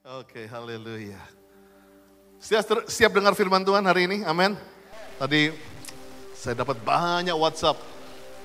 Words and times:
Oke, 0.00 0.48
haleluya. 0.48 1.20
Siap, 2.40 2.88
siap 2.88 3.12
dengar 3.12 3.36
firman 3.36 3.60
Tuhan 3.60 3.84
hari 3.84 4.08
ini? 4.08 4.24
Amin. 4.24 4.56
Tadi 5.20 5.52
saya 6.32 6.56
dapat 6.64 6.80
banyak 6.80 7.36
WhatsApp. 7.36 7.76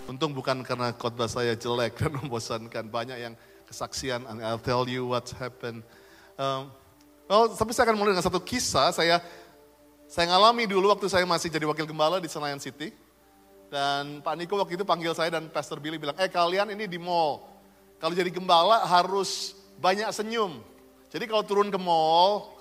Untung 0.03 0.35
bukan 0.35 0.67
karena 0.67 0.91
khotbah 0.91 1.31
saya 1.31 1.55
jelek 1.55 1.95
dan 2.03 2.11
membosankan. 2.11 2.91
Banyak 2.91 3.15
yang 3.23 3.39
kesaksian, 3.71 4.27
and 4.27 4.43
I'll 4.43 4.59
tell 4.59 4.83
you 4.83 5.07
what 5.07 5.31
happened. 5.39 5.79
Um, 6.35 6.75
well, 7.31 7.47
tapi 7.47 7.71
saya 7.71 7.87
akan 7.87 8.03
mulai 8.03 8.11
dengan 8.11 8.27
satu 8.27 8.43
kisah. 8.43 8.91
Saya 8.91 9.23
saya 10.11 10.35
ngalami 10.35 10.67
dulu 10.67 10.91
waktu 10.91 11.07
saya 11.07 11.23
masih 11.23 11.47
jadi 11.47 11.63
wakil 11.71 11.87
gembala 11.87 12.19
di 12.19 12.27
Senayan 12.27 12.59
City. 12.59 12.91
Dan 13.71 14.19
Pak 14.19 14.35
Niko 14.35 14.59
waktu 14.59 14.75
itu 14.75 14.83
panggil 14.83 15.15
saya 15.15 15.31
dan 15.31 15.47
Pastor 15.47 15.79
Billy 15.79 15.95
bilang, 15.95 16.19
eh 16.19 16.27
kalian 16.27 16.75
ini 16.75 16.83
di 16.83 16.99
mall. 16.99 17.47
Kalau 17.95 18.11
jadi 18.11 18.27
gembala 18.27 18.83
harus 18.83 19.55
banyak 19.79 20.11
senyum. 20.11 20.74
Jadi 21.15 21.31
kalau 21.31 21.47
turun 21.47 21.71
ke 21.71 21.79
mall, 21.79 22.59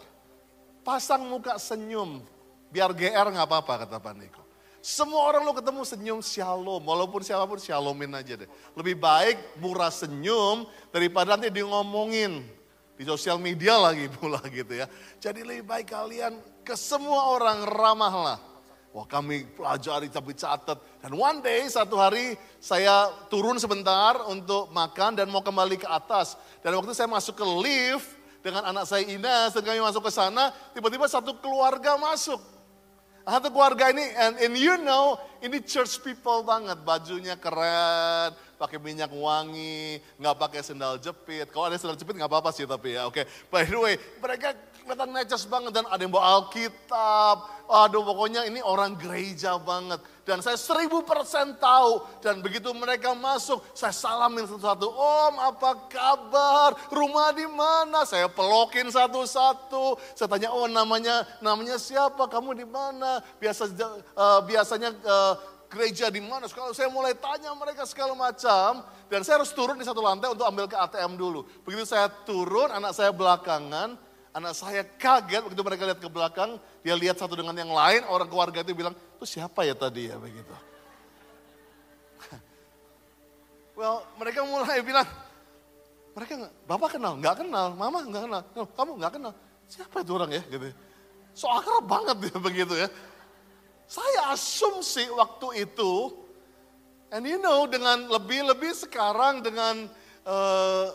pasang 0.86 1.26
muka 1.26 1.58
senyum. 1.58 2.22
Biar 2.70 2.94
GR 2.94 3.26
nggak 3.34 3.50
apa-apa 3.50 3.82
kata 3.82 3.98
Pak 3.98 4.14
Niko. 4.14 4.42
Semua 4.78 5.26
orang 5.26 5.42
lo 5.42 5.50
ketemu 5.58 5.82
senyum 5.82 6.20
shalom, 6.22 6.78
walaupun 6.78 7.18
siapa 7.26 7.50
pun 7.50 7.58
shalomin 7.58 8.14
aja 8.14 8.38
deh. 8.38 8.46
Lebih 8.78 8.94
baik 9.02 9.58
murah 9.58 9.90
senyum 9.90 10.70
daripada 10.94 11.34
nanti 11.34 11.50
di 11.50 11.66
ngomongin 11.66 12.46
di 12.94 13.02
sosial 13.02 13.42
media 13.42 13.74
lagi 13.74 14.06
pula 14.06 14.38
gitu 14.54 14.70
ya. 14.70 14.86
Jadi 15.18 15.42
lebih 15.42 15.66
baik 15.66 15.90
kalian 15.90 16.38
ke 16.62 16.78
semua 16.78 17.34
orang 17.34 17.66
ramahlah. 17.66 18.38
Wah 18.94 19.06
kami 19.10 19.50
pelajari 19.50 20.06
tapi 20.06 20.30
catat. 20.38 20.78
Dan 21.02 21.18
one 21.18 21.42
day 21.42 21.66
satu 21.66 21.98
hari 21.98 22.38
saya 22.62 23.10
turun 23.26 23.58
sebentar 23.58 24.14
untuk 24.30 24.70
makan 24.70 25.18
dan 25.18 25.26
mau 25.26 25.42
kembali 25.42 25.74
ke 25.74 25.90
atas. 25.90 26.38
Dan 26.62 26.78
waktu 26.78 26.94
saya 26.94 27.10
masuk 27.10 27.34
ke 27.34 27.42
lift 27.42 28.22
dengan 28.44 28.60
anak 28.68 28.84
saya 28.84 29.08
Ines 29.08 29.56
dan 29.56 29.64
kami 29.64 29.80
masuk 29.80 30.04
ke 30.04 30.12
sana, 30.12 30.52
tiba-tiba 30.76 31.08
satu 31.08 31.32
keluarga 31.40 31.96
masuk. 31.96 32.36
Satu 33.24 33.48
keluarga 33.48 33.88
ini, 33.88 34.04
and, 34.20 34.36
and 34.36 34.52
you 34.60 34.76
know, 34.84 35.16
ini 35.40 35.64
church 35.64 35.96
people 36.04 36.44
banget. 36.44 36.76
Bajunya 36.84 37.40
keren, 37.40 38.36
pakai 38.60 38.76
minyak 38.76 39.08
wangi, 39.08 39.96
nggak 40.20 40.36
pakai 40.36 40.60
sendal 40.60 41.00
jepit. 41.00 41.48
Kalau 41.48 41.72
ada 41.72 41.80
sendal 41.80 41.96
jepit 41.96 42.20
nggak 42.20 42.28
apa-apa 42.28 42.52
sih 42.52 42.68
tapi 42.68 43.00
ya, 43.00 43.08
oke. 43.08 43.16
Okay. 43.16 43.24
By 43.48 43.64
the 43.64 43.80
way, 43.80 43.96
mereka 44.20 44.52
kelihatan 44.84 45.10
neces 45.16 45.48
banget 45.48 45.72
dan 45.72 45.88
ada 45.88 45.98
yang 45.98 46.12
bawa 46.12 46.44
Alkitab. 46.44 47.36
Aduh 47.64 48.04
pokoknya 48.04 48.44
ini 48.44 48.60
orang 48.60 48.92
gereja 49.00 49.56
banget. 49.56 49.98
Dan 50.28 50.44
saya 50.44 50.60
seribu 50.60 51.00
persen 51.00 51.56
tahu. 51.56 52.04
Dan 52.20 52.44
begitu 52.44 52.68
mereka 52.76 53.16
masuk, 53.16 53.64
saya 53.72 53.92
salamin 53.92 54.44
satu-satu. 54.44 54.84
Om 54.88 55.34
apa 55.40 55.70
kabar? 55.88 56.76
Rumah 56.92 57.32
di 57.32 57.48
mana? 57.48 58.04
Saya 58.04 58.28
pelokin 58.28 58.92
satu-satu. 58.92 59.96
Saya 60.12 60.28
tanya, 60.28 60.52
oh 60.52 60.68
namanya 60.68 61.24
namanya 61.40 61.80
siapa? 61.80 62.28
Kamu 62.28 62.52
di 62.52 62.68
mana? 62.68 63.24
Biasa 63.40 63.72
uh, 63.72 64.40
biasanya 64.44 64.92
uh, 65.00 65.34
gereja 65.72 66.06
di 66.12 66.22
mana? 66.22 66.46
Kalau 66.46 66.70
saya 66.70 66.86
mulai 66.86 67.18
tanya 67.18 67.50
mereka 67.56 67.82
segala 67.88 68.14
macam, 68.14 68.86
dan 69.10 69.20
saya 69.26 69.42
harus 69.42 69.50
turun 69.50 69.74
di 69.74 69.84
satu 69.84 69.98
lantai 69.98 70.30
untuk 70.30 70.46
ambil 70.46 70.70
ke 70.70 70.76
ATM 70.78 71.18
dulu. 71.18 71.42
Begitu 71.66 71.84
saya 71.84 72.06
turun, 72.22 72.70
anak 72.70 72.94
saya 72.94 73.10
belakangan, 73.10 73.98
anak 74.34 74.52
saya 74.58 74.82
kaget 74.82 75.46
begitu 75.46 75.62
mereka 75.62 75.82
lihat 75.86 76.00
ke 76.02 76.10
belakang, 76.10 76.58
dia 76.82 76.98
lihat 76.98 77.14
satu 77.14 77.38
dengan 77.38 77.54
yang 77.54 77.70
lain, 77.70 78.02
orang 78.10 78.26
keluarga 78.26 78.66
itu 78.66 78.74
bilang, 78.74 78.92
itu 78.92 79.24
siapa 79.38 79.62
ya 79.62 79.78
tadi 79.78 80.10
ya 80.10 80.18
begitu. 80.18 80.50
well, 83.78 84.02
mereka 84.18 84.42
mulai 84.42 84.82
bilang, 84.82 85.06
mereka 86.18 86.50
bapak 86.66 86.98
kenal, 86.98 87.14
nggak 87.22 87.46
kenal, 87.46 87.78
mama 87.78 88.02
nggak 88.02 88.22
kenal, 88.26 88.42
kamu 88.74 88.92
nggak 88.98 89.12
kenal, 89.14 89.32
siapa 89.70 90.02
itu 90.02 90.10
orang 90.18 90.30
ya 90.34 90.42
gitu. 90.50 90.66
So 91.34 91.46
akrab 91.50 91.86
banget 91.86 92.34
ya 92.34 92.36
begitu 92.42 92.74
ya. 92.74 92.90
Saya 93.86 94.34
asumsi 94.34 95.06
waktu 95.14 95.70
itu, 95.70 96.10
and 97.14 97.22
you 97.22 97.38
know 97.38 97.70
dengan 97.70 98.10
lebih-lebih 98.10 98.74
sekarang 98.74 99.46
dengan 99.46 99.86
uh, 100.26 100.90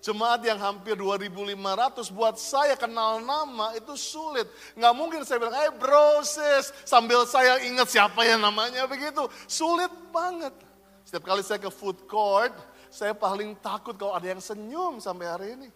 Jemaat 0.00 0.40
yang 0.40 0.56
hampir 0.56 0.96
2.500 0.96 2.08
buat 2.16 2.40
saya 2.40 2.72
kenal 2.72 3.20
nama 3.20 3.76
itu 3.76 3.92
sulit. 4.00 4.48
Nggak 4.72 4.94
mungkin 4.96 5.20
saya 5.28 5.36
bilang, 5.44 5.56
eh 5.60 5.68
hey, 5.68 5.70
bro 5.76 6.24
sis, 6.24 6.72
sambil 6.88 7.28
saya 7.28 7.60
ingat 7.68 7.92
siapa 7.92 8.24
yang 8.24 8.40
namanya 8.40 8.88
begitu. 8.88 9.28
Sulit 9.44 9.92
banget. 10.08 10.56
Setiap 11.04 11.28
kali 11.28 11.44
saya 11.44 11.60
ke 11.60 11.68
food 11.68 12.08
court, 12.08 12.56
saya 12.88 13.12
paling 13.12 13.52
takut 13.60 13.92
kalau 13.92 14.16
ada 14.16 14.24
yang 14.24 14.40
senyum 14.40 15.04
sampai 15.04 15.26
hari 15.28 15.48
ini. 15.60 15.68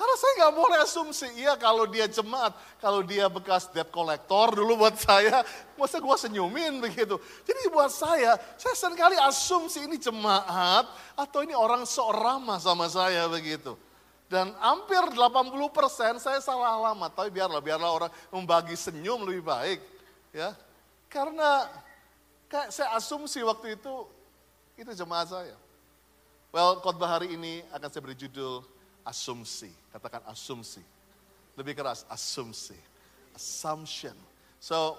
Karena 0.00 0.16
saya 0.16 0.32
nggak 0.40 0.56
boleh 0.56 0.78
asumsi, 0.80 1.28
iya 1.36 1.60
kalau 1.60 1.84
dia 1.84 2.08
jemaat, 2.08 2.56
kalau 2.80 3.04
dia 3.04 3.28
bekas 3.28 3.68
debt 3.68 3.92
collector 3.92 4.56
dulu 4.56 4.80
buat 4.80 4.96
saya, 4.96 5.44
masa 5.76 6.00
gue 6.00 6.16
senyumin 6.16 6.80
begitu. 6.80 7.20
Jadi 7.44 7.68
buat 7.68 7.92
saya, 7.92 8.40
saya 8.56 8.72
sering 8.72 8.96
kali 8.96 9.20
asumsi 9.20 9.84
ini 9.84 10.00
jemaat 10.00 10.88
atau 11.12 11.44
ini 11.44 11.52
orang 11.52 11.84
seorama 11.84 12.56
sama 12.56 12.88
saya 12.88 13.28
begitu. 13.28 13.76
Dan 14.24 14.56
hampir 14.56 15.04
80% 15.04 15.52
saya 16.16 16.40
salah 16.40 16.80
alamat, 16.80 17.12
tapi 17.12 17.28
biarlah, 17.28 17.60
biarlah 17.60 17.92
orang 17.92 18.12
membagi 18.32 18.80
senyum 18.80 19.20
lebih 19.28 19.44
baik. 19.44 19.84
ya 20.32 20.56
Karena 21.12 21.68
kayak 22.48 22.72
saya 22.72 22.96
asumsi 22.96 23.44
waktu 23.44 23.76
itu, 23.76 24.08
itu 24.80 24.90
jemaat 24.96 25.28
saya. 25.28 25.60
Well, 26.56 26.80
khotbah 26.80 27.20
hari 27.20 27.36
ini 27.36 27.60
akan 27.68 27.88
saya 27.92 28.00
beri 28.00 28.16
judul 28.16 28.64
asumsi. 29.04 29.79
Katakan 29.90 30.22
asumsi. 30.30 30.82
Lebih 31.58 31.74
keras, 31.74 32.06
asumsi. 32.06 32.78
Assumption. 33.34 34.14
So, 34.62 34.98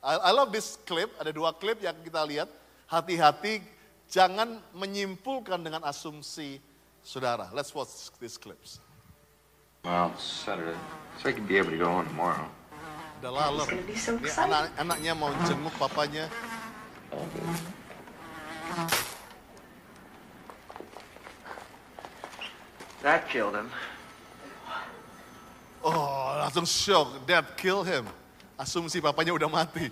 I, 0.00 0.16
I 0.16 0.30
love 0.32 0.52
this 0.52 0.80
clip. 0.88 1.12
Ada 1.20 1.32
dua 1.32 1.52
klip 1.52 1.80
yang 1.84 1.96
kita 2.00 2.24
lihat. 2.24 2.48
Hati-hati 2.88 3.62
jangan 4.10 4.58
menyimpulkan 4.74 5.60
dengan 5.60 5.84
asumsi 5.86 6.58
saudara. 7.04 7.52
Let's 7.52 7.70
watch 7.76 8.10
these 8.18 8.40
clips. 8.40 8.80
Well, 9.84 10.12
Saturday, 10.18 10.76
so 11.22 11.30
I 11.30 11.32
can 11.32 11.46
be 11.46 11.56
able 11.56 11.72
to 11.72 11.80
go 11.80 11.88
on 11.88 12.04
tomorrow. 12.04 12.44
Udah 13.20 13.32
lalur. 13.32 13.68
So 13.96 14.16
anak, 14.44 14.72
anaknya 14.76 15.12
mau 15.16 15.32
jenguk 15.44 15.72
papanya. 15.76 16.28
Oh, 17.12 17.24
That 23.00 23.28
killed 23.32 23.56
him. 23.56 23.72
Oh, 25.80 26.36
langsung 26.36 26.68
shock. 26.68 27.24
That 27.26 27.56
killed 27.56 27.88
him. 27.88 28.04
Asumsi 28.60 29.00
papanya 29.00 29.32
udah 29.32 29.48
mati. 29.48 29.88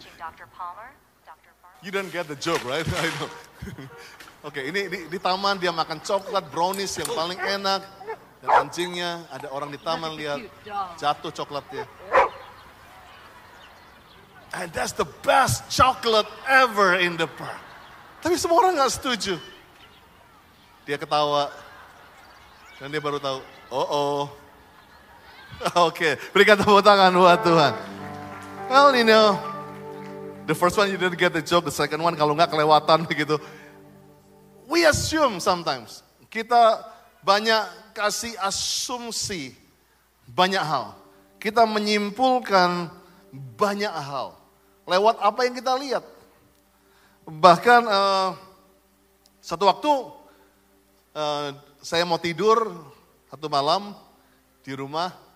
You 1.80 1.90
don't 1.94 2.12
get 2.12 2.28
the 2.28 2.36
joke, 2.36 2.60
right? 2.68 2.84
I 3.02 3.08
know. 3.16 3.30
Oke, 4.46 4.62
okay, 4.62 4.64
ini 4.70 4.86
di, 4.86 4.98
di 5.10 5.18
taman 5.18 5.58
dia 5.58 5.74
makan 5.74 5.98
coklat 5.98 6.46
brownies 6.52 6.94
yang 7.00 7.10
paling 7.10 7.40
enak. 7.40 7.82
Dan 8.38 8.48
anjingnya, 8.54 9.26
ada 9.34 9.50
orang 9.50 9.72
di 9.72 9.80
taman 9.82 10.14
lihat 10.14 10.44
jatuh 10.94 11.32
coklatnya. 11.34 11.88
And 14.54 14.72
that's 14.72 14.94
the 14.94 15.08
best 15.26 15.68
chocolate 15.68 16.28
ever 16.46 16.96
in 17.02 17.18
the 17.18 17.26
park. 17.26 17.60
Tapi 18.22 18.38
semua 18.38 18.62
orang 18.62 18.78
nggak 18.78 18.92
setuju. 18.94 19.36
Dia 20.88 20.96
ketawa, 20.96 21.52
dan 22.80 22.88
dia 22.88 23.02
baru 23.02 23.20
tahu, 23.20 23.38
oh 23.68 23.88
oh. 23.90 24.22
Oke, 25.74 25.74
okay. 25.74 26.12
berikan 26.30 26.54
tepuk 26.54 26.78
tangan 26.86 27.10
buat 27.10 27.42
Tuhan. 27.42 27.74
Well, 28.70 28.94
you 28.94 29.02
know, 29.02 29.34
the 30.46 30.54
first 30.54 30.78
one 30.78 30.86
you 30.86 30.94
didn't 30.94 31.18
get 31.18 31.34
the 31.34 31.42
joke, 31.42 31.66
the 31.66 31.74
second 31.74 31.98
one 31.98 32.14
kalau 32.14 32.30
nggak 32.38 32.54
kelewatan 32.54 33.02
begitu. 33.10 33.42
We 34.70 34.86
assume 34.86 35.42
sometimes. 35.42 36.06
Kita 36.30 36.86
banyak 37.26 37.90
kasih 37.90 38.38
asumsi 38.38 39.50
banyak 40.30 40.62
hal. 40.62 40.94
Kita 41.42 41.66
menyimpulkan 41.66 42.94
banyak 43.58 43.90
hal 43.90 44.38
lewat 44.86 45.18
apa 45.18 45.40
yang 45.42 45.54
kita 45.58 45.72
lihat. 45.74 46.04
Bahkan 47.26 47.82
uh, 47.82 48.30
satu 49.42 49.66
waktu 49.66 49.90
uh, 51.18 51.50
saya 51.82 52.06
mau 52.06 52.20
tidur 52.22 52.62
satu 53.26 53.50
malam 53.50 53.90
di 54.62 54.70
rumah 54.78 55.27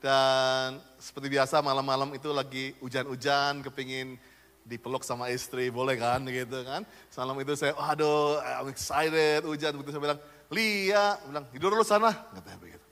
dan 0.00 0.80
seperti 0.96 1.28
biasa 1.28 1.60
malam-malam 1.60 2.08
itu 2.16 2.32
lagi 2.32 2.72
hujan-hujan 2.80 3.60
kepingin 3.60 4.16
dipeluk 4.64 5.04
sama 5.04 5.28
istri, 5.28 5.68
boleh 5.68 6.00
kan 6.00 6.24
gitu 6.24 6.64
kan. 6.64 6.88
Malam 7.16 7.36
itu 7.44 7.52
saya, 7.56 7.76
aduh 7.76 8.40
I'm 8.40 8.72
excited, 8.72 9.44
hujan, 9.44 9.76
begitu 9.76 9.92
saya 9.96 10.02
bilang, 10.02 10.20
Lia, 10.50 11.20
bilang 11.28 11.44
tidur 11.52 11.76
dulu 11.76 11.84
sana, 11.84 12.16
katanya 12.32 12.58
begitu. 12.58 12.86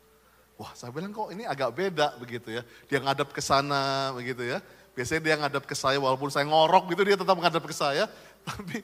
Wah 0.58 0.74
saya 0.74 0.90
bilang 0.90 1.14
kok 1.14 1.30
ini 1.32 1.46
agak 1.46 1.70
beda 1.72 2.18
begitu 2.18 2.50
ya, 2.50 2.62
dia 2.90 2.98
ngadap 2.98 3.32
ke 3.32 3.40
sana 3.40 4.12
begitu 4.12 4.44
ya. 4.44 4.58
Biasanya 4.92 5.22
dia 5.22 5.36
ngadap 5.38 5.64
ke 5.64 5.78
saya 5.78 6.02
walaupun 6.02 6.26
saya 6.26 6.42
ngorok 6.50 6.90
gitu 6.90 7.06
dia 7.06 7.14
tetap 7.14 7.38
ngadap 7.38 7.62
ke 7.62 7.70
saya. 7.70 8.10
Tapi 8.48 8.82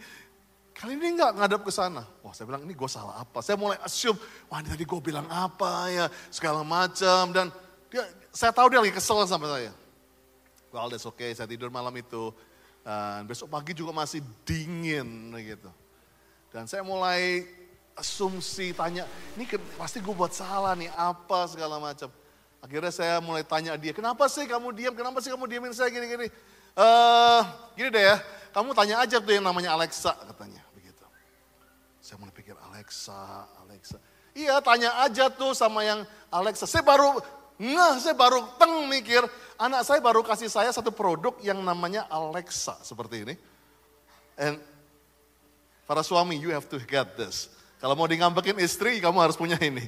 kali 0.70 0.94
ini 0.94 1.18
nggak 1.18 1.34
ngadap 1.34 1.60
ke 1.66 1.72
sana. 1.74 2.06
Wah 2.22 2.30
saya 2.30 2.46
bilang 2.46 2.62
ini 2.62 2.78
gue 2.78 2.86
salah 2.86 3.26
apa. 3.26 3.42
Saya 3.42 3.58
mulai 3.58 3.74
assume, 3.82 4.14
wah 4.46 4.62
ini 4.62 4.70
tadi 4.70 4.86
gue 4.86 5.00
bilang 5.02 5.26
apa 5.26 5.90
ya, 5.90 6.06
segala 6.30 6.62
macam. 6.62 7.34
Dan 7.34 7.50
dia, 7.94 8.02
saya 8.34 8.50
tahu 8.50 8.66
dia 8.74 8.82
lagi 8.82 8.90
kesel 8.90 9.22
sama 9.22 9.46
saya. 9.46 9.70
Well 10.74 10.90
that's 10.90 11.06
okay, 11.06 11.30
saya 11.30 11.46
tidur 11.46 11.70
malam 11.70 11.94
itu. 11.94 12.34
Dan 12.82 13.30
besok 13.30 13.54
pagi 13.54 13.70
juga 13.70 13.94
masih 13.94 14.18
dingin 14.42 15.30
gitu. 15.38 15.70
Dan 16.50 16.66
saya 16.66 16.82
mulai 16.82 17.46
asumsi, 17.94 18.74
tanya, 18.74 19.06
ini 19.38 19.46
pasti 19.78 20.02
gue 20.02 20.10
buat 20.10 20.34
salah 20.34 20.74
nih, 20.74 20.90
apa 20.90 21.46
segala 21.46 21.78
macam. 21.78 22.10
Akhirnya 22.58 22.90
saya 22.90 23.22
mulai 23.22 23.46
tanya 23.46 23.78
dia, 23.78 23.94
kenapa 23.94 24.26
sih 24.26 24.42
kamu 24.50 24.74
diam, 24.74 24.94
kenapa 24.98 25.22
sih 25.22 25.30
kamu 25.30 25.46
diamin 25.46 25.70
saya 25.70 25.94
gini-gini. 25.94 26.26
Eh, 26.74 27.40
gini 27.78 27.88
deh 27.94 28.02
ya, 28.02 28.18
kamu 28.50 28.74
tanya 28.74 29.06
aja 29.06 29.22
tuh 29.22 29.30
yang 29.30 29.46
namanya 29.46 29.78
Alexa 29.78 30.10
katanya, 30.10 30.66
begitu. 30.74 31.06
Saya 32.02 32.18
mulai 32.18 32.34
pikir 32.34 32.58
Alexa, 32.58 33.46
Alexa. 33.62 34.02
Iya 34.34 34.58
tanya 34.58 34.90
aja 35.06 35.30
tuh 35.30 35.54
sama 35.54 35.86
yang 35.86 36.02
Alexa. 36.34 36.66
Saya 36.66 36.82
baru 36.82 37.22
ngeh, 37.58 37.94
saya 38.02 38.14
baru 38.16 38.42
teng 38.58 38.90
mikir, 38.90 39.22
anak 39.58 39.86
saya 39.86 40.02
baru 40.02 40.26
kasih 40.26 40.50
saya 40.50 40.70
satu 40.74 40.90
produk 40.90 41.34
yang 41.40 41.58
namanya 41.62 42.06
Alexa 42.10 42.74
seperti 42.82 43.22
ini. 43.28 43.34
And 44.34 44.58
para 45.86 46.02
suami, 46.02 46.34
you 46.34 46.50
have 46.50 46.66
to 46.70 46.78
get 46.82 47.14
this. 47.14 47.52
Kalau 47.78 47.94
mau 47.94 48.08
di 48.08 48.18
ngambekin 48.18 48.58
istri, 48.58 48.98
kamu 48.98 49.18
harus 49.20 49.36
punya 49.38 49.60
ini. 49.60 49.86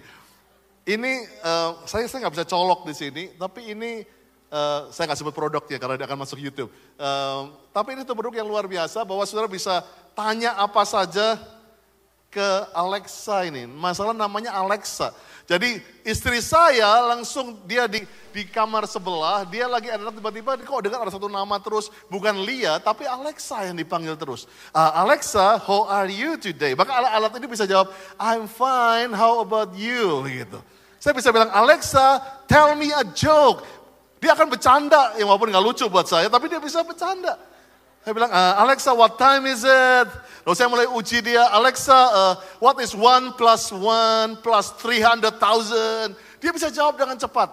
Ini 0.86 1.12
eh, 1.26 1.70
saya 1.88 2.06
saya 2.06 2.26
nggak 2.26 2.34
bisa 2.38 2.46
colok 2.46 2.86
di 2.86 2.94
sini, 2.94 3.24
tapi 3.34 3.74
ini 3.74 4.06
eh, 4.52 4.80
saya 4.94 5.04
nggak 5.10 5.18
sebut 5.18 5.34
produknya 5.34 5.82
karena 5.82 5.98
dia 5.98 6.06
akan 6.06 6.22
masuk 6.22 6.38
YouTube. 6.38 6.70
Eh, 6.94 7.40
tapi 7.74 7.98
ini 7.98 8.06
tuh 8.06 8.14
produk 8.14 8.38
yang 8.38 8.46
luar 8.46 8.70
biasa 8.70 9.02
bahwa 9.02 9.26
saudara 9.26 9.50
bisa 9.50 9.82
tanya 10.14 10.54
apa 10.54 10.86
saja 10.86 11.55
ke 12.36 12.48
Alexa 12.76 13.48
ini. 13.48 13.64
Masalah 13.64 14.12
namanya 14.12 14.52
Alexa. 14.52 15.16
Jadi 15.48 15.80
istri 16.04 16.44
saya 16.44 17.00
langsung 17.06 17.56
dia 17.64 17.88
di 17.88 18.04
di 18.34 18.44
kamar 18.44 18.84
sebelah, 18.84 19.48
dia 19.48 19.64
lagi 19.64 19.88
ada 19.88 20.12
tiba-tiba 20.12 20.58
kok 20.60 20.84
dengar 20.84 21.06
ada 21.06 21.14
satu 21.14 21.30
nama 21.30 21.56
terus, 21.56 21.88
bukan 22.12 22.36
Lia, 22.44 22.76
tapi 22.76 23.08
Alexa 23.08 23.64
yang 23.64 23.78
dipanggil 23.78 24.12
terus. 24.20 24.44
"Ah, 24.76 25.00
Alexa, 25.06 25.56
how 25.64 25.88
are 25.88 26.10
you 26.10 26.36
today? 26.36 26.76
Maka 26.76 26.92
alat-alat 26.92 27.32
ini 27.40 27.46
bisa 27.48 27.64
jawab, 27.64 27.88
I'm 28.20 28.44
fine, 28.44 29.16
how 29.16 29.40
about 29.40 29.72
you? 29.72 30.26
Gitu. 30.28 30.60
Saya 31.00 31.16
bisa 31.16 31.32
bilang, 31.32 31.48
Alexa, 31.54 32.20
tell 32.50 32.76
me 32.76 32.92
a 32.92 33.06
joke. 33.16 33.64
Dia 34.20 34.34
akan 34.36 34.50
bercanda, 34.52 35.14
ya 35.16 35.24
walaupun 35.24 35.48
nggak 35.48 35.64
lucu 35.64 35.86
buat 35.88 36.04
saya, 36.10 36.26
tapi 36.28 36.50
dia 36.50 36.60
bisa 36.60 36.82
bercanda. 36.82 37.38
Saya 38.06 38.14
bilang, 38.14 38.30
"Ah, 38.30 38.62
Alexa, 38.62 38.94
what 38.94 39.18
time 39.18 39.50
is 39.50 39.66
it? 39.66 40.08
Lalu 40.46 40.54
saya 40.54 40.70
mulai 40.70 40.86
uji 40.86 41.26
dia, 41.26 41.42
Alexa, 41.50 41.90
uh, 42.14 42.34
what 42.62 42.78
is 42.78 42.94
one 42.94 43.34
plus 43.34 43.74
one 43.74 44.38
plus 44.46 44.70
300,000? 44.78 46.14
Dia 46.38 46.54
bisa 46.54 46.70
jawab 46.70 46.94
dengan 46.94 47.18
cepat. 47.18 47.50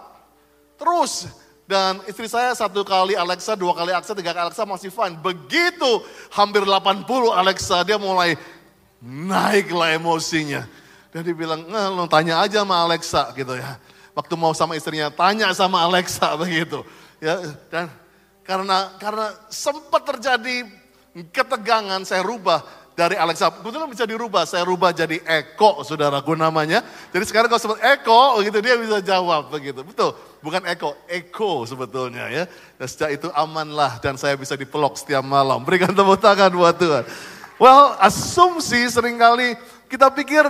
Terus, 0.78 1.26
dan 1.66 1.98
istri 2.06 2.30
saya 2.30 2.54
satu 2.54 2.86
kali 2.86 3.18
Alexa, 3.18 3.58
dua 3.58 3.74
kali 3.74 3.90
Alexa, 3.90 4.14
tiga 4.14 4.30
kali 4.30 4.46
Alexa 4.46 4.62
masih 4.62 4.94
fine. 4.94 5.18
Begitu 5.18 6.06
hampir 6.30 6.62
80 6.62 7.34
Alexa, 7.34 7.82
dia 7.82 7.98
mulai 7.98 8.38
naiklah 9.02 9.98
emosinya. 9.98 10.70
Dan 11.10 11.26
dia 11.26 11.34
bilang, 11.34 11.66
nah, 11.66 11.90
lo 11.90 12.06
tanya 12.06 12.38
aja 12.46 12.62
sama 12.62 12.78
Alexa 12.78 13.34
gitu 13.34 13.58
ya. 13.58 13.74
Waktu 14.14 14.38
mau 14.38 14.54
sama 14.54 14.78
istrinya, 14.78 15.10
tanya 15.10 15.50
sama 15.50 15.82
Alexa 15.82 16.30
begitu. 16.46 16.86
Ya, 17.18 17.42
dan 17.74 17.90
karena 18.44 18.92
karena 19.00 19.32
sempat 19.48 20.04
terjadi 20.04 20.68
ketegangan, 21.32 22.04
saya 22.04 22.20
rubah 22.20 22.60
dari 22.94 23.18
Alexa. 23.18 23.50
Kebetulan 23.50 23.90
bisa 23.90 24.06
dirubah, 24.06 24.46
saya 24.46 24.62
rubah 24.62 24.94
jadi 24.94 25.18
Eko, 25.24 25.82
saudaraku 25.82 26.38
namanya. 26.38 26.80
Jadi 27.10 27.24
sekarang 27.26 27.50
kalau 27.50 27.62
sebut 27.62 27.80
Eko, 27.82 28.38
gitu 28.40 28.58
dia 28.62 28.78
bisa 28.78 29.02
jawab 29.02 29.50
begitu. 29.50 29.82
Betul, 29.82 30.14
bukan 30.40 30.62
Eko, 30.70 30.94
Eko 31.10 31.66
sebetulnya 31.66 32.30
ya. 32.30 32.44
Dan 32.78 32.86
sejak 32.86 33.10
itu 33.18 33.28
amanlah 33.34 33.98
dan 33.98 34.14
saya 34.14 34.38
bisa 34.38 34.54
dipeluk 34.54 34.94
setiap 34.94 35.26
malam. 35.26 35.60
Berikan 35.66 35.90
tepuk 35.90 36.22
tangan 36.22 36.54
buat 36.54 36.78
Tuhan. 36.78 37.04
Well, 37.58 37.98
asumsi 38.02 38.86
sering 38.90 39.18
kali 39.18 39.54
kita 39.90 40.10
pikir, 40.10 40.46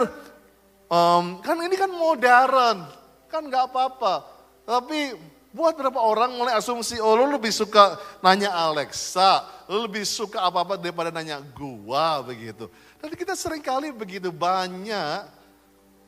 em, 0.89 1.25
kan 1.45 1.57
ini 1.61 1.77
kan 1.77 1.93
modern, 1.93 2.85
kan 3.29 3.43
nggak 3.45 3.73
apa-apa. 3.73 4.25
Tapi 4.65 5.13
buat 5.55 5.79
beberapa 5.79 6.03
orang 6.03 6.35
mulai 6.35 6.59
asumsi, 6.59 6.99
oh 6.99 7.15
lu 7.15 7.31
lebih 7.31 7.55
suka 7.55 7.95
nanya 8.19 8.51
Alexa, 8.51 9.47
lu 9.71 9.87
lebih 9.87 10.03
suka 10.03 10.43
apa-apa 10.43 10.75
daripada 10.75 11.15
nanya 11.15 11.39
gua 11.55 12.19
begitu. 12.27 12.67
Dan 12.99 13.15
kita 13.15 13.39
sering 13.39 13.63
kali 13.63 13.95
begitu 13.95 14.35
banyak, 14.35 15.23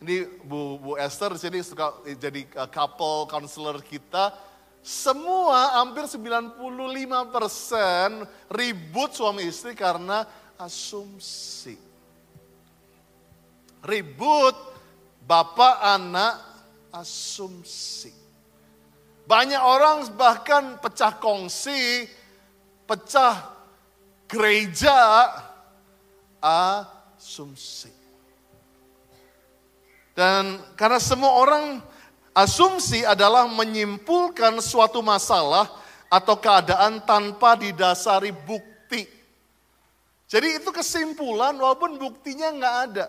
ini 0.03 0.27
Bu, 0.43 0.83
Bu 0.83 0.91
Esther 0.99 1.39
di 1.39 1.41
sini 1.47 1.63
suka 1.63 1.95
jadi 2.19 2.43
uh, 2.59 2.67
couple 2.67 3.31
counselor 3.31 3.79
kita, 3.87 4.35
semua 4.83 5.79
hampir 5.79 6.11
95% 6.11 6.59
ribut 8.51 9.15
suami 9.15 9.47
istri 9.47 9.79
karena 9.79 10.27
asumsi. 10.59 11.79
Ribut 13.87 14.59
bapak 15.23 15.87
anak 15.87 16.35
asumsi. 16.91 18.26
Banyak 19.27 19.59
orang 19.59 20.07
bahkan 20.15 20.79
pecah 20.79 21.19
kongsi, 21.19 22.07
pecah 22.87 23.51
gereja, 24.31 24.95
asumsi. 26.39 27.91
Dan 30.15 30.63
karena 30.79 31.03
semua 31.03 31.43
orang 31.43 31.83
asumsi 32.31 33.03
adalah 33.03 33.51
menyimpulkan 33.51 34.63
suatu 34.63 35.03
masalah 35.03 35.69
atau 36.07 36.39
keadaan 36.39 37.03
tanpa 37.03 37.59
didasari 37.59 38.31
bukti. 38.31 39.11
Jadi 40.31 40.63
itu 40.63 40.71
kesimpulan 40.71 41.59
walaupun 41.59 41.99
buktinya 41.99 42.55
nggak 42.55 42.77
ada. 42.91 43.07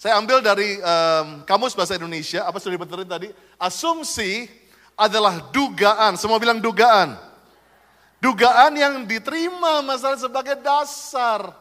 Saya 0.00 0.16
ambil 0.16 0.40
dari 0.40 0.80
em, 0.80 1.44
Kamus 1.44 1.76
Bahasa 1.76 1.98
Indonesia, 1.98 2.46
apa 2.46 2.56
sudah 2.56 2.78
dibenerin 2.78 3.10
tadi? 3.10 3.28
Asumsi 3.60 4.48
adalah 5.00 5.48
dugaan, 5.48 6.20
semua 6.20 6.36
bilang 6.36 6.60
dugaan. 6.60 7.16
Dugaan 8.20 8.76
yang 8.76 9.08
diterima 9.08 9.80
masalah 9.80 10.20
sebagai 10.20 10.60
dasar. 10.60 11.56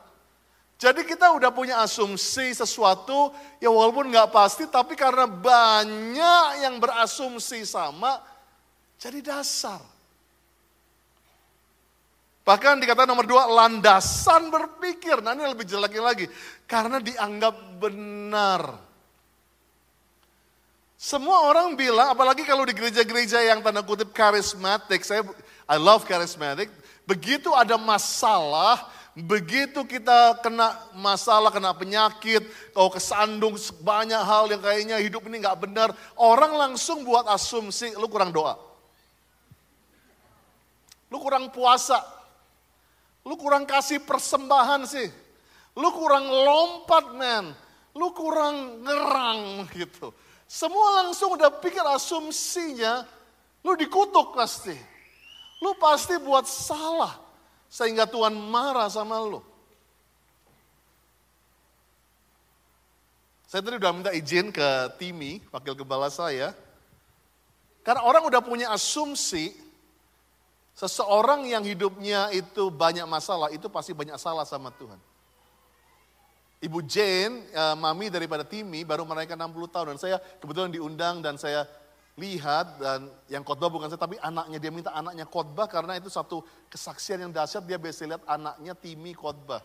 Jadi 0.75 1.07
kita 1.07 1.31
udah 1.31 1.47
punya 1.47 1.79
asumsi 1.79 2.51
sesuatu, 2.51 3.31
ya 3.63 3.71
walaupun 3.71 4.11
nggak 4.11 4.31
pasti, 4.31 4.67
tapi 4.67 4.99
karena 4.99 5.23
banyak 5.23 6.67
yang 6.67 6.79
berasumsi 6.83 7.63
sama, 7.63 8.19
jadi 8.99 9.23
dasar. 9.23 9.79
Bahkan 12.49 12.81
dikatakan 12.81 13.05
nomor 13.05 13.29
dua, 13.29 13.45
landasan 13.45 14.49
berpikir. 14.49 15.21
Nah 15.21 15.37
ini 15.37 15.45
lebih 15.45 15.69
jelek 15.69 15.93
lagi. 16.01 16.25
Karena 16.65 16.97
dianggap 16.97 17.77
benar. 17.77 18.88
Semua 20.99 21.47
orang 21.47 21.79
bilang, 21.79 22.11
apalagi 22.11 22.43
kalau 22.43 22.67
di 22.67 22.75
gereja-gereja 22.75 23.39
yang 23.39 23.63
tanda 23.63 23.79
kutip 23.79 24.11
karismatik, 24.11 24.99
saya 25.07 25.23
I 25.63 25.79
love 25.79 26.03
charismatic, 26.03 26.67
begitu 27.07 27.55
ada 27.55 27.79
masalah, 27.79 28.83
begitu 29.15 29.79
kita 29.87 30.43
kena 30.43 30.75
masalah, 30.91 31.55
kena 31.55 31.71
penyakit, 31.71 32.43
oh 32.75 32.91
kesandung 32.91 33.55
banyak 33.79 34.19
hal 34.19 34.51
yang 34.51 34.59
kayaknya 34.59 34.99
hidup 34.99 35.23
ini 35.31 35.39
nggak 35.39 35.63
benar, 35.63 35.95
orang 36.19 36.51
langsung 36.67 37.07
buat 37.07 37.31
asumsi, 37.31 37.95
lu 37.95 38.11
kurang 38.11 38.35
doa. 38.35 38.59
Lu 41.07 41.15
kurang 41.23 41.47
puasa. 41.55 42.03
Lu 43.23 43.39
kurang 43.39 43.63
kasih 43.63 44.03
persembahan 44.03 44.83
sih. 44.83 45.07
Lu 45.79 45.95
kurang 45.95 46.27
lompat 46.27 47.15
men. 47.15 47.55
Lu 47.95 48.11
kurang 48.11 48.83
ngerang 48.83 49.39
gitu. 49.79 50.11
Semua 50.49 51.05
langsung 51.05 51.37
udah 51.37 51.53
pikir 51.61 51.85
asumsinya, 51.85 53.05
lu 53.61 53.77
dikutuk 53.77 54.33
pasti. 54.33 54.73
Lu 55.61 55.77
pasti 55.77 56.17
buat 56.17 56.49
salah, 56.49 57.21
sehingga 57.69 58.09
Tuhan 58.09 58.33
marah 58.33 58.89
sama 58.89 59.21
lu. 59.21 59.45
Saya 63.45 63.61
tadi 63.61 63.77
udah 63.77 63.93
minta 63.93 64.09
izin 64.09 64.49
ke 64.49 64.67
Timi, 64.97 65.37
wakil 65.53 65.77
gembala 65.77 66.09
saya. 66.09 66.57
Karena 67.85 68.01
orang 68.01 68.25
udah 68.25 68.41
punya 68.41 68.73
asumsi, 68.73 69.53
seseorang 70.73 71.45
yang 71.45 71.61
hidupnya 71.61 72.33
itu 72.33 72.73
banyak 72.73 73.05
masalah, 73.05 73.53
itu 73.53 73.69
pasti 73.69 73.93
banyak 73.93 74.17
salah 74.17 74.49
sama 74.49 74.73
Tuhan. 74.73 74.97
Ibu 76.59 76.83
Jane, 76.83 77.47
eh, 77.55 77.75
mami 77.79 78.11
daripada 78.11 78.43
Timi, 78.43 78.83
baru 78.83 79.07
merayakan 79.07 79.47
60 79.47 79.71
tahun. 79.71 79.87
Dan 79.95 79.99
saya 79.99 80.17
kebetulan 80.19 80.71
diundang 80.75 81.23
dan 81.23 81.39
saya 81.39 81.63
lihat, 82.19 82.75
dan 82.83 83.07
yang 83.31 83.47
khotbah 83.47 83.71
bukan 83.71 83.87
saya, 83.87 83.99
tapi 83.99 84.19
anaknya. 84.19 84.59
Dia 84.59 84.71
minta 84.71 84.91
anaknya 84.91 85.23
khotbah 85.23 85.71
karena 85.71 85.95
itu 85.95 86.11
satu 86.11 86.43
kesaksian 86.67 87.23
yang 87.23 87.31
dahsyat. 87.31 87.63
Dia 87.63 87.79
biasa 87.79 88.03
lihat 88.03 88.23
anaknya 88.27 88.75
Timi 88.75 89.15
khotbah. 89.15 89.63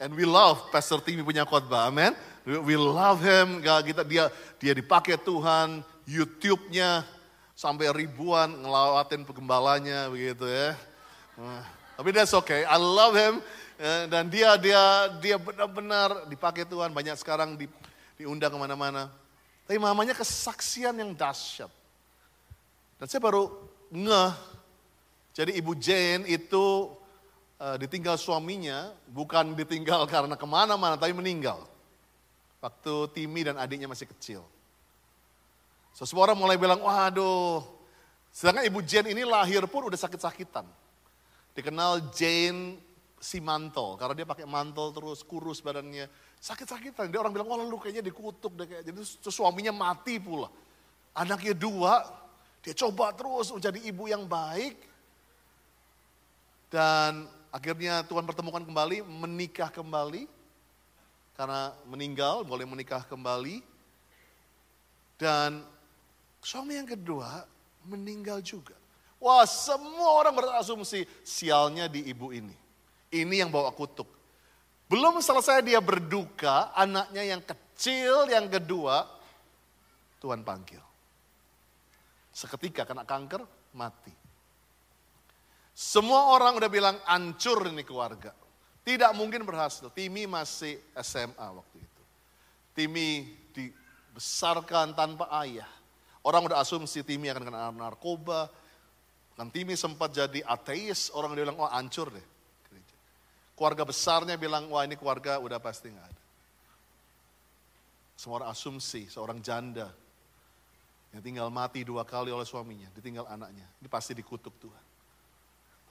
And 0.00 0.16
we 0.16 0.24
love 0.24 0.72
Pastor 0.72 0.96
Timmy 1.04 1.20
punya 1.20 1.44
khotbah, 1.44 1.92
amen. 1.92 2.16
We, 2.48 2.72
love 2.80 3.20
him, 3.20 3.60
kita 3.60 4.00
dia 4.00 4.32
dia 4.56 4.72
dipakai 4.72 5.20
Tuhan, 5.20 5.84
YouTube-nya 6.08 7.04
sampai 7.52 7.92
ribuan 7.92 8.48
ngelawatin 8.64 9.28
penggembalanya 9.28 10.08
begitu 10.08 10.48
ya. 10.48 10.72
Tapi 12.00 12.16
that's 12.16 12.32
okay. 12.32 12.64
I 12.64 12.80
love 12.80 13.12
him 13.12 13.44
dan 13.80 14.28
dia 14.28 14.60
dia 14.60 15.08
dia 15.24 15.36
benar-benar 15.40 16.28
dipakai 16.28 16.68
Tuhan 16.68 16.92
banyak 16.92 17.16
sekarang 17.16 17.56
di, 17.56 17.64
diundang 18.20 18.52
ke 18.52 18.58
mana-mana. 18.60 19.08
Tapi 19.64 19.80
mamanya 19.80 20.12
kesaksian 20.12 20.92
yang 21.00 21.16
dahsyat. 21.16 21.72
Dan 23.00 23.08
saya 23.08 23.24
baru 23.24 23.48
ngeh, 23.88 24.32
jadi 25.32 25.56
Ibu 25.56 25.72
Jane 25.80 26.28
itu 26.28 26.92
uh, 27.56 27.76
ditinggal 27.80 28.20
suaminya, 28.20 28.92
bukan 29.08 29.56
ditinggal 29.56 30.04
karena 30.04 30.36
ke 30.36 30.44
mana-mana, 30.44 31.00
tapi 31.00 31.16
meninggal. 31.16 31.64
Waktu 32.60 32.94
Timmy 33.16 33.48
dan 33.48 33.56
adiknya 33.56 33.88
masih 33.88 34.04
kecil. 34.04 34.44
So, 35.96 36.04
semua 36.04 36.28
orang 36.28 36.36
mulai 36.36 36.60
bilang, 36.60 36.84
waduh, 36.84 37.64
sedangkan 38.28 38.68
Ibu 38.68 38.84
Jane 38.84 39.16
ini 39.16 39.24
lahir 39.24 39.64
pun 39.64 39.88
udah 39.88 39.96
sakit-sakitan. 39.96 40.68
Dikenal 41.56 42.12
Jane 42.12 42.89
si 43.20 43.36
mantel, 43.36 44.00
karena 44.00 44.16
dia 44.16 44.26
pakai 44.26 44.48
mantel 44.48 44.96
terus, 44.96 45.20
kurus 45.20 45.60
badannya. 45.60 46.08
Sakit-sakitan, 46.40 47.12
dia 47.12 47.20
orang 47.20 47.36
bilang, 47.36 47.52
wah 47.52 47.60
lu 47.60 47.76
kayaknya 47.76 48.00
dikutuk 48.00 48.56
deh. 48.56 48.64
Kayak. 48.64 48.88
Jadi 48.88 49.00
suaminya 49.28 49.76
mati 49.76 50.16
pula. 50.16 50.48
Anaknya 51.12 51.52
dua, 51.52 52.00
dia 52.64 52.72
coba 52.72 53.12
terus 53.12 53.52
menjadi 53.52 53.76
ibu 53.84 54.08
yang 54.08 54.24
baik. 54.24 54.80
Dan 56.72 57.28
akhirnya 57.52 58.00
Tuhan 58.08 58.24
pertemukan 58.24 58.64
kembali, 58.64 59.04
menikah 59.04 59.68
kembali. 59.68 60.24
Karena 61.36 61.76
meninggal, 61.84 62.40
boleh 62.40 62.64
menikah 62.64 63.04
kembali. 63.04 63.60
Dan 65.20 65.60
suami 66.40 66.80
yang 66.80 66.88
kedua 66.88 67.44
meninggal 67.84 68.40
juga. 68.40 68.76
Wah 69.20 69.44
semua 69.44 70.16
orang 70.16 70.32
berasumsi 70.32 71.04
sialnya 71.20 71.84
di 71.84 72.08
ibu 72.08 72.32
ini. 72.32 72.56
Ini 73.10 73.42
yang 73.42 73.50
bawa 73.50 73.74
kutuk. 73.74 74.06
Belum 74.90 75.22
selesai 75.22 75.62
dia 75.62 75.78
berduka, 75.78 76.74
anaknya 76.74 77.22
yang 77.22 77.42
kecil 77.42 78.26
yang 78.26 78.50
kedua, 78.50 79.06
Tuhan 80.18 80.42
panggil. 80.42 80.82
Seketika 82.30 82.86
kena 82.86 83.06
kanker, 83.06 83.42
mati. 83.74 84.14
Semua 85.74 86.34
orang 86.34 86.58
udah 86.58 86.70
bilang 86.70 86.96
ancur 87.06 87.66
ini 87.66 87.82
keluarga. 87.86 88.34
Tidak 88.82 89.14
mungkin 89.14 89.46
berhasil. 89.46 89.88
Timi 89.94 90.26
masih 90.26 90.76
SMA 90.98 91.46
waktu 91.46 91.76
itu. 91.80 92.02
Timi 92.74 93.30
dibesarkan 93.54 94.92
tanpa 94.92 95.30
ayah. 95.44 95.68
Orang 96.20 96.44
udah 96.44 96.60
asumsi 96.60 97.00
Timi 97.00 97.32
akan 97.32 97.48
kena 97.48 97.70
narkoba. 97.72 98.52
Kan 99.38 99.48
Timi 99.48 99.72
sempat 99.72 100.12
jadi 100.12 100.44
ateis, 100.44 101.08
orang 101.16 101.32
udah 101.32 101.42
bilang, 101.48 101.58
wah 101.62 101.72
ancur 101.72 102.12
deh. 102.12 102.26
Keluarga 103.60 103.84
besarnya 103.84 104.40
bilang, 104.40 104.72
wah 104.72 104.88
ini 104.88 104.96
keluarga 104.96 105.36
udah 105.36 105.60
pasti 105.60 105.92
nggak 105.92 106.08
ada. 106.08 106.24
Semua 108.16 108.40
orang 108.40 108.56
asumsi, 108.56 109.04
seorang 109.12 109.36
janda 109.44 109.92
yang 111.12 111.20
tinggal 111.20 111.52
mati 111.52 111.84
dua 111.84 112.08
kali 112.08 112.32
oleh 112.32 112.48
suaminya, 112.48 112.88
ditinggal 112.96 113.28
anaknya. 113.28 113.68
Ini 113.84 113.88
pasti 113.92 114.16
dikutuk 114.16 114.56
Tuhan. 114.56 114.84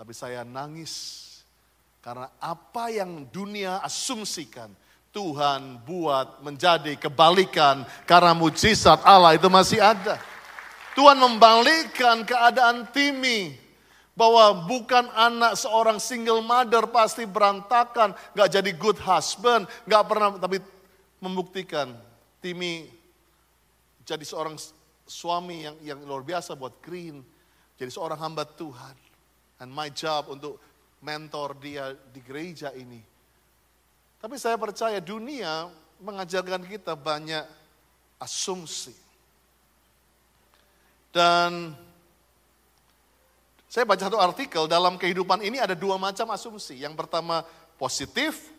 Tapi 0.01 0.13
saya 0.17 0.41
nangis 0.41 1.29
karena 2.01 2.33
apa 2.41 2.89
yang 2.89 3.29
dunia 3.29 3.85
asumsikan, 3.85 4.73
Tuhan 5.13 5.85
buat 5.85 6.41
menjadi 6.41 6.97
kebalikan 6.97 7.85
karena 8.09 8.33
mujizat 8.33 9.05
Allah 9.05 9.37
itu 9.37 9.45
masih 9.45 9.77
ada. 9.77 10.17
Tuhan 10.97 11.21
membalikkan 11.21 12.25
keadaan 12.25 12.89
Timi 12.89 13.68
bahwa 14.19 14.67
bukan 14.67 15.07
anak 15.15 15.55
seorang 15.55 15.95
single 15.95 16.43
mother 16.43 16.83
pasti 16.91 17.23
berantakan, 17.23 18.11
gak 18.35 18.51
jadi 18.51 18.75
good 18.75 18.99
husband, 18.99 19.63
gak 19.87 20.03
pernah 20.11 20.35
tapi 20.35 20.59
membuktikan 21.23 21.95
Timi 22.43 22.91
jadi 24.03 24.27
seorang 24.27 24.59
suami 25.07 25.63
yang 25.63 25.75
yang 25.79 25.99
luar 26.03 26.27
biasa 26.27 26.59
buat 26.59 26.83
Green, 26.83 27.23
jadi 27.79 27.87
seorang 27.87 28.19
hamba 28.19 28.43
Tuhan. 28.43 28.95
And 29.63 29.71
my 29.71 29.87
job 29.91 30.27
untuk 30.27 30.59
mentor 30.99 31.55
dia 31.55 31.95
di 32.11 32.19
gereja 32.19 32.75
ini. 32.75 32.99
Tapi 34.19 34.35
saya 34.35 34.59
percaya 34.59 34.99
dunia 34.99 35.71
mengajarkan 36.03 36.63
kita 36.67 36.95
banyak 36.95 37.43
asumsi. 38.19 38.95
Dan 41.11 41.71
saya 43.69 43.85
baca 43.85 44.01
satu 44.01 44.17
artikel 44.17 44.65
dalam 44.65 44.97
kehidupan 44.97 45.45
ini 45.45 45.61
ada 45.61 45.77
dua 45.77 46.01
macam 46.01 46.25
asumsi. 46.33 46.81
Yang 46.81 46.97
pertama 46.97 47.45
positif, 47.77 48.49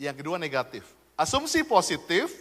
yang 0.00 0.16
kedua 0.16 0.40
negatif. 0.40 0.88
Asumsi 1.20 1.60
positif 1.60 2.32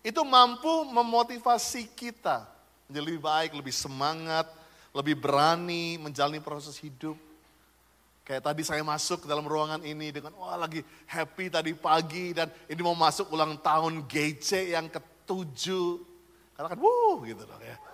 itu 0.00 0.20
mampu 0.24 0.88
memotivasi 0.88 1.92
kita 1.92 2.48
menjadi 2.88 3.04
lebih 3.04 3.20
baik, 3.20 3.50
lebih 3.52 3.74
semangat, 3.76 4.48
lebih 4.96 5.20
berani 5.20 6.00
menjalani 6.00 6.40
proses 6.40 6.80
hidup. 6.80 7.20
Kayak 8.24 8.48
tadi 8.48 8.64
saya 8.64 8.80
masuk 8.80 9.24
ke 9.24 9.26
dalam 9.28 9.44
ruangan 9.44 9.84
ini 9.84 10.08
dengan 10.08 10.32
wah 10.40 10.56
lagi 10.56 10.80
happy 11.04 11.52
tadi 11.52 11.76
pagi 11.76 12.32
dan 12.32 12.48
ini 12.64 12.80
mau 12.80 12.96
masuk 12.96 13.28
ulang 13.28 13.60
tahun 13.60 14.08
GC 14.08 14.72
yang 14.72 14.88
ketujuh. 14.88 16.00
Karena 16.56 16.68
kan 16.72 16.80
wuh 16.80 17.20
gitu 17.28 17.44
dong 17.44 17.60
ya. 17.60 17.89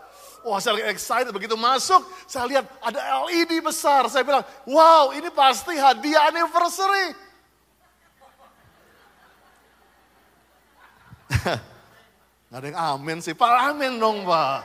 Wah 0.47 0.63
saya 0.63 0.79
excited 0.95 1.35
begitu 1.35 1.59
masuk 1.59 2.07
saya 2.31 2.47
lihat 2.47 2.71
ada 2.79 3.03
LED 3.27 3.59
besar. 3.59 4.07
Saya 4.07 4.23
bilang 4.23 4.47
wow 4.63 5.11
ini 5.11 5.27
pasti 5.35 5.75
hadiah 5.75 6.31
anniversary. 6.31 7.19
Gak 12.47 12.59
ada 12.63 12.67
yang 12.71 12.79
amin 12.79 13.19
sih. 13.19 13.35
Pak 13.35 13.75
amin 13.75 13.99
dong 13.99 14.23
Pak. 14.23 14.63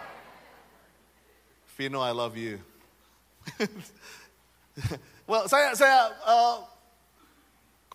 Vino 1.74 2.06
I 2.06 2.14
love 2.14 2.38
you. 2.38 2.62
well 5.26 5.50
saya 5.50 5.74
saya 5.74 6.14
uh, 6.30 6.62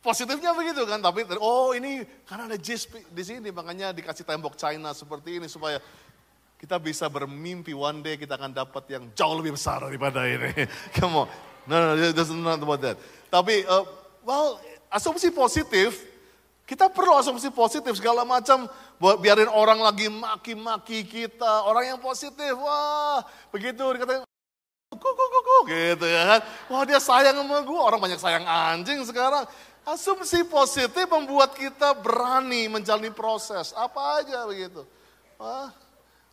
positifnya 0.02 0.50
begitu 0.58 0.82
kan. 0.90 0.98
Tapi 0.98 1.22
oh 1.38 1.70
ini 1.70 2.02
karena 2.26 2.50
ada 2.50 2.58
JIS 2.58 2.90
di 3.14 3.22
sini 3.22 3.54
makanya 3.54 3.94
dikasih 3.94 4.26
tembok 4.26 4.58
China 4.58 4.90
seperti 4.90 5.38
ini 5.38 5.46
supaya 5.46 5.78
kita 6.56 6.80
bisa 6.80 7.06
bermimpi 7.12 7.76
one 7.76 8.00
day 8.00 8.16
kita 8.16 8.40
akan 8.40 8.52
dapat 8.56 8.84
yang 8.88 9.04
jauh 9.12 9.36
lebih 9.36 9.54
besar 9.54 9.84
daripada 9.84 10.24
ini. 10.24 10.52
Come 10.96 11.24
on. 11.24 11.28
No, 11.66 11.76
no, 11.82 11.86
no, 11.98 12.12
doesn't 12.14 12.38
not 12.40 12.62
about 12.62 12.80
that. 12.80 12.96
Tapi, 13.28 13.66
uh, 13.66 13.82
well, 14.22 14.62
asumsi 14.88 15.34
positif, 15.34 15.98
kita 16.66 16.86
perlu 16.90 17.18
asumsi 17.18 17.50
positif 17.50 17.98
segala 17.98 18.22
macam 18.26 18.70
biarin 19.22 19.50
orang 19.50 19.82
lagi 19.82 20.06
maki-maki 20.10 21.06
kita, 21.06 21.66
orang 21.66 21.94
yang 21.94 22.00
positif, 22.02 22.54
wah 22.58 23.22
begitu 23.50 23.82
dikatain, 23.82 24.22
kuku 24.90 25.10
kuku 25.10 25.56
gitu 25.70 26.06
ya 26.06 26.22
kan. 26.26 26.40
Wah 26.70 26.82
dia 26.82 26.98
sayang 27.02 27.38
sama 27.38 27.62
gue, 27.62 27.80
orang 27.80 28.00
banyak 28.02 28.18
sayang 28.18 28.46
anjing 28.46 29.02
sekarang. 29.06 29.46
Asumsi 29.86 30.42
positif 30.42 31.06
membuat 31.06 31.54
kita 31.54 31.94
berani 31.94 32.66
menjalani 32.66 33.14
proses, 33.14 33.70
apa 33.74 34.22
aja 34.22 34.42
begitu. 34.50 34.82
Wah, 35.38 35.70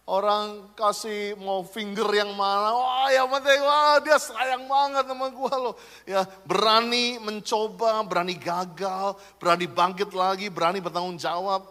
orang 0.03 0.75
kasih 0.75 1.39
mau 1.39 1.63
finger 1.63 2.07
yang 2.11 2.35
mana, 2.35 2.75
wah 2.75 3.07
yang 3.07 3.31
penting, 3.31 3.59
wah 3.63 4.03
dia 4.03 4.19
sayang 4.19 4.67
banget 4.67 5.07
sama 5.07 5.31
gue 5.31 5.55
loh. 5.55 5.75
Ya 6.03 6.27
berani 6.43 7.23
mencoba, 7.23 8.03
berani 8.03 8.35
gagal, 8.35 9.15
berani 9.39 9.67
bangkit 9.67 10.11
lagi, 10.11 10.51
berani 10.51 10.83
bertanggung 10.83 11.15
jawab. 11.15 11.63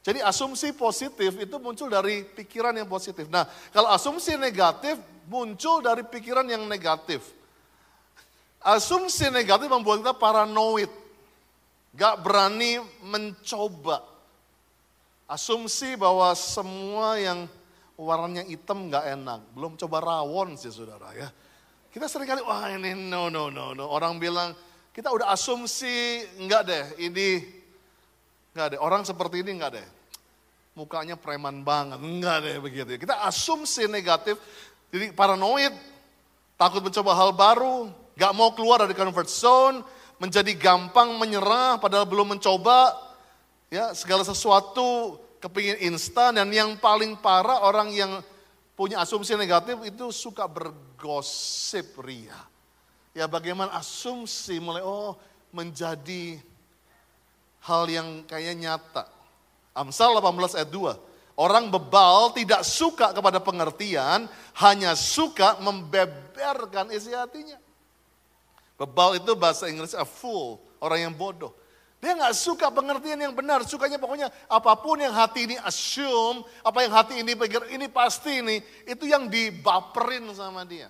Jadi 0.00 0.20
asumsi 0.24 0.72
positif 0.72 1.36
itu 1.36 1.56
muncul 1.60 1.88
dari 1.88 2.24
pikiran 2.24 2.72
yang 2.72 2.88
positif. 2.88 3.28
Nah, 3.28 3.44
kalau 3.72 3.92
asumsi 3.92 4.36
negatif 4.36 4.96
muncul 5.28 5.84
dari 5.84 6.04
pikiran 6.04 6.44
yang 6.48 6.64
negatif. 6.64 7.22
Asumsi 8.60 9.32
negatif 9.32 9.72
membuat 9.72 10.04
kita 10.04 10.14
paranoid. 10.16 10.92
Gak 11.96 12.20
berani 12.20 12.80
mencoba. 13.04 14.04
Asumsi 15.24 15.96
bahwa 15.96 16.32
semua 16.34 17.16
yang 17.16 17.48
warnanya 18.00 18.48
hitam 18.48 18.88
gak 18.88 19.04
enak. 19.12 19.40
Belum 19.52 19.76
coba 19.76 20.00
rawon 20.00 20.56
sih 20.56 20.72
saudara 20.72 21.12
ya. 21.12 21.28
Kita 21.92 22.08
sering 22.08 22.30
kali, 22.30 22.40
wah 22.40 22.70
ini 22.72 22.96
no, 22.96 23.28
no, 23.28 23.52
no, 23.52 23.76
no. 23.76 23.84
Orang 23.90 24.16
bilang, 24.16 24.56
kita 24.94 25.10
udah 25.12 25.34
asumsi, 25.34 26.22
enggak 26.38 26.62
deh, 26.70 26.84
ini 27.02 27.60
Enggak 28.50 28.74
deh, 28.74 28.80
orang 28.82 29.06
seperti 29.06 29.46
ini 29.46 29.54
enggak 29.54 29.78
deh. 29.78 29.88
Mukanya 30.74 31.14
preman 31.14 31.62
banget, 31.62 32.02
enggak 32.02 32.42
deh 32.42 32.56
begitu. 32.58 32.98
Kita 32.98 33.22
asumsi 33.22 33.86
negatif, 33.86 34.38
jadi 34.90 35.14
paranoid, 35.14 35.70
takut 36.58 36.82
mencoba 36.82 37.14
hal 37.14 37.30
baru, 37.30 37.90
gak 38.18 38.32
mau 38.34 38.50
keluar 38.54 38.82
dari 38.82 38.94
comfort 38.94 39.30
zone, 39.30 39.86
menjadi 40.18 40.50
gampang 40.58 41.14
menyerah 41.14 41.78
padahal 41.78 42.06
belum 42.06 42.38
mencoba. 42.38 42.90
Ya, 43.70 43.94
segala 43.94 44.26
sesuatu 44.26 45.14
kepingin 45.40 45.80
instan 45.90 46.36
dan 46.36 46.52
yang 46.52 46.76
paling 46.76 47.16
parah 47.16 47.64
orang 47.64 47.90
yang 47.90 48.20
punya 48.76 49.00
asumsi 49.00 49.34
negatif 49.34 49.80
itu 49.82 50.12
suka 50.12 50.44
bergosip 50.44 51.96
ria. 52.04 52.36
Ya 53.16 53.26
bagaimana 53.26 53.74
asumsi 53.74 54.62
mulai 54.62 54.84
oh 54.84 55.18
menjadi 55.50 56.38
hal 57.64 57.84
yang 57.90 58.22
kayaknya 58.24 58.78
nyata. 58.78 59.04
Amsal 59.74 60.14
18 60.16 60.60
ayat 60.60 60.70
2. 60.70 61.10
Orang 61.40 61.72
bebal 61.72 62.36
tidak 62.36 62.60
suka 62.68 63.16
kepada 63.16 63.40
pengertian, 63.40 64.28
hanya 64.60 64.92
suka 64.92 65.56
membeberkan 65.64 66.92
isi 66.92 67.16
hatinya. 67.16 67.56
Bebal 68.76 69.16
itu 69.16 69.32
bahasa 69.32 69.68
Inggris 69.68 69.96
a 69.96 70.04
fool, 70.04 70.60
orang 70.84 71.08
yang 71.08 71.14
bodoh. 71.16 71.56
Dia 72.00 72.16
nggak 72.16 72.32
suka 72.32 72.72
pengertian 72.72 73.20
yang 73.20 73.36
benar, 73.36 73.60
sukanya 73.68 74.00
pokoknya 74.00 74.32
apa 74.48 74.72
pun 74.80 74.96
yang 74.96 75.12
hati 75.12 75.44
ini 75.44 75.56
assume, 75.60 76.40
apa 76.64 76.80
yang 76.80 76.96
hati 76.96 77.20
ini 77.20 77.36
pikir 77.36 77.68
ini 77.76 77.92
pasti 77.92 78.40
ini, 78.40 78.56
itu 78.88 79.04
yang 79.04 79.28
dibaperin 79.28 80.24
sama 80.32 80.64
dia. 80.64 80.88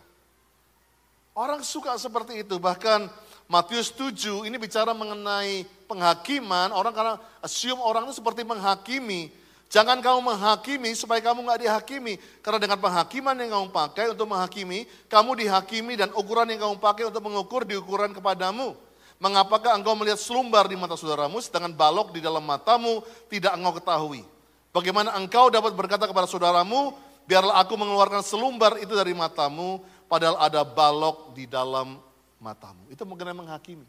Orang 1.34 1.66
suka 1.66 1.98
seperti 1.98 2.46
itu, 2.46 2.62
bahkan 2.62 3.10
Matius 3.50 3.90
7 3.90 4.46
ini 4.46 4.54
bicara 4.54 4.94
mengenai 4.94 5.66
penghakiman, 5.90 6.70
orang 6.70 6.94
karena 6.94 7.14
assume 7.42 7.82
orang 7.82 8.06
itu 8.06 8.22
seperti 8.22 8.46
menghakimi. 8.46 9.34
Jangan 9.70 10.02
kamu 10.02 10.22
menghakimi 10.22 10.94
supaya 10.94 11.18
kamu 11.22 11.46
nggak 11.46 11.66
dihakimi. 11.66 12.18
Karena 12.42 12.58
dengan 12.58 12.78
penghakiman 12.78 13.38
yang 13.38 13.50
kamu 13.54 13.66
pakai 13.70 14.14
untuk 14.14 14.30
menghakimi, 14.30 14.86
kamu 15.06 15.30
dihakimi 15.46 15.94
dan 15.98 16.10
ukuran 16.14 16.50
yang 16.50 16.62
kamu 16.66 16.78
pakai 16.78 17.06
untuk 17.10 17.22
mengukur 17.22 17.62
diukuran 17.66 18.10
kepadamu. 18.14 18.74
Mengapakah 19.20 19.76
engkau 19.76 19.92
melihat 19.92 20.16
selumbar 20.16 20.64
di 20.64 20.80
mata 20.80 20.96
saudaramu 20.96 21.44
sedangkan 21.44 21.76
balok 21.76 22.16
di 22.16 22.24
dalam 22.24 22.40
matamu 22.40 23.04
tidak 23.28 23.52
engkau 23.52 23.76
ketahui? 23.76 24.24
Bagaimana 24.72 25.12
engkau 25.20 25.52
dapat 25.52 25.76
berkata 25.76 26.08
kepada 26.08 26.24
saudaramu, 26.24 26.96
biarlah 27.28 27.60
aku 27.60 27.76
mengeluarkan 27.76 28.24
selumbar 28.24 28.80
itu 28.80 28.96
dari 28.96 29.12
matamu, 29.12 29.84
padahal 30.08 30.40
ada 30.40 30.64
balok 30.64 31.36
di 31.36 31.44
dalam 31.44 32.00
matamu. 32.40 32.88
Itu 32.88 33.04
mengenai 33.04 33.36
menghakimi. 33.36 33.84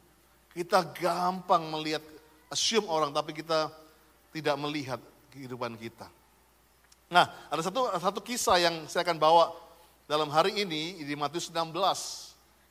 Kita 0.51 0.83
gampang 0.83 1.63
melihat, 1.63 2.03
assume 2.51 2.91
orang, 2.91 3.15
tapi 3.15 3.31
kita 3.31 3.71
tidak 4.35 4.59
melihat 4.59 4.99
kehidupan 5.31 5.79
kita. 5.79 6.11
Nah, 7.07 7.31
ada 7.47 7.63
satu 7.63 7.87
satu 7.87 8.19
kisah 8.19 8.59
yang 8.59 8.83
saya 8.91 9.07
akan 9.07 9.15
bawa 9.15 9.55
dalam 10.11 10.27
hari 10.27 10.59
ini 10.59 11.07
di 11.07 11.15
Matius 11.15 11.47
16. 11.47 11.71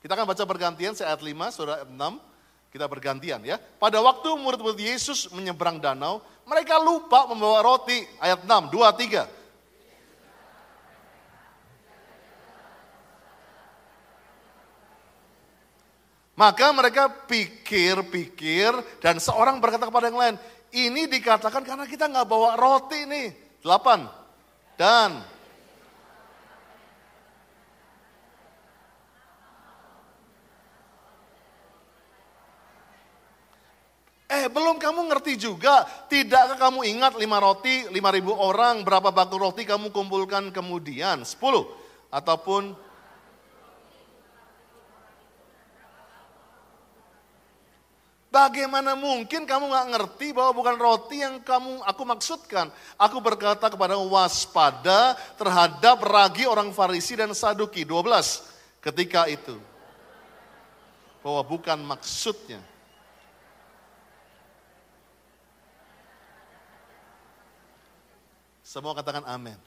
Kita 0.05 0.13
akan 0.13 0.29
baca 0.29 0.43
bergantian, 0.45 0.93
saya 0.93 1.17
ayat 1.17 1.25
5, 1.25 1.49
saudara 1.49 1.81
ayat 1.81 1.89
6. 1.89 2.30
Kita 2.71 2.87
bergantian 2.87 3.43
ya. 3.43 3.59
Pada 3.59 3.99
waktu 3.99 4.31
murid-murid 4.39 4.79
Yesus 4.79 5.27
menyeberang 5.35 5.83
danau, 5.83 6.23
mereka 6.47 6.79
lupa 6.79 7.27
membawa 7.27 7.59
roti. 7.59 7.99
Ayat 8.23 8.47
6, 8.47 8.71
2, 8.71 9.27
3. 9.27 9.41
Maka 16.39 16.73
mereka 16.73 17.11
pikir-pikir 17.29 18.73
dan 18.97 19.21
seorang 19.21 19.61
berkata 19.61 19.85
kepada 19.85 20.09
yang 20.09 20.17
lain, 20.17 20.35
ini 20.73 21.05
dikatakan 21.05 21.61
karena 21.61 21.85
kita 21.85 22.07
nggak 22.09 22.25
bawa 22.25 22.57
roti 22.57 23.05
nih. 23.05 23.29
Delapan. 23.61 24.09
Dan 24.73 25.21
Eh 34.31 34.47
belum 34.47 34.79
kamu 34.79 35.11
ngerti 35.11 35.35
juga, 35.35 35.83
tidakkah 36.07 36.55
kamu 36.55 36.87
ingat 36.87 37.19
lima 37.19 37.35
roti, 37.43 37.91
lima 37.91 38.15
ribu 38.15 38.31
orang, 38.31 38.79
berapa 38.79 39.11
bakul 39.11 39.43
roti 39.43 39.67
kamu 39.67 39.91
kumpulkan 39.91 40.55
kemudian? 40.55 41.27
Sepuluh. 41.27 41.67
Ataupun 42.07 42.71
Bagaimana 48.31 48.95
mungkin 48.95 49.43
kamu 49.43 49.67
nggak 49.67 49.87
ngerti 49.91 50.31
bahwa 50.31 50.55
bukan 50.55 50.79
roti 50.79 51.19
yang 51.19 51.43
kamu 51.43 51.83
aku 51.83 52.07
maksudkan? 52.07 52.71
Aku 52.95 53.19
berkata 53.19 53.67
kepada 53.67 53.99
waspada 53.99 55.19
terhadap 55.35 55.99
ragi 55.99 56.47
orang 56.47 56.71
Farisi 56.71 57.19
dan 57.19 57.35
Saduki. 57.35 57.83
12 57.83 57.99
ketika 58.79 59.27
itu. 59.27 59.59
Bahwa 61.19 61.43
bukan 61.43 61.83
maksudnya. 61.83 62.70
Semua 68.71 68.95
katakan 68.95 69.27
amin. 69.27 69.59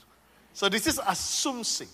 So 0.56 0.72
this 0.72 0.88
is 0.88 0.96
asumsi. 0.96 1.84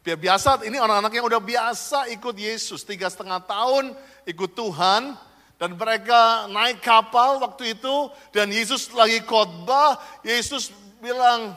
Biasa, 0.00 0.64
ini 0.64 0.80
anak-anak 0.80 1.12
yang 1.12 1.28
udah 1.28 1.40
biasa 1.44 2.08
ikut 2.08 2.32
Yesus. 2.40 2.88
Tiga 2.88 3.12
setengah 3.12 3.44
tahun 3.44 3.92
ikut 4.24 4.56
Tuhan 4.56 5.12
dan 5.60 5.70
mereka 5.76 6.48
naik 6.48 6.80
kapal 6.80 7.36
waktu 7.44 7.76
itu 7.76 8.08
dan 8.32 8.48
Yesus 8.48 8.88
lagi 8.96 9.20
khotbah, 9.28 10.00
Yesus 10.24 10.72
bilang 11.04 11.52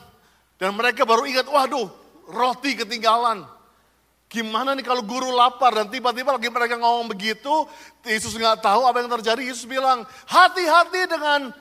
dan 0.60 0.76
mereka 0.76 1.08
baru 1.08 1.24
ingat, 1.24 1.48
waduh 1.48 1.88
roti 2.28 2.76
ketinggalan. 2.76 3.48
Gimana 4.28 4.76
nih 4.76 4.84
kalau 4.84 5.08
guru 5.08 5.32
lapar 5.32 5.72
dan 5.72 5.88
tiba-tiba 5.88 6.36
lagi 6.36 6.52
mereka 6.52 6.76
ngomong 6.76 7.08
begitu, 7.08 7.64
Yesus 8.04 8.36
nggak 8.36 8.60
tahu 8.60 8.92
apa 8.92 9.00
yang 9.00 9.08
terjadi. 9.08 9.40
Yesus 9.40 9.64
bilang, 9.64 10.04
hati-hati 10.28 11.08
dengan 11.08 11.56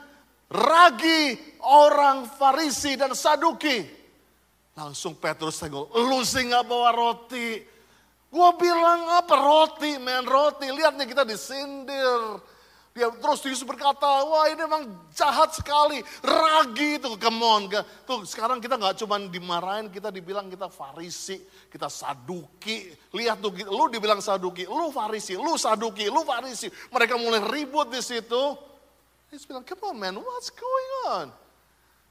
ragi 0.47 1.35
orang 1.67 2.23
Farisi 2.39 2.95
dan 2.95 3.11
Saduki. 3.11 3.83
Langsung 4.77 5.17
Petrus 5.17 5.57
tenggol, 5.57 5.89
lu 5.89 6.21
sih 6.21 6.45
nggak 6.45 6.63
bawa 6.63 6.93
roti. 6.93 7.59
Gua 8.29 8.53
bilang 8.53 9.09
apa 9.17 9.33
roti, 9.33 9.97
men 9.97 10.21
roti. 10.21 10.69
Lihat 10.69 10.93
nih 10.95 11.07
kita 11.09 11.25
disindir. 11.25 12.37
Dia 12.97 13.13
terus 13.13 13.45
Yesus 13.45 13.61
berkata, 13.61 14.25
wah 14.25 14.49
ini 14.49 14.57
memang 14.57 14.89
jahat 15.13 15.53
sekali, 15.53 16.01
ragi 16.25 16.97
itu, 16.97 17.13
come 17.21 17.45
on. 17.45 17.69
Tuh 18.09 18.25
sekarang 18.25 18.57
kita 18.57 18.73
nggak 18.73 18.97
cuma 18.97 19.21
dimarahin, 19.21 19.85
kita 19.93 20.09
dibilang 20.09 20.49
kita 20.49 20.65
farisi, 20.65 21.37
kita 21.69 21.93
saduki. 21.93 22.89
Lihat 23.13 23.37
tuh, 23.37 23.53
lu 23.69 23.85
dibilang 23.93 24.17
saduki, 24.17 24.65
lu 24.65 24.89
farisi, 24.89 25.37
lu 25.37 25.53
saduki, 25.61 26.09
lu 26.09 26.25
farisi. 26.25 26.73
Mereka 26.89 27.21
mulai 27.21 27.45
ribut 27.45 27.93
di 27.93 28.01
situ. 28.01 28.57
Yesus 29.29 29.45
bilang, 29.45 29.61
come 29.61 29.93
on 29.93 29.95
man, 30.01 30.17
what's 30.17 30.49
going 30.49 30.89
on? 31.13 31.29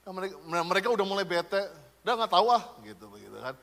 Nah, 0.07 0.15
mereka, 0.15 0.39
mereka 0.63 0.87
udah 0.95 1.03
mulai 1.03 1.27
bete, 1.27 1.59
udah 2.07 2.15
nggak 2.15 2.31
tahu 2.31 2.47
ah, 2.55 2.63
gitu 2.87 3.11
begitu 3.11 3.35
kan. 3.43 3.59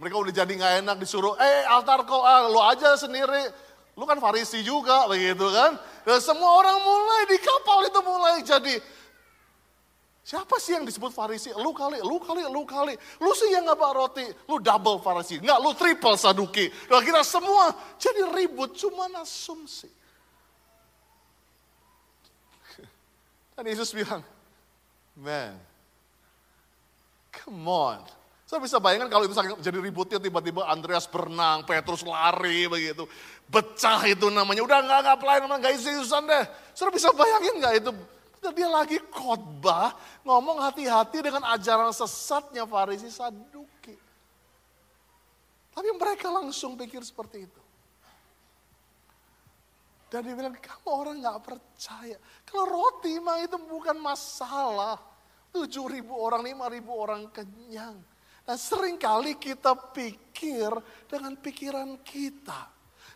Mereka 0.00 0.16
udah 0.16 0.32
jadi 0.32 0.52
nggak 0.56 0.74
enak 0.80 0.96
disuruh, 0.96 1.36
eh 1.36 1.68
altar 1.68 2.00
kok, 2.08 2.24
ah, 2.24 2.48
lo 2.48 2.64
aja 2.64 2.96
sendiri. 2.96 3.44
Lu 3.92 4.08
kan 4.08 4.16
farisi 4.16 4.64
juga 4.64 5.04
begitu 5.04 5.44
kan. 5.52 5.76
Dan 6.08 6.16
semua 6.24 6.64
orang 6.64 6.80
mulai 6.80 7.28
di 7.28 7.36
kapal 7.36 7.84
itu 7.84 8.00
mulai 8.00 8.40
jadi, 8.40 8.80
siapa 10.24 10.56
sih 10.56 10.80
yang 10.80 10.88
disebut 10.88 11.12
farisi? 11.12 11.52
Lu 11.52 11.76
kali, 11.76 12.00
lu 12.00 12.16
kali, 12.24 12.40
lu 12.48 12.64
kali. 12.64 12.96
Lu 13.20 13.36
sih 13.36 13.52
yang 13.52 13.68
nggak 13.68 13.76
bawa 13.76 14.08
roti, 14.08 14.24
lu 14.48 14.64
double 14.64 15.04
farisi. 15.04 15.44
Nggak, 15.44 15.60
lu 15.60 15.76
triple 15.76 16.16
saduki. 16.16 16.72
Dan 16.88 17.04
kita 17.04 17.20
semua 17.20 17.76
jadi 18.00 18.32
ribut, 18.32 18.72
cuma 18.80 19.12
asumsi. 19.20 19.92
Dan 23.60 23.68
Yesus 23.68 23.92
bilang, 23.92 24.24
man, 25.20 25.54
come 27.30 27.68
on. 27.68 28.00
Saya 28.50 28.58
bisa 28.58 28.82
bayangkan 28.82 29.06
kalau 29.06 29.30
itu 29.30 29.34
jadi 29.62 29.78
ributnya 29.78 30.18
tiba-tiba 30.18 30.66
Andreas 30.66 31.06
berenang, 31.06 31.62
Petrus 31.62 32.02
lari 32.02 32.66
begitu. 32.66 33.06
Pecah 33.46 34.02
itu 34.10 34.26
namanya, 34.26 34.66
udah 34.66 34.78
nggak 34.82 35.00
nggak 35.06 35.18
pelayan, 35.22 35.46
nggak 35.46 35.74
isi 35.78 35.94
isusan 35.94 36.26
deh. 36.26 36.44
Saya 36.74 36.90
bisa 36.90 37.14
bayangin 37.14 37.62
nggak 37.62 37.74
itu? 37.78 37.90
Dia 38.40 38.66
lagi 38.72 38.98
khotbah 39.12 39.94
ngomong 40.26 40.64
hati-hati 40.64 41.20
dengan 41.20 41.44
ajaran 41.46 41.92
sesatnya 41.92 42.66
Farisi 42.66 43.06
Saduki. 43.12 43.94
Tapi 45.70 45.88
mereka 45.94 46.32
langsung 46.32 46.74
pikir 46.74 47.04
seperti 47.06 47.46
itu. 47.46 47.62
Dan 50.10 50.26
dia 50.26 50.34
bilang, 50.34 50.58
kamu 50.58 50.88
orang 50.90 51.16
nggak 51.22 51.38
percaya. 51.46 52.18
Kalau 52.42 52.66
roti 52.66 53.14
mah 53.22 53.38
itu 53.46 53.54
bukan 53.62 53.94
masalah. 54.02 54.98
Tujuh 55.50 55.84
ribu 55.90 56.14
orang, 56.14 56.46
lima 56.46 56.70
ribu 56.70 56.94
orang 56.94 57.26
kenyang. 57.34 57.98
Dan 58.46 58.56
sering 58.58 58.96
kali 58.98 59.34
kita 59.38 59.74
pikir 59.74 60.70
dengan 61.10 61.34
pikiran 61.38 61.98
kita. 62.02 62.70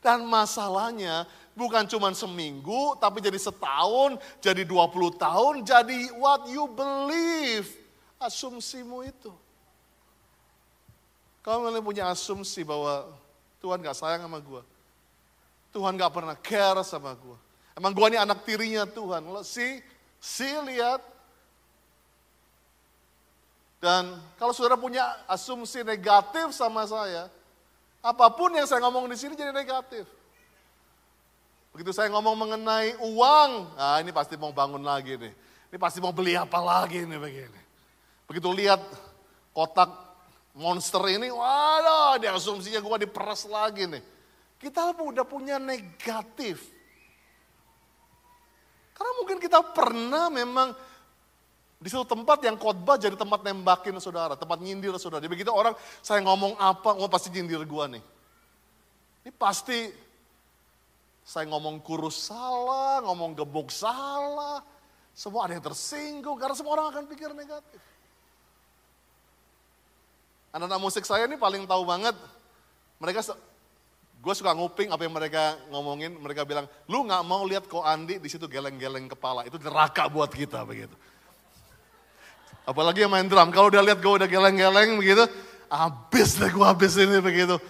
Dan 0.04 0.28
masalahnya 0.28 1.24
bukan 1.56 1.88
cuma 1.88 2.12
seminggu, 2.12 2.98
tapi 3.00 3.24
jadi 3.24 3.40
setahun, 3.40 4.20
jadi 4.42 4.66
20 4.68 5.16
tahun, 5.16 5.54
jadi 5.64 6.12
what 6.18 6.44
you 6.50 6.68
believe. 6.68 7.70
Asumsimu 8.20 9.06
itu. 9.06 9.32
Kamu 11.44 11.68
mulai 11.68 11.84
punya 11.84 12.08
asumsi 12.08 12.64
bahwa 12.64 13.08
Tuhan 13.60 13.80
gak 13.80 13.96
sayang 13.96 14.24
sama 14.24 14.40
gue. 14.40 14.62
Tuhan 15.72 15.96
gak 15.96 16.12
pernah 16.12 16.36
care 16.36 16.80
sama 16.84 17.12
gue. 17.12 17.38
Emang 17.76 17.92
gue 17.92 18.06
ini 18.12 18.18
anak 18.20 18.44
tirinya 18.48 18.84
Tuhan. 18.88 19.24
Si, 19.44 19.80
si 20.20 20.48
lihat. 20.68 21.13
Dan 23.84 24.16
kalau 24.40 24.56
saudara 24.56 24.80
punya 24.80 25.04
asumsi 25.28 25.84
negatif 25.84 26.56
sama 26.56 26.88
saya, 26.88 27.28
apa 28.00 28.32
pun 28.32 28.48
yang 28.56 28.64
saya 28.64 28.80
ngomong 28.80 29.04
di 29.12 29.16
sini 29.20 29.36
jadi 29.36 29.52
negatif. 29.52 30.08
Begitu 31.68 31.92
saya 31.92 32.08
ngomong 32.08 32.32
mengenai 32.32 32.96
uang, 32.96 33.76
nah 33.76 34.00
ini 34.00 34.08
pasti 34.08 34.40
mau 34.40 34.56
bangun 34.56 34.80
lagi 34.80 35.20
nih. 35.20 35.36
Ini 35.68 35.76
pasti 35.76 36.00
mau 36.00 36.16
beli 36.16 36.32
apa 36.32 36.64
lagi 36.64 37.04
nih 37.04 37.20
begini. 37.20 37.60
Begitu 38.24 38.48
lihat 38.56 38.80
kotak 39.52 39.92
monster 40.56 41.04
ini, 41.12 41.28
waduh, 41.28 42.16
dia 42.16 42.32
asumsinya 42.32 42.80
gue 42.80 43.04
diperas 43.04 43.44
lagi 43.44 43.84
nih. 43.84 44.00
Kita 44.64 44.96
udah 44.96 45.28
punya 45.28 45.60
negatif. 45.60 46.72
Karena 48.96 49.12
mungkin 49.20 49.36
kita 49.36 49.60
pernah 49.76 50.32
memang 50.32 50.72
di 51.80 51.88
suatu 51.92 52.16
tempat 52.16 52.40
yang 52.42 52.56
khotbah 52.56 52.96
jadi 52.96 53.14
tempat 53.18 53.44
nembakin 53.44 53.98
saudara, 54.00 54.38
tempat 54.38 54.58
nyindir 54.62 54.94
saudara. 54.96 55.20
Jadi 55.20 55.32
begitu 55.32 55.50
orang 55.52 55.76
saya 56.00 56.22
ngomong 56.24 56.56
apa, 56.56 56.96
oh 56.96 57.10
pasti 57.10 57.28
nyindir 57.34 57.62
gua 57.68 57.90
nih. 57.90 58.02
Ini 59.24 59.30
pasti 59.36 59.88
saya 61.24 61.48
ngomong 61.48 61.80
kurus 61.80 62.28
salah, 62.28 63.00
ngomong 63.04 63.32
gebuk 63.36 63.72
salah. 63.72 64.60
Semua 65.14 65.46
ada 65.46 65.54
yang 65.54 65.64
tersinggung 65.64 66.36
karena 66.36 66.54
semua 66.58 66.76
orang 66.80 66.86
akan 66.90 67.04
pikir 67.06 67.30
negatif. 67.32 67.80
Anak-anak 70.54 70.80
musik 70.82 71.02
saya 71.06 71.26
ini 71.26 71.38
paling 71.38 71.66
tahu 71.66 71.82
banget. 71.86 72.14
Mereka 73.02 73.20
Gue 74.24 74.32
suka 74.32 74.56
nguping 74.56 74.88
apa 74.88 75.04
yang 75.04 75.12
mereka 75.12 75.60
ngomongin, 75.68 76.16
mereka 76.16 76.48
bilang, 76.48 76.64
lu 76.88 77.04
gak 77.04 77.20
mau 77.28 77.44
lihat 77.44 77.68
kok 77.68 77.84
Andi 77.84 78.16
di 78.16 78.28
situ 78.32 78.48
geleng-geleng 78.48 79.04
kepala, 79.04 79.44
itu 79.44 79.60
neraka 79.60 80.08
buat 80.08 80.32
kita 80.32 80.64
begitu. 80.64 80.96
Apalagi 82.64 83.04
yang 83.04 83.12
main 83.12 83.28
drum, 83.28 83.52
kalau 83.52 83.68
udah 83.68 83.84
lihat 83.84 84.00
gue 84.00 84.12
udah 84.24 84.28
geleng-geleng 84.28 84.96
begitu, 84.96 85.24
habis 85.68 86.40
deh 86.40 86.48
gue 86.48 86.64
habis 86.64 86.96
ini 86.96 87.20
begitu. 87.20 87.60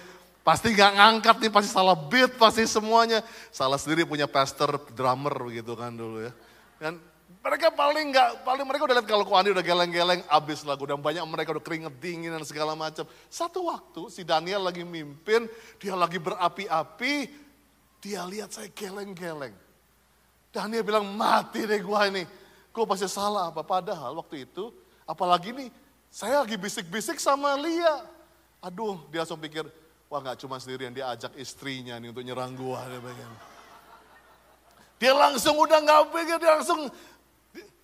Pasti 0.46 0.70
gak 0.70 0.94
ngangkat 0.94 1.36
nih, 1.40 1.50
pasti 1.50 1.70
salah 1.72 1.98
beat, 1.98 2.38
pasti 2.38 2.62
semuanya. 2.68 3.24
Salah 3.50 3.80
sendiri 3.80 4.06
punya 4.06 4.30
pastor, 4.30 4.76
drummer 4.92 5.34
begitu 5.34 5.74
kan 5.74 5.90
dulu 5.90 6.22
ya. 6.22 6.32
Kan 6.78 7.00
mereka 7.44 7.68
paling 7.72 8.08
nggak, 8.12 8.40
paling 8.40 8.64
mereka 8.64 8.82
udah 8.88 8.96
lihat 9.00 9.08
kalau 9.08 9.24
Andi 9.36 9.50
udah 9.52 9.64
geleng-geleng, 9.64 10.20
abis 10.28 10.62
lagu. 10.68 10.84
Dan 10.84 11.00
banyak 11.00 11.24
mereka 11.28 11.52
udah 11.56 11.64
keringet 11.64 11.94
dingin 12.00 12.32
dan 12.32 12.44
segala 12.44 12.72
macam. 12.72 13.04
Satu 13.28 13.68
waktu 13.68 14.08
si 14.08 14.22
Daniel 14.24 14.64
lagi 14.64 14.80
mimpin, 14.80 15.48
dia 15.76 15.92
lagi 15.92 16.16
berapi-api, 16.16 17.14
dia 18.04 18.22
lihat 18.24 18.52
saya 18.52 18.68
geleng-geleng. 18.72 19.52
Daniel 20.54 20.86
bilang, 20.86 21.08
mati 21.18 21.66
deh 21.66 21.80
gua 21.82 22.06
ini. 22.06 22.24
Gue 22.68 22.84
pasti 22.84 23.08
salah 23.08 23.48
apa. 23.48 23.64
Padahal 23.64 24.12
waktu 24.20 24.44
itu, 24.44 24.72
apalagi 25.04 25.52
nih, 25.52 25.68
saya 26.08 26.44
lagi 26.44 26.56
bisik-bisik 26.58 27.20
sama 27.20 27.56
Lia. 27.60 28.04
Aduh, 28.64 29.00
dia 29.12 29.24
langsung 29.24 29.40
pikir, 29.40 29.68
wah 30.08 30.20
gak 30.24 30.40
cuma 30.40 30.56
sendirian, 30.60 30.92
dia 30.92 31.12
ajak 31.12 31.36
istrinya 31.36 31.96
nih 32.00 32.12
untuk 32.12 32.24
nyerang 32.24 32.56
gua. 32.56 32.84
Dia, 32.88 33.00
dia 35.00 35.12
langsung 35.12 35.56
udah 35.60 35.78
gak 35.84 36.02
pikir, 36.12 36.36
dia 36.40 36.52
langsung 36.60 36.88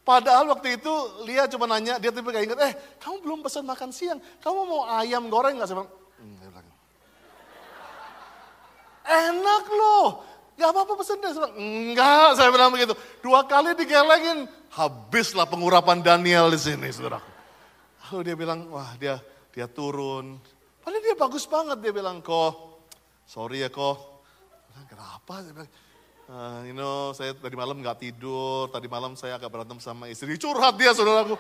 Padahal 0.00 0.48
waktu 0.48 0.80
itu 0.80 0.92
Lia 1.28 1.44
cuma 1.46 1.68
nanya, 1.68 2.00
dia 2.00 2.09
tiba 2.09 2.33
tiba 2.33 2.42
ingat, 2.42 2.59
eh 2.66 2.72
kamu 2.98 3.20
belum 3.20 3.38
pesan 3.44 3.68
makan 3.68 3.92
siang, 3.92 4.18
kamu 4.40 4.61
mau 4.64 4.83
ayam 4.96 5.28
goreng 5.28 5.61
gak? 5.61 5.70
Saya 5.70 5.85
hmm, 5.85 6.35
bilang, 6.40 6.66
enak 9.04 9.64
loh, 9.68 10.24
gak 10.61 10.70
apa-apa 10.77 10.92
pesen 11.01 11.18
deh. 11.25 11.33
Enggak, 11.57 12.37
saya 12.37 12.53
bilang 12.53 12.68
begitu. 12.68 12.92
Dua 13.25 13.49
kali 13.49 13.73
digelengin, 13.73 14.44
habislah 14.77 15.49
pengurapan 15.49 16.05
Daniel 16.05 16.53
di 16.53 16.61
sini, 16.61 16.92
saudara. 16.92 17.25
Lalu 18.07 18.20
dia 18.29 18.37
bilang, 18.37 18.68
wah 18.68 18.92
dia 19.01 19.16
dia 19.51 19.64
turun. 19.64 20.37
Padahal 20.85 21.01
dia 21.01 21.16
bagus 21.16 21.44
banget, 21.49 21.81
dia 21.81 21.92
bilang, 21.96 22.20
kok, 22.20 22.85
sorry 23.25 23.64
ya 23.64 23.73
kok. 23.73 24.20
Kenapa? 24.87 25.40
Dia 25.42 25.55
bilang, 25.57 25.73
Uh, 26.31 26.62
you 26.62 26.70
know, 26.70 27.11
saya 27.11 27.35
tadi 27.35 27.59
malam 27.59 27.83
nggak 27.83 28.07
tidur, 28.07 28.70
tadi 28.70 28.87
malam 28.87 29.18
saya 29.18 29.35
agak 29.35 29.51
berantem 29.51 29.83
sama 29.83 30.07
istri. 30.07 30.38
Curhat 30.38 30.79
dia 30.79 30.94
saudaraku. 30.94 31.35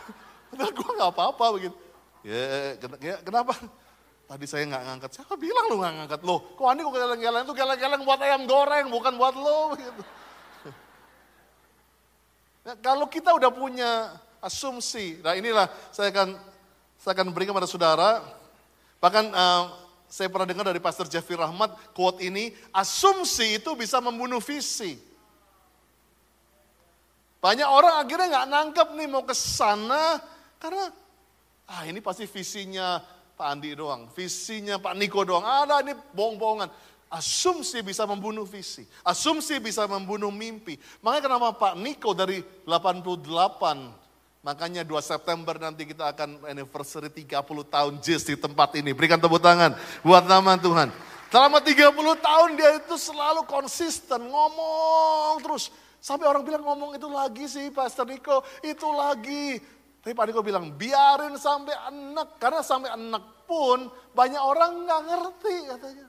Padahal 0.54 0.70
gue 0.70 0.90
nggak 0.94 1.10
apa-apa 1.10 1.46
begitu. 1.58 1.76
Ya, 2.22 2.78
ya, 3.02 3.18
kenapa? 3.26 3.58
Tadi 4.26 4.44
saya 4.50 4.66
nggak 4.66 4.82
ngangkat. 4.90 5.10
Siapa 5.14 5.34
bilang 5.38 5.70
lu 5.70 5.78
nggak 5.78 5.94
ngangkat? 6.02 6.20
Loh, 6.26 6.42
kok 6.58 6.66
Andi 6.66 6.82
kok 6.82 6.94
geleng-geleng 6.98 7.42
itu 7.46 7.54
geleng-geleng 7.54 8.02
buat 8.02 8.18
ayam 8.18 8.42
goreng, 8.50 8.86
bukan 8.90 9.14
buat 9.14 9.34
lo. 9.38 9.74
Begitu. 9.74 10.02
Ya, 12.66 12.74
kalau 12.82 13.06
kita 13.06 13.30
udah 13.30 13.54
punya 13.54 14.10
asumsi, 14.42 15.22
nah 15.22 15.38
inilah 15.38 15.70
saya 15.94 16.10
akan 16.10 16.34
saya 16.98 17.14
akan 17.14 17.30
berikan 17.30 17.54
kepada 17.54 17.70
saudara. 17.70 18.26
Bahkan 18.98 19.24
uh, 19.30 19.70
saya 20.10 20.26
pernah 20.26 20.50
dengar 20.50 20.66
dari 20.66 20.82
Pastor 20.82 21.06
Jeffrey 21.06 21.38
Rahmat, 21.38 21.78
quote 21.94 22.26
ini, 22.26 22.50
asumsi 22.74 23.62
itu 23.62 23.70
bisa 23.78 24.02
membunuh 24.02 24.42
visi. 24.42 24.98
Banyak 27.38 27.70
orang 27.70 28.02
akhirnya 28.02 28.26
nggak 28.34 28.48
nangkep 28.50 28.88
nih 28.98 29.06
mau 29.06 29.22
ke 29.22 29.34
sana, 29.38 30.18
karena 30.58 30.90
ah 31.70 31.86
ini 31.86 32.02
pasti 32.02 32.26
visinya 32.26 32.98
Pak 33.36 33.46
Andi 33.52 33.76
doang, 33.76 34.08
visinya 34.16 34.80
Pak 34.80 34.96
Niko 34.96 35.20
doang, 35.20 35.44
ada 35.44 35.84
ini 35.84 35.92
bohong-bohongan. 36.16 36.72
Asumsi 37.06 37.84
bisa 37.86 38.02
membunuh 38.02 38.42
visi, 38.42 38.82
asumsi 39.06 39.62
bisa 39.62 39.86
membunuh 39.86 40.32
mimpi. 40.34 40.74
Makanya 41.04 41.30
kenapa 41.30 41.48
Pak 41.54 41.74
Niko 41.78 42.10
dari 42.16 42.42
88 42.66 44.06
Makanya 44.46 44.86
2 44.86 44.94
September 45.02 45.58
nanti 45.58 45.82
kita 45.82 46.14
akan 46.14 46.46
anniversary 46.46 47.10
30 47.10 47.42
tahun 47.66 47.98
JIS 47.98 48.30
di 48.30 48.38
tempat 48.38 48.78
ini. 48.78 48.94
Berikan 48.94 49.18
tepuk 49.18 49.42
tangan 49.42 49.74
buat 50.06 50.22
nama 50.22 50.54
Tuhan. 50.54 50.94
Selama 51.34 51.58
30 51.58 51.90
tahun 52.22 52.50
dia 52.54 52.78
itu 52.78 52.94
selalu 52.94 53.42
konsisten 53.50 54.22
ngomong 54.22 55.42
terus. 55.42 55.74
Sampai 55.98 56.30
orang 56.30 56.46
bilang 56.46 56.62
ngomong 56.62 56.94
itu 56.94 57.10
lagi 57.10 57.50
sih 57.50 57.74
Pastor 57.74 58.06
Niko, 58.06 58.46
itu 58.62 58.86
lagi. 58.94 59.58
Tapi 60.06 60.14
Pak 60.14 60.30
Niko 60.30 60.38
bilang 60.46 60.70
biarin 60.70 61.34
sampai 61.34 61.74
anak. 61.90 62.38
Karena 62.38 62.62
sampai 62.62 62.94
anak 62.94 63.42
pun 63.42 63.90
banyak 64.14 64.38
orang 64.38 64.86
nggak 64.86 65.02
ngerti 65.02 65.56
katanya. 65.66 66.06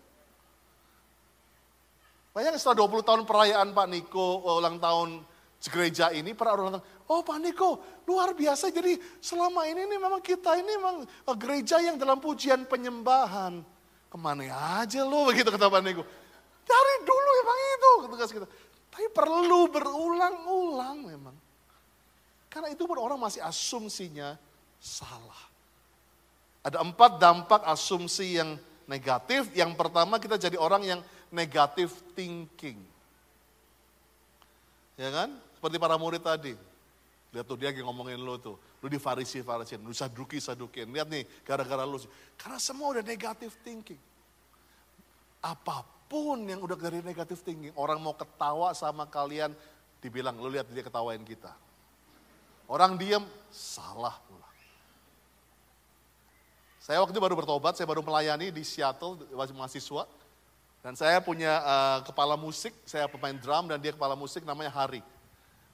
Banyak 2.29 2.61
setelah 2.61 2.85
20 2.85 3.01
tahun 3.01 3.21
perayaan 3.25 3.73
Pak 3.73 3.87
Niko 3.89 4.45
ulang 4.45 4.77
tahun 4.77 5.25
gereja 5.73 6.13
ini, 6.13 6.37
para 6.37 6.53
orang 6.53 6.77
datang, 6.77 6.85
oh 7.09 7.25
Pak 7.25 7.41
Niko, 7.41 7.81
luar 8.05 8.37
biasa. 8.37 8.69
Jadi 8.69 9.01
selama 9.17 9.65
ini 9.65 9.89
nih 9.89 9.97
memang 9.97 10.21
kita 10.21 10.53
ini 10.61 10.77
memang 10.77 11.01
eh, 11.01 11.37
gereja 11.41 11.81
yang 11.81 11.97
dalam 11.97 12.21
pujian 12.21 12.69
penyembahan. 12.69 13.65
Ke 14.13 14.17
mana 14.21 14.45
aja 14.77 15.01
lo 15.09 15.25
begitu 15.33 15.49
kata 15.49 15.73
Pak 15.73 15.81
Niko. 15.81 16.05
Dari 16.69 16.93
dulu 17.01 17.29
emang 17.41 17.59
itu, 17.65 17.91
tugas 18.13 18.29
kita. 18.29 18.45
Tapi 18.93 19.09
perlu 19.09 19.73
berulang-ulang 19.73 20.97
memang. 21.01 21.46
Karena 22.57 22.73
itu 22.73 22.89
pun 22.89 22.97
orang 22.97 23.21
masih 23.21 23.37
asumsinya 23.45 24.33
salah. 24.81 25.41
Ada 26.65 26.81
empat 26.81 27.21
dampak 27.21 27.61
asumsi 27.69 28.41
yang 28.41 28.57
negatif. 28.89 29.53
Yang 29.53 29.77
pertama 29.77 30.17
kita 30.17 30.41
jadi 30.41 30.57
orang 30.57 30.81
yang 30.81 30.99
negatif 31.29 31.93
thinking. 32.17 32.81
Ya 34.97 35.13
kan? 35.13 35.37
Seperti 35.53 35.77
para 35.77 36.01
murid 36.01 36.25
tadi. 36.25 36.57
Lihat 37.29 37.45
tuh 37.45 37.61
dia 37.61 37.69
ngomongin 37.77 38.17
lo 38.17 38.41
tuh. 38.41 38.57
Lu 38.81 38.89
di 38.89 38.97
farisi 38.97 39.45
farisiin, 39.45 39.85
lu 39.85 39.93
saduki 39.93 40.41
sadukin. 40.41 40.89
Lihat 40.89 41.13
nih, 41.13 41.29
gara-gara 41.45 41.85
lu. 41.85 42.01
Karena 42.41 42.57
semua 42.57 42.89
udah 42.89 43.05
negatif 43.05 43.53
thinking. 43.61 44.01
Apa 45.45 45.85
pun 46.09 46.41
yang 46.41 46.57
udah 46.65 46.73
dari 46.73 47.05
negatif 47.05 47.45
thinking. 47.45 47.69
Orang 47.77 48.01
mau 48.01 48.17
ketawa 48.17 48.73
sama 48.73 49.05
kalian, 49.05 49.53
dibilang, 50.01 50.33
lu 50.41 50.49
lihat 50.49 50.65
dia 50.73 50.81
ketawain 50.81 51.21
kita. 51.21 51.66
Orang 52.67 52.99
diem, 52.99 53.23
salah 53.47 54.19
pula. 54.27 54.43
Saya 56.83 56.99
waktu 56.99 57.15
itu 57.15 57.23
baru 57.23 57.35
bertobat, 57.39 57.79
saya 57.79 57.87
baru 57.87 58.03
melayani 58.03 58.51
di 58.51 58.63
Seattle, 58.67 59.23
mahasiswa. 59.31 60.03
Dan 60.83 60.95
saya 60.95 61.19
punya 61.23 61.63
uh, 61.63 61.99
kepala 62.03 62.35
musik, 62.35 62.71
saya 62.87 63.11
pemain 63.11 63.35
drum 63.35 63.67
dan 63.67 63.79
dia 63.79 63.91
kepala 63.91 64.15
musik 64.15 64.43
namanya 64.43 64.71
Hari. 64.71 65.03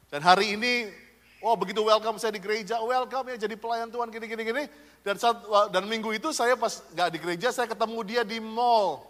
Dan 0.10 0.22
hari 0.22 0.54
ini, 0.54 0.94
oh 1.42 1.58
begitu 1.58 1.82
welcome 1.82 2.22
saya 2.22 2.34
di 2.34 2.42
gereja, 2.42 2.78
welcome 2.86 3.34
ya 3.34 3.50
jadi 3.50 3.58
pelayan 3.58 3.90
Tuhan 3.90 4.14
gini 4.14 4.26
gini 4.30 4.44
gini. 4.46 4.64
Dan 5.02 5.18
saat, 5.18 5.42
dan 5.74 5.90
minggu 5.90 6.14
itu 6.14 6.30
saya 6.30 6.54
pas 6.54 6.86
nggak 6.94 7.10
di 7.10 7.18
gereja, 7.18 7.50
saya 7.50 7.66
ketemu 7.66 8.00
dia 8.06 8.22
di 8.22 8.38
mall. 8.38 9.02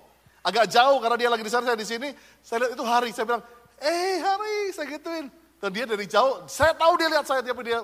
Agak 0.44 0.72
jauh 0.72 1.00
karena 1.04 1.20
dia 1.20 1.30
lagi 1.32 1.44
di 1.44 1.52
sana, 1.52 1.68
saya 1.72 1.80
di 1.80 1.88
sini. 1.88 2.12
Saya 2.44 2.68
lihat 2.68 2.72
itu 2.76 2.84
hari, 2.84 3.10
saya 3.12 3.26
bilang, 3.28 3.44
eh 3.80 4.20
hari, 4.20 4.56
saya 4.76 4.88
gituin. 4.92 5.28
Dan 5.64 5.72
dia 5.72 5.88
dari 5.88 6.04
jauh, 6.04 6.44
saya 6.52 6.76
tahu 6.76 7.00
dia 7.00 7.08
lihat 7.08 7.24
saya, 7.24 7.40
tapi 7.40 7.64
dia 7.64 7.80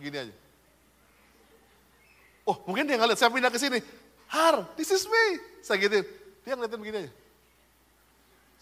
begini 0.00 0.16
aja. 0.16 0.34
Oh 2.48 2.56
mungkin 2.64 2.88
dia 2.88 2.96
nggak 2.96 3.20
saya 3.20 3.28
pindah 3.28 3.52
ke 3.52 3.60
sini. 3.60 3.84
Har, 4.32 4.64
this 4.80 4.88
is 4.88 5.04
me. 5.04 5.36
Saya 5.60 5.76
gituin. 5.76 6.08
Dia 6.48 6.56
ngeliatin 6.56 6.80
begini 6.80 6.96
aja. 7.04 7.12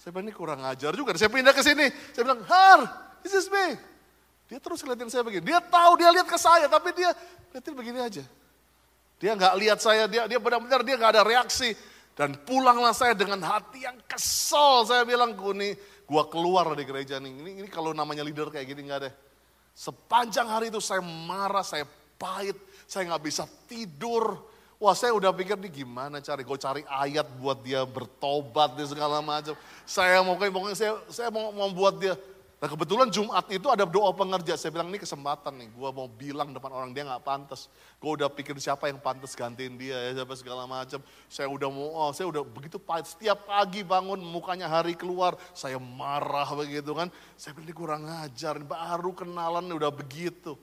Saya 0.02 0.10
bilang, 0.10 0.26
ini 0.26 0.34
kurang 0.34 0.58
ajar 0.66 0.98
juga. 0.98 1.14
Saya 1.14 1.30
pindah 1.30 1.54
ke 1.54 1.62
sini. 1.62 1.86
Saya 2.10 2.26
bilang, 2.26 2.42
Har, 2.42 2.90
this 3.22 3.38
is 3.38 3.46
me. 3.46 3.78
Dia 4.50 4.58
terus 4.58 4.82
ngeliatin 4.82 5.14
saya 5.14 5.22
begini. 5.22 5.46
Dia 5.46 5.62
tahu, 5.62 6.02
dia 6.02 6.10
lihat 6.10 6.26
ke 6.26 6.34
saya, 6.34 6.66
tapi 6.66 6.90
dia 6.90 7.14
liatin 7.54 7.70
begini 7.70 8.02
aja. 8.02 8.26
Dia 9.22 9.38
nggak 9.38 9.54
lihat 9.62 9.78
saya, 9.78 10.10
dia 10.10 10.26
dia 10.26 10.42
benar-benar 10.42 10.82
dia 10.82 10.98
nggak 10.98 11.12
ada 11.14 11.22
reaksi. 11.22 11.70
Dan 12.18 12.34
pulanglah 12.42 12.90
saya 12.90 13.14
dengan 13.14 13.38
hati 13.46 13.86
yang 13.86 13.94
kesel. 14.10 14.90
Saya 14.90 15.06
bilang, 15.06 15.38
gue 15.38 15.54
gue 16.06 16.22
keluar 16.30 16.70
dari 16.72 16.86
gereja 16.86 17.18
nih. 17.18 17.32
Ini, 17.34 17.50
ini 17.66 17.68
kalau 17.68 17.90
namanya 17.90 18.22
leader 18.22 18.48
kayak 18.48 18.66
gini 18.70 18.86
nggak 18.86 19.00
deh. 19.10 19.14
Sepanjang 19.76 20.48
hari 20.48 20.72
itu 20.72 20.80
saya 20.80 21.02
marah, 21.02 21.66
saya 21.66 21.84
pahit, 22.16 22.56
saya 22.86 23.10
nggak 23.10 23.24
bisa 23.26 23.44
tidur. 23.66 24.38
Wah 24.76 24.92
saya 24.92 25.12
udah 25.16 25.32
pikir 25.32 25.56
nih 25.56 25.84
gimana 25.84 26.20
cari, 26.20 26.44
gue 26.44 26.58
cari 26.60 26.82
ayat 26.84 27.26
buat 27.40 27.60
dia 27.64 27.82
bertobat 27.84 28.76
dan 28.76 28.86
segala 28.86 29.18
macam. 29.24 29.56
Saya 29.88 30.20
mau 30.20 30.36
kayak 30.36 30.76
saya, 30.76 31.00
saya 31.10 31.28
mau, 31.32 31.50
mau 31.52 31.68
buat 31.72 31.96
dia. 31.98 32.14
Nah 32.56 32.72
kebetulan 32.72 33.12
Jumat 33.12 33.44
itu 33.52 33.68
ada 33.68 33.84
doa 33.84 34.16
pengerja, 34.16 34.56
saya 34.56 34.72
bilang 34.72 34.88
ini 34.88 34.96
kesempatan 34.96 35.60
nih, 35.60 35.68
gue 35.76 35.90
mau 35.92 36.08
bilang 36.08 36.56
depan 36.56 36.72
orang 36.72 36.88
dia 36.96 37.04
nggak 37.04 37.20
pantas. 37.20 37.68
Gue 38.00 38.16
udah 38.16 38.32
pikir 38.32 38.56
siapa 38.56 38.88
yang 38.88 38.96
pantas 38.96 39.36
gantiin 39.36 39.76
dia 39.76 39.92
ya, 40.08 40.24
siapa 40.24 40.32
segala 40.40 40.64
macam. 40.64 41.04
Saya 41.28 41.52
udah 41.52 41.68
mau, 41.68 41.92
oh, 41.92 42.10
saya 42.16 42.32
udah 42.32 42.40
begitu 42.40 42.80
pahit. 42.80 43.12
Setiap 43.12 43.44
pagi 43.44 43.84
bangun 43.84 44.16
mukanya 44.24 44.72
hari 44.72 44.96
keluar, 44.96 45.36
saya 45.52 45.76
marah 45.76 46.48
begitu 46.56 46.96
kan. 46.96 47.12
Saya 47.36 47.52
bilang 47.52 47.68
ini 47.68 47.74
kurang 47.76 48.02
ajar, 48.24 48.56
baru 48.56 49.12
kenalan 49.12 49.68
udah 49.76 49.92
begitu. 49.92 50.56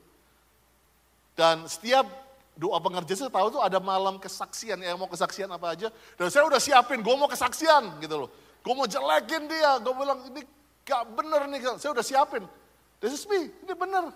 Dan 1.38 1.70
setiap 1.70 2.10
doa 2.58 2.82
pengerja 2.82 3.14
saya 3.14 3.30
tahu 3.30 3.54
tuh 3.54 3.62
ada 3.62 3.78
malam 3.78 4.18
kesaksian, 4.18 4.82
yang 4.82 4.98
mau 4.98 5.06
kesaksian 5.06 5.46
apa 5.46 5.78
aja. 5.78 5.94
Dan 6.18 6.26
saya 6.26 6.42
udah 6.42 6.58
siapin, 6.58 7.06
gue 7.06 7.14
mau 7.14 7.30
kesaksian 7.30 8.02
gitu 8.02 8.26
loh. 8.26 8.30
Gue 8.66 8.74
mau 8.74 8.90
jelekin 8.90 9.46
dia, 9.46 9.78
gue 9.78 9.94
bilang 9.94 10.26
ini 10.26 10.42
gak 10.84 11.02
bener 11.16 11.48
nih, 11.48 11.60
saya 11.80 11.90
udah 11.90 12.04
siapin. 12.04 12.44
This 13.00 13.20
is 13.20 13.24
me, 13.28 13.48
ini 13.48 13.74
bener. 13.74 14.12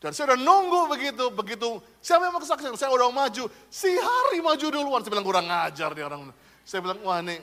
Dan 0.00 0.16
saya 0.16 0.32
udah 0.32 0.40
nunggu 0.40 0.80
begitu, 0.88 1.24
begitu 1.32 1.68
siapa 2.00 2.24
yang 2.24 2.32
mau 2.32 2.40
kesaksian, 2.40 2.72
saya 2.76 2.88
udah 2.92 3.12
maju. 3.12 3.44
Si 3.68 3.92
hari 3.92 4.40
maju 4.40 4.66
duluan, 4.72 5.00
saya 5.04 5.12
bilang 5.12 5.26
kurang 5.28 5.46
ngajar 5.46 5.92
nih 5.92 6.04
orang. 6.08 6.20
Saya 6.64 6.80
bilang, 6.80 6.98
wah 7.04 7.20
ini 7.20 7.36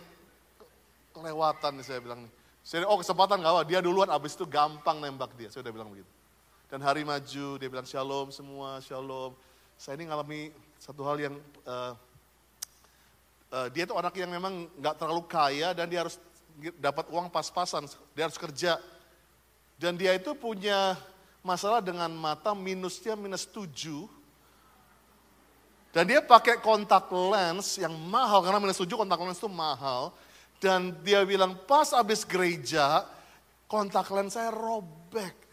kelewatan 1.13 1.71
nih 1.77 1.85
saya 1.85 1.99
bilang 2.01 2.25
nih. 2.25 2.31
Saya, 2.65 2.83
oh 2.89 2.97
kesempatan 2.99 3.39
gak 3.39 3.53
apa, 3.53 3.61
dia 3.63 3.79
duluan, 3.79 4.09
abis 4.09 4.35
itu 4.35 4.43
gampang 4.49 4.99
nembak 4.99 5.31
dia, 5.37 5.47
saya 5.53 5.63
udah 5.63 5.73
bilang 5.73 5.89
begitu. 5.93 6.09
Dan 6.67 6.83
hari 6.83 7.07
maju, 7.07 7.47
dia 7.55 7.69
bilang 7.71 7.87
shalom 7.87 8.27
semua, 8.33 8.83
shalom 8.83 9.31
saya 9.77 9.93
ini 10.01 10.09
ngalami 10.09 10.41
satu 10.81 11.05
hal 11.05 11.17
yang 11.21 11.35
uh, 11.69 11.93
uh, 13.53 13.67
dia 13.69 13.85
itu 13.85 13.93
anak 13.93 14.13
yang 14.17 14.33
memang 14.33 14.65
nggak 14.81 14.97
terlalu 14.97 15.23
kaya 15.29 15.69
dan 15.77 15.85
dia 15.85 16.01
harus 16.01 16.17
dapat 16.77 17.05
uang 17.13 17.29
pas-pasan, 17.29 17.85
dia 18.17 18.25
harus 18.25 18.39
kerja. 18.39 18.81
Dan 19.77 19.93
dia 19.93 20.17
itu 20.17 20.33
punya 20.33 20.97
masalah 21.45 21.79
dengan 21.79 22.09
mata 22.11 22.57
minusnya 22.57 23.13
minus 23.13 23.45
tujuh. 23.45 24.09
Dan 25.93 26.09
dia 26.09 26.21
pakai 26.21 26.61
kontak 26.61 27.09
lens 27.09 27.77
yang 27.77 27.93
mahal, 27.93 28.43
karena 28.43 28.59
minus 28.61 28.81
tujuh 28.81 28.97
kontak 28.97 29.17
lens 29.21 29.39
itu 29.39 29.49
mahal. 29.49 30.13
Dan 30.57 30.93
dia 31.05 31.21
bilang 31.21 31.53
pas 31.53 31.93
habis 31.93 32.25
gereja, 32.25 33.05
kontak 33.69 34.09
lens 34.09 34.33
saya 34.33 34.49
robek. 34.49 35.47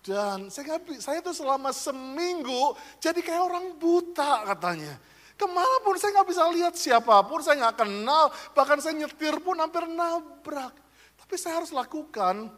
Dan 0.00 0.48
saya, 0.48 0.80
saya 0.98 1.20
tuh 1.20 1.36
selama 1.36 1.70
seminggu 1.76 2.72
jadi 2.98 3.20
kayak 3.20 3.42
orang 3.46 3.66
buta 3.76 4.48
katanya. 4.48 4.96
Ke 5.40 5.48
mana 5.48 5.80
pun 5.80 5.96
saya 5.96 6.20
nggak 6.20 6.28
bisa 6.28 6.44
lihat 6.52 6.76
siapa 6.76 7.16
pun, 7.24 7.40
saya 7.40 7.56
nggak 7.64 7.80
kenal, 7.80 8.28
bahkan 8.52 8.76
saya 8.76 8.92
nyetir 8.92 9.40
pun 9.40 9.56
hampir 9.56 9.88
nabrak. 9.88 10.76
Tapi 11.16 11.34
saya 11.40 11.64
harus 11.64 11.72
lakukan, 11.72 12.52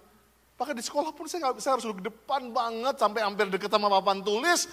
bahkan 0.58 0.74
di 0.74 0.82
sekolah 0.82 1.14
pun 1.14 1.30
saya 1.30 1.46
nggak 1.46 1.62
bisa 1.62 1.78
harus 1.78 1.86
duduk 1.86 2.10
depan 2.10 2.50
banget 2.50 2.98
sampai 2.98 3.22
hampir 3.22 3.46
deket 3.54 3.70
sama 3.70 3.86
papan 3.86 4.18
tulis. 4.26 4.66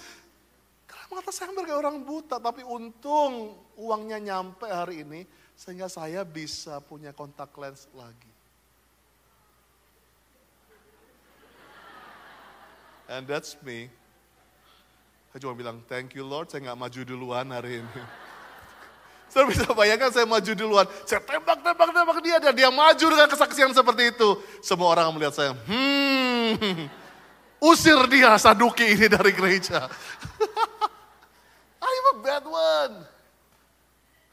Karena 0.90 1.06
mata 1.06 1.30
saya 1.30 1.54
hampir 1.54 1.70
kayak 1.70 1.78
orang 1.86 2.02
buta, 2.02 2.42
tapi 2.42 2.66
untung 2.66 3.54
uangnya 3.78 4.18
nyampe 4.18 4.66
hari 4.66 5.06
ini 5.06 5.22
sehingga 5.54 5.86
saya 5.86 6.26
bisa 6.26 6.82
punya 6.82 7.14
kontak 7.14 7.54
lens 7.62 7.86
lagi. 7.94 8.34
And 13.06 13.30
that's 13.30 13.54
me. 13.62 13.86
Saya 15.30 15.46
cuma 15.46 15.54
bilang, 15.54 15.78
thank 15.86 16.18
you 16.18 16.26
Lord, 16.26 16.50
saya 16.50 16.66
nggak 16.66 16.78
maju 16.78 17.00
duluan 17.06 17.46
hari 17.54 17.78
ini. 17.82 18.02
Saya 19.30 19.46
bisa 19.46 19.62
bayangkan 19.70 20.10
saya 20.10 20.26
maju 20.26 20.52
duluan. 20.58 20.90
Saya 21.06 21.22
tembak, 21.22 21.62
tembak, 21.62 21.94
tembak 21.94 22.18
dia. 22.18 22.42
Dan 22.42 22.50
dia 22.50 22.66
maju 22.66 23.06
dengan 23.14 23.30
kesaksian 23.30 23.70
seperti 23.70 24.10
itu. 24.10 24.34
Semua 24.58 24.90
orang 24.90 25.06
melihat 25.14 25.30
saya, 25.30 25.54
hmm, 25.54 26.90
usir 27.62 27.94
dia 28.10 28.34
saduki 28.42 28.90
ini 28.90 29.06
dari 29.06 29.30
gereja. 29.30 29.86
I'm 31.86 32.06
a 32.10 32.14
bad 32.26 32.42
one. 32.42 32.94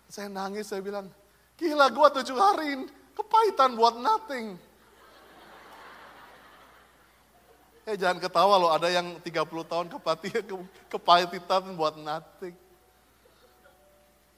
Saya 0.09 0.33
nangis, 0.33 0.65
saya 0.65 0.81
bilang, 0.81 1.13
gila 1.61 1.93
gua 1.93 2.09
tujuh 2.17 2.33
hari 2.33 2.89
kepahitan 3.13 3.77
buat 3.77 4.01
nothing. 4.01 4.57
Eh 7.87 7.95
jangan 7.95 8.19
ketawa 8.19 8.59
loh, 8.59 8.67
ada 8.67 8.91
yang 8.91 9.15
30 9.23 9.47
tahun 9.63 9.87
kepati, 9.87 10.43
ke, 10.43 10.55
kepahitan 10.91 11.71
buat 11.71 11.95
nothing. 11.95 12.51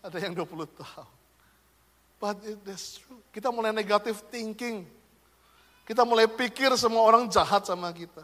Ada 0.05 0.21
yang 0.21 0.37
20 0.37 0.69
tahun. 0.77 1.09
But 2.21 2.37
that's 2.61 3.01
true. 3.01 3.17
Kita 3.33 3.49
mulai 3.49 3.73
negative 3.73 4.21
thinking. 4.29 4.85
Kita 5.81 6.05
mulai 6.05 6.29
pikir 6.29 6.77
semua 6.77 7.01
orang 7.01 7.25
jahat 7.25 7.65
sama 7.65 7.89
kita. 7.89 8.21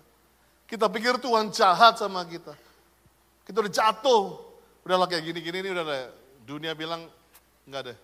Kita 0.70 0.86
pikir 0.86 1.18
Tuhan 1.18 1.50
jahat 1.50 1.98
sama 1.98 2.22
kita. 2.22 2.54
Kita 3.50 3.66
udah 3.66 3.74
jatuh. 3.74 4.24
Udahlah 4.86 5.10
kayak 5.10 5.26
gini-gini 5.26 5.66
ini 5.66 5.70
udah 5.74 5.86
deh. 5.90 6.06
Dunia 6.46 6.78
bilang 6.78 7.10
enggak 7.66 7.90
deh. 7.90 7.98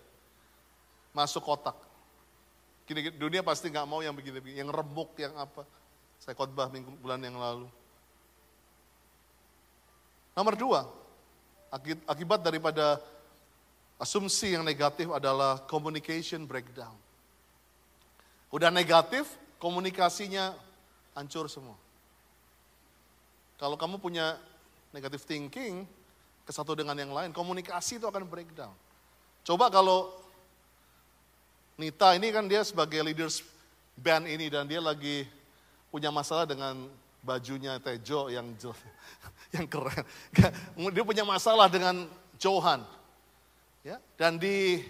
Masuk 1.14 1.46
kotak. 1.46 1.78
Dunia 3.14 3.46
pasti 3.46 3.70
nggak 3.70 3.86
mau 3.86 4.02
yang 4.02 4.10
begini-begini, 4.10 4.58
yang 4.58 4.74
remuk, 4.74 5.14
yang 5.14 5.38
apa. 5.38 5.62
Saya 6.22 6.38
khotbah 6.38 6.70
minggu 6.70 6.94
bulan 7.02 7.18
yang 7.18 7.34
lalu. 7.34 7.66
Nomor 10.38 10.54
dua, 10.54 10.86
akibat 12.06 12.46
daripada 12.46 13.02
asumsi 13.98 14.54
yang 14.54 14.62
negatif 14.62 15.10
adalah 15.10 15.58
communication 15.66 16.46
breakdown. 16.46 16.94
Udah 18.54 18.70
negatif, 18.70 19.26
komunikasinya 19.58 20.54
hancur 21.18 21.50
semua. 21.50 21.74
Kalau 23.58 23.74
kamu 23.74 23.98
punya 23.98 24.38
negative 24.94 25.26
thinking, 25.26 25.82
ke 26.46 26.50
satu 26.54 26.78
dengan 26.78 26.94
yang 26.98 27.10
lain, 27.10 27.34
komunikasi 27.34 27.98
itu 27.98 28.06
akan 28.06 28.30
breakdown. 28.30 28.74
Coba 29.42 29.70
kalau 29.74 30.14
Nita 31.74 32.14
ini 32.14 32.30
kan 32.30 32.46
dia 32.46 32.62
sebagai 32.62 33.02
leaders 33.02 33.42
band 33.98 34.30
ini 34.30 34.46
dan 34.46 34.70
dia 34.70 34.78
lagi 34.78 35.26
punya 35.92 36.08
masalah 36.08 36.48
dengan 36.48 36.88
bajunya 37.20 37.76
Tejo 37.76 38.32
yang 38.32 38.48
yang 39.54 39.66
keren. 39.68 40.04
Dia 40.96 41.04
punya 41.04 41.22
masalah 41.28 41.68
dengan 41.68 42.08
Johan. 42.40 42.80
Ya, 43.84 44.00
dan 44.16 44.40
di 44.40 44.80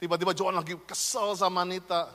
tiba-tiba 0.00 0.32
Johan 0.32 0.56
lagi 0.56 0.74
kesel 0.88 1.36
sama 1.36 1.68
Anita. 1.68 2.08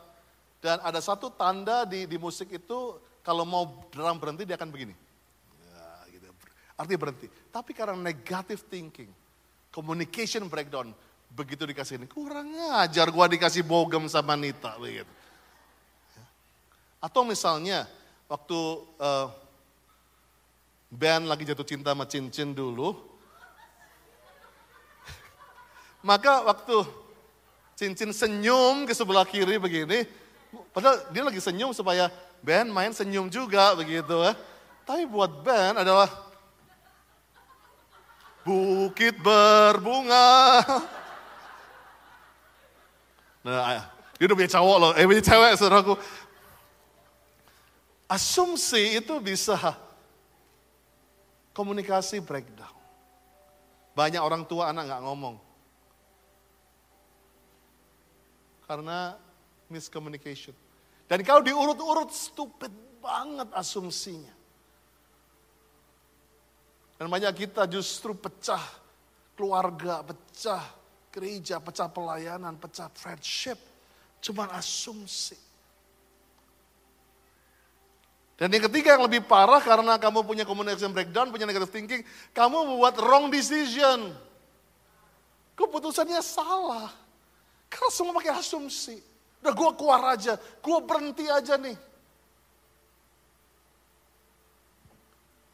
Dan 0.63 0.79
ada 0.79 1.03
satu 1.03 1.27
tanda 1.27 1.83
di, 1.83 2.07
di 2.07 2.15
musik 2.15 2.47
itu 2.55 2.95
kalau 3.19 3.43
mau 3.43 3.83
drum 3.91 4.15
berhenti 4.15 4.47
dia 4.47 4.55
akan 4.55 4.71
begini. 4.71 4.95
Ya, 5.67 5.87
gitu. 6.07 6.27
Artinya 6.79 6.99
berhenti. 7.03 7.27
Tapi 7.51 7.75
karena 7.75 7.99
negative 7.99 8.63
thinking, 8.71 9.11
communication 9.75 10.47
breakdown, 10.47 10.95
begitu 11.35 11.67
dikasih 11.67 11.99
ini, 11.99 12.07
kurang 12.07 12.55
ajar 12.79 13.11
gua 13.11 13.27
dikasih 13.27 13.59
bogem 13.67 14.07
sama 14.07 14.39
Nita 14.39 14.71
begitu. 14.79 15.22
Atau 17.03 17.27
misalnya 17.27 17.83
waktu 18.31 18.79
uh, 18.95 19.27
Ben 20.87 21.27
lagi 21.27 21.43
jatuh 21.43 21.67
cinta 21.67 21.91
sama 21.91 22.07
cincin 22.07 22.55
dulu, 22.55 22.95
maka 26.07 26.47
waktu 26.47 26.87
cincin 27.75 28.15
senyum 28.15 28.87
ke 28.87 28.95
sebelah 28.95 29.27
kiri 29.27 29.59
begini, 29.59 30.07
padahal 30.71 31.03
dia 31.11 31.27
lagi 31.27 31.43
senyum 31.43 31.75
supaya 31.75 32.07
Ben 32.39 32.71
main 32.71 32.95
senyum 32.95 33.27
juga 33.27 33.75
begitu 33.75 34.23
ya. 34.23 34.31
Tapi 34.87 35.03
buat 35.03 35.43
Ben 35.43 35.83
adalah 35.83 36.07
bukit 38.47 39.19
berbunga. 39.19 40.63
Nah, 43.43 43.91
dia 44.15 44.31
udah 44.31 44.39
punya 44.39 44.55
cowok 44.55 44.77
loh, 44.79 44.91
eh 44.95 45.03
punya 45.03 45.19
cewek 45.19 45.59
saudaraku. 45.59 45.99
Asumsi 48.13 49.01
itu 49.01 49.17
bisa 49.17 49.57
komunikasi 51.57 52.21
breakdown. 52.21 52.69
Banyak 53.97 54.21
orang 54.21 54.45
tua 54.45 54.69
anak 54.69 54.85
nggak 54.85 55.01
ngomong. 55.01 55.35
Karena 58.69 59.17
miscommunication. 59.65 60.53
Dan 61.09 61.25
kalau 61.25 61.41
diurut-urut 61.41 62.13
stupid 62.13 62.69
banget 63.01 63.49
asumsinya. 63.49 64.33
Dan 67.01 67.09
banyak 67.09 67.33
kita 67.33 67.65
justru 67.65 68.13
pecah 68.13 68.61
keluarga, 69.33 70.05
pecah 70.05 70.61
gereja, 71.09 71.57
pecah 71.57 71.89
pelayanan, 71.89 72.61
pecah 72.61 72.93
friendship. 72.93 73.57
Cuman 74.21 74.53
asumsi. 74.53 75.52
Dan 78.33 78.49
yang 78.49 78.65
ketiga 78.65 78.97
yang 78.97 79.05
lebih 79.05 79.21
parah 79.23 79.61
karena 79.61 79.95
kamu 80.01 80.25
punya 80.25 80.43
communication 80.43 80.89
breakdown, 80.89 81.29
punya 81.29 81.45
negative 81.45 81.69
thinking, 81.69 82.01
kamu 82.33 82.65
membuat 82.65 82.97
wrong 82.97 83.29
decision. 83.29 84.09
Keputusannya 85.53 86.17
salah. 86.19 86.89
Karena 87.69 87.89
semua 87.93 88.17
pakai 88.17 88.33
asumsi. 88.33 88.97
Udah 89.43 89.53
gue 89.53 89.69
keluar 89.77 90.01
aja, 90.17 90.39
gue 90.39 90.77
berhenti 90.81 91.29
aja 91.29 91.59
nih. 91.59 91.77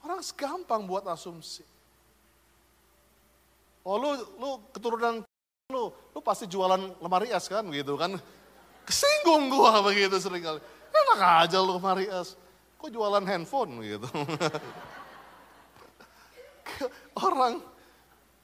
Orang 0.05 0.23
gampang 0.33 0.87
buat 0.87 1.03
asumsi. 1.11 1.61
Oh 3.83 3.97
lu, 3.99 4.09
lu 4.39 4.49
keturunan 4.71 5.23
lu, 5.69 5.93
lu 5.93 6.19
pasti 6.21 6.45
jualan 6.49 6.97
lemari 6.99 7.31
es 7.31 7.45
kan 7.45 7.65
gitu 7.69 7.93
kan. 7.93 8.15
Kesinggung 8.87 9.53
gua 9.53 9.85
begitu 9.85 10.17
sering 10.17 10.41
kali. 10.41 10.61
Enak 10.89 11.45
aja 11.45 11.57
lu 11.61 11.77
lemari 11.77 12.09
es. 12.09 12.33
Kok 12.79 12.89
jualan 12.89 13.25
handphone 13.27 13.83
gitu. 13.83 14.07
orang 17.27 17.59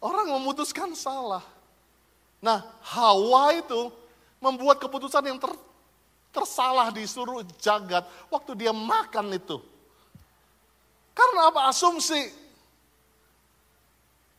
orang 0.03 0.27
memutuskan 0.35 0.91
salah. 0.91 1.43
Nah, 2.43 2.67
Hawa 2.83 3.55
itu 3.55 3.89
membuat 4.43 4.83
keputusan 4.83 5.23
yang 5.23 5.39
ter, 5.39 5.49
tersalah 6.35 6.91
di 6.91 7.07
seluruh 7.07 7.47
jagat 7.57 8.03
waktu 8.27 8.51
dia 8.59 8.75
makan 8.75 9.33
itu. 9.33 9.57
Karena 11.15 11.49
apa? 11.49 11.71
Asumsi. 11.71 12.43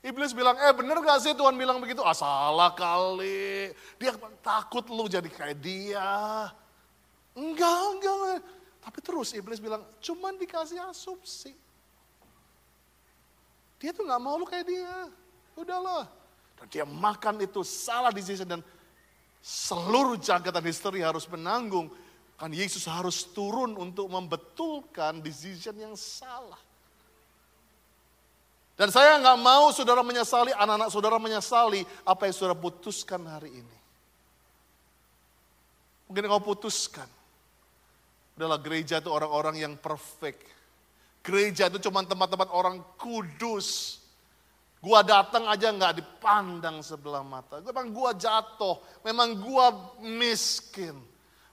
Iblis 0.06 0.36
bilang, 0.36 0.54
eh 0.60 0.70
bener 0.70 1.02
gak 1.02 1.18
sih 1.18 1.34
Tuhan 1.34 1.58
bilang 1.58 1.82
begitu? 1.82 1.98
Ah 2.04 2.14
salah 2.14 2.70
kali. 2.76 3.74
Dia 3.98 4.14
takut 4.38 4.86
lu 4.86 5.10
jadi 5.10 5.26
kayak 5.26 5.58
dia. 5.58 6.46
Enggak, 7.34 7.80
enggak. 7.96 8.38
Tapi 8.86 9.02
terus 9.02 9.34
iblis 9.34 9.58
bilang, 9.58 9.82
cuman 9.98 10.38
dikasih 10.38 10.78
asumsi. 10.86 11.50
Dia 13.82 13.90
tuh 13.90 14.06
gak 14.06 14.22
mau 14.22 14.38
lu 14.38 14.46
kayak 14.46 14.62
dia. 14.62 15.10
Udahlah. 15.58 16.06
Dan 16.54 16.66
dia 16.70 16.86
makan 16.86 17.42
itu 17.42 17.66
salah 17.66 18.14
decision 18.14 18.46
dan 18.46 18.62
seluruh 19.42 20.14
jagat 20.22 20.54
dan 20.54 20.62
history 20.62 21.02
harus 21.02 21.26
menanggung. 21.26 21.90
Kan 22.38 22.54
Yesus 22.54 22.86
harus 22.86 23.26
turun 23.26 23.74
untuk 23.74 24.06
membetulkan 24.06 25.18
decision 25.18 25.74
yang 25.74 25.98
salah. 25.98 26.62
Dan 28.76 28.92
saya 28.92 29.16
nggak 29.18 29.40
mau 29.40 29.72
saudara 29.72 30.04
menyesali, 30.04 30.52
anak-anak 30.52 30.92
saudara 30.92 31.16
menyesali 31.16 31.80
apa 32.04 32.28
yang 32.28 32.34
saudara 32.36 32.54
putuskan 32.54 33.24
hari 33.24 33.50
ini. 33.50 33.76
Mungkin 36.06 36.28
kau 36.28 36.44
putuskan. 36.54 37.08
Adalah 38.36 38.60
gereja 38.60 39.00
itu 39.00 39.08
orang-orang 39.08 39.64
yang 39.64 39.74
perfect. 39.80 40.44
Gereja 41.24 41.72
itu 41.72 41.80
cuma 41.88 42.04
tempat-tempat 42.04 42.52
orang 42.52 42.84
kudus. 43.00 43.98
Gua 44.78 45.00
datang 45.00 45.48
aja 45.48 45.72
nggak 45.72 45.98
dipandang 45.98 46.84
sebelah 46.84 47.24
mata. 47.24 47.64
Memang 47.64 47.90
gua 47.90 48.12
jatuh, 48.12 48.76
memang 49.02 49.34
gua 49.40 49.72
miskin. 50.04 50.94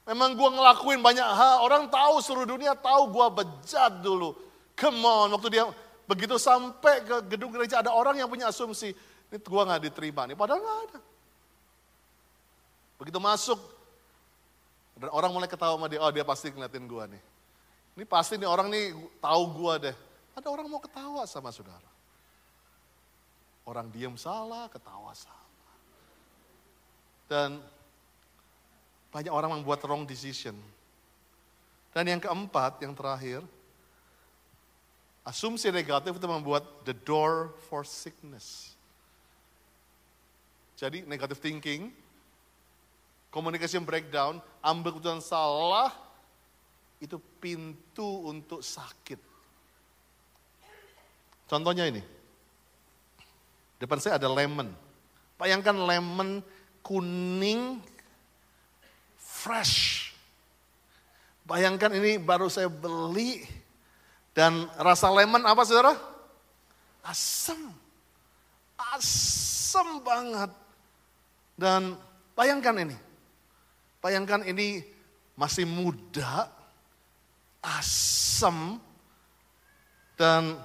Memang 0.03 0.35
gua 0.35 0.51
ngelakuin 0.51 0.99
banyak 0.99 1.23
hal. 1.23 1.63
Orang 1.63 1.87
tahu 1.87 2.19
seluruh 2.19 2.45
dunia 2.45 2.75
tahu 2.75 3.09
gua 3.15 3.31
bejat 3.31 4.03
dulu. 4.03 4.35
Come 4.75 5.01
on, 5.07 5.31
waktu 5.33 5.49
dia 5.55 5.65
begitu 6.03 6.35
sampai 6.35 7.01
ke 7.07 7.15
gedung 7.31 7.55
gereja 7.55 7.79
ada 7.79 7.95
orang 7.95 8.19
yang 8.19 8.27
punya 8.27 8.51
asumsi, 8.51 8.91
ini 9.31 9.37
gua 9.39 9.65
nggak 9.65 9.87
diterima 9.87 10.27
nih. 10.27 10.35
Padahal 10.35 10.59
nggak 10.59 10.79
ada. 10.91 10.99
Begitu 12.99 13.17
masuk, 13.23 13.57
dan 14.97 15.10
orang 15.10 15.32
mulai 15.34 15.49
ketawa 15.49 15.75
sama 15.75 15.89
dia, 15.89 15.99
oh 16.01 16.13
dia 16.13 16.25
pasti 16.25 16.53
ngeliatin 16.53 16.86
gua 16.86 17.10
nih. 17.10 17.21
Ini 17.97 18.06
pasti 18.06 18.38
nih 18.38 18.49
orang 18.49 18.69
nih 18.69 18.93
tahu 19.17 19.43
gua 19.53 19.77
deh. 19.82 19.95
Ada 20.34 20.47
orang 20.49 20.65
mau 20.69 20.82
ketawa 20.82 21.25
sama 21.29 21.53
saudara. 21.53 21.89
Orang 23.63 23.89
diem 23.93 24.13
salah, 24.17 24.67
ketawa 24.69 25.13
salah. 25.15 25.49
Dan 27.29 27.62
banyak 29.13 29.29
orang 29.29 29.62
membuat 29.62 29.86
wrong 29.86 30.03
decision. 30.03 30.58
Dan 31.93 32.10
yang 32.10 32.21
keempat, 32.21 32.82
yang 32.82 32.97
terakhir, 32.97 33.45
asumsi 35.21 35.69
negatif 35.69 36.17
itu 36.17 36.27
membuat 36.27 36.65
the 36.84 36.97
door 37.06 37.53
for 37.69 37.86
sickness. 37.86 38.73
Jadi 40.75 41.06
negative 41.06 41.38
thinking, 41.38 41.93
communication 43.33 43.81
breakdown, 43.81 44.37
ambil 44.61 44.93
keputusan 44.93 45.25
salah, 45.25 45.89
itu 47.01 47.17
pintu 47.41 48.29
untuk 48.29 48.61
sakit. 48.61 49.17
Contohnya 51.49 51.89
ini. 51.89 52.05
Depan 53.81 53.97
saya 53.97 54.21
ada 54.21 54.29
lemon. 54.29 54.69
Bayangkan 55.35 55.73
lemon 55.73 56.45
kuning 56.85 57.81
fresh. 59.17 60.13
Bayangkan 61.43 61.91
ini 61.91 62.15
baru 62.21 62.47
saya 62.47 62.71
beli 62.71 63.43
dan 64.31 64.71
rasa 64.79 65.11
lemon 65.11 65.43
apa 65.43 65.67
saudara? 65.67 65.97
Asam. 67.03 67.75
Asam 68.79 69.99
banget. 69.99 70.53
Dan 71.59 71.99
bayangkan 72.37 72.77
ini. 72.87 73.12
Bayangkan 74.03 74.43
ini 74.43 74.83
masih 75.31 75.63
muda, 75.63 76.51
asam, 77.63 78.75
dan 80.19 80.59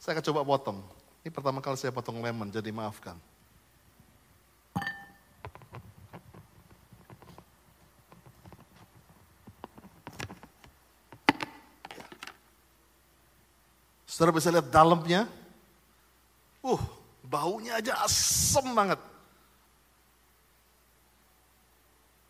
saya 0.00 0.16
akan 0.16 0.24
coba 0.32 0.40
potong. 0.40 0.80
Ini 1.20 1.28
pertama 1.28 1.60
kali 1.60 1.76
saya 1.76 1.92
potong 1.92 2.24
lemon, 2.24 2.48
jadi 2.48 2.72
maafkan. 2.72 3.20
Saudara 14.08 14.32
bisa 14.32 14.48
lihat 14.48 14.72
dalamnya. 14.72 15.28
Uh, 16.64 16.80
baunya 17.20 17.76
aja 17.76 18.00
asem 18.00 18.64
banget. 18.72 19.15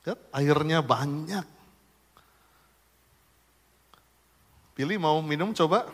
Lihat, 0.06 0.20
airnya 0.30 0.78
banyak. 0.80 1.42
Pilih 4.78 5.02
mau 5.02 5.18
minum 5.18 5.50
coba. 5.50 5.90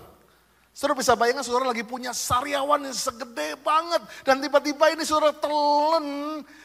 Saudara 0.73 0.97
bisa 0.97 1.13
bayangkan 1.17 1.45
saudara 1.45 1.69
lagi 1.69 1.85
punya 1.85 2.13
sariawan 2.13 2.85
yang 2.85 2.97
segede 2.97 3.57
banget. 3.61 4.05
Dan 4.25 4.45
tiba-tiba 4.45 4.93
ini 4.93 5.05
saudara 5.09 5.33
telan. 5.33 6.07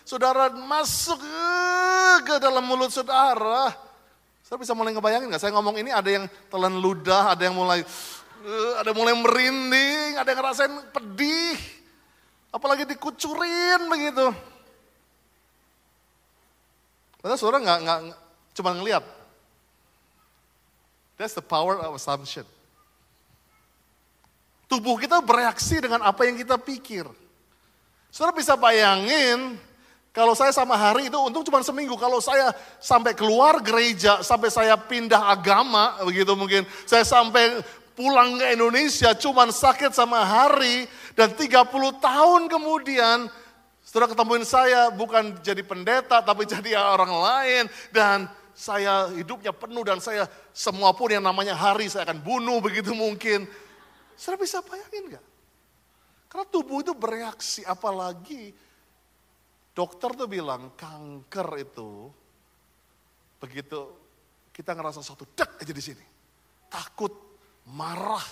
Saudara 0.03 0.51
masuk 0.51 1.19
uh, 1.19 2.17
ke 2.27 2.35
dalam 2.43 2.67
mulut 2.67 2.91
saudara. 2.91 3.71
Saudara 4.43 4.59
bisa 4.63 4.75
mulai 4.75 4.91
ngebayangin 4.95 5.31
gak? 5.31 5.43
Saya 5.43 5.55
ngomong 5.55 5.79
ini 5.79 5.91
ada 5.91 6.07
yang 6.07 6.27
telan 6.51 6.75
ludah, 6.79 7.35
ada 7.35 7.47
yang 7.47 7.55
mulai 7.55 7.83
Eh, 8.47 8.73
ada 8.79 8.95
mulai 8.95 9.11
merinding, 9.17 10.15
ada 10.15 10.29
yang 10.29 10.39
ngerasain 10.39 10.73
pedih. 10.95 11.57
Apalagi 12.53 12.87
dikucurin 12.87 13.91
begitu. 13.91 14.29
Padahal 17.21 17.39
saudara 17.39 17.59
nggak 17.63 17.79
nggak 17.83 17.99
cuma 18.57 18.71
ngeliat. 18.77 19.03
That's 21.17 21.33
the 21.33 21.45
power 21.45 21.81
of 21.81 21.97
assumption. 21.97 22.45
Tubuh 24.69 24.99
kita 24.99 25.23
bereaksi 25.23 25.81
dengan 25.81 26.05
apa 26.05 26.27
yang 26.27 26.37
kita 26.37 26.59
pikir. 26.59 27.07
Saudara 28.11 28.35
bisa 28.35 28.53
bayangin 28.53 29.57
kalau 30.17 30.33
saya 30.33 30.49
sama 30.49 30.73
hari 30.73 31.13
itu 31.13 31.17
untung 31.21 31.45
cuma 31.45 31.61
seminggu. 31.61 31.93
Kalau 31.93 32.17
saya 32.17 32.49
sampai 32.81 33.13
keluar 33.13 33.61
gereja, 33.61 34.25
sampai 34.25 34.49
saya 34.49 34.73
pindah 34.73 35.29
agama, 35.29 36.01
begitu 36.01 36.33
mungkin. 36.33 36.65
Saya 36.89 37.05
sampai 37.05 37.61
pulang 37.93 38.37
ke 38.37 38.53
Indonesia 38.53 39.13
cuman 39.17 39.49
sakit 39.49 39.93
sama 39.93 40.21
hari 40.21 40.85
dan 41.17 41.33
30 41.33 41.69
tahun 41.97 42.41
kemudian 42.45 43.25
setelah 43.97 44.13
ketemuin 44.13 44.45
saya 44.45 44.93
bukan 44.93 45.41
jadi 45.41 45.65
pendeta 45.65 46.21
tapi 46.21 46.45
jadi 46.53 46.77
orang 46.77 47.09
lain 47.09 47.63
dan 47.89 48.29
saya 48.53 49.09
hidupnya 49.09 49.49
penuh 49.49 49.81
dan 49.81 49.97
saya 49.97 50.29
semua 50.53 50.93
pun 50.93 51.09
yang 51.09 51.25
namanya 51.25 51.57
hari 51.57 51.89
saya 51.89 52.05
akan 52.05 52.21
bunuh 52.21 52.61
begitu 52.61 52.93
mungkin. 52.93 53.49
Saya 54.13 54.37
bisa 54.37 54.61
bayangin 54.61 55.17
gak? 55.17 55.25
Karena 56.29 56.45
tubuh 56.45 56.85
itu 56.85 56.93
bereaksi 56.93 57.65
apalagi 57.65 58.53
dokter 59.73 60.13
tuh 60.13 60.29
bilang 60.29 60.77
kanker 60.77 61.49
itu 61.57 62.13
Begitu 63.41 63.81
kita 64.53 64.73
ngerasa 64.73 65.01
satu 65.01 65.25
dek 65.33 65.61
aja 65.61 65.73
di 65.73 65.81
sini. 65.81 66.05
Takut, 66.69 67.13
marah. 67.69 68.25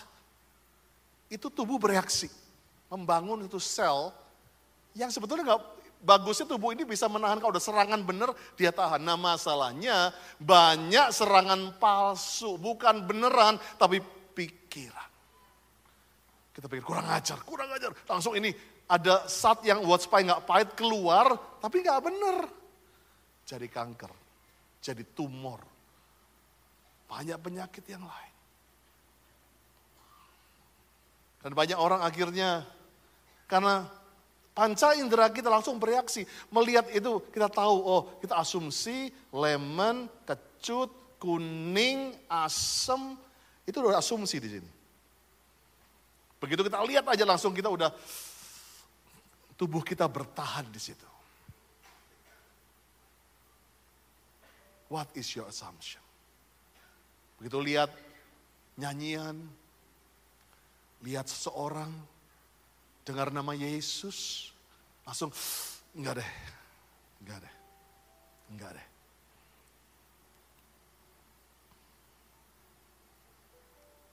Itu 1.30 1.53
tubuh 1.53 1.78
bereaksi. 1.78 2.30
Membangun 2.89 3.45
itu 3.45 3.57
sel 3.61 4.13
yang 4.95 5.11
sebetulnya 5.11 5.43
nggak 5.53 5.61
bagusnya 6.05 6.47
tubuh 6.47 6.71
ini 6.71 6.87
bisa 6.87 7.09
menahan 7.11 7.41
kalau 7.41 7.51
udah 7.55 7.63
serangan 7.63 8.01
bener 8.01 8.31
dia 8.55 8.71
tahan. 8.71 9.03
Nah 9.03 9.19
masalahnya 9.19 10.15
banyak 10.39 11.11
serangan 11.11 11.75
palsu, 11.77 12.55
bukan 12.55 13.03
beneran 13.03 13.59
tapi 13.75 13.99
pikiran. 14.33 15.09
Kita 16.55 16.71
pikir 16.71 16.87
kurang 16.87 17.07
ajar, 17.11 17.37
kurang 17.43 17.67
ajar. 17.75 17.91
Langsung 18.07 18.31
ini 18.39 18.55
ada 18.87 19.27
saat 19.27 19.65
yang 19.67 19.83
buat 19.83 19.99
supaya 19.99 20.23
nggak 20.23 20.45
pahit 20.47 20.69
keluar, 20.79 21.35
tapi 21.59 21.83
nggak 21.83 22.01
bener. 22.05 22.37
Jadi 23.45 23.67
kanker, 23.69 24.09
jadi 24.81 25.03
tumor, 25.13 25.61
banyak 27.11 27.37
penyakit 27.37 27.85
yang 27.91 28.01
lain. 28.07 28.33
Dan 31.45 31.53
banyak 31.53 31.77
orang 31.77 32.01
akhirnya 32.01 32.65
karena 33.45 33.85
panca 34.56 34.95
indera 34.95 35.28
kita 35.28 35.51
langsung 35.51 35.76
bereaksi. 35.76 36.24
Melihat 36.47 36.88
itu 36.95 37.20
kita 37.30 37.51
tahu, 37.51 37.76
oh 37.76 38.01
kita 38.24 38.39
asumsi 38.39 39.12
lemon, 39.36 40.08
kecut, 40.24 41.20
kuning, 41.20 42.16
asem. 42.32 43.20
Itu 43.68 43.84
udah 43.84 43.99
asumsi 43.99 44.39
di 44.39 44.49
sini. 44.58 44.72
Begitu 46.39 46.64
kita 46.64 46.80
lihat 46.88 47.06
aja 47.12 47.28
langsung 47.28 47.51
kita 47.51 47.68
udah 47.68 47.91
tubuh 49.60 49.84
kita 49.84 50.08
bertahan 50.08 50.64
di 50.72 50.80
situ. 50.80 51.08
What 54.88 55.12
is 55.18 55.28
your 55.36 55.49
assumption? 55.49 55.99
Begitu 57.41 57.58
lihat 57.60 57.91
nyanyian, 58.80 59.36
lihat 61.03 61.28
seseorang, 61.28 61.91
dengar 63.06 63.30
nama 63.30 63.53
Yesus, 63.53 64.49
langsung 65.06 65.30
enggak 65.93 66.20
deh, 66.20 66.32
enggak 67.22 67.39
deh, 67.45 67.53
enggak 68.49 68.72
deh. 68.74 68.88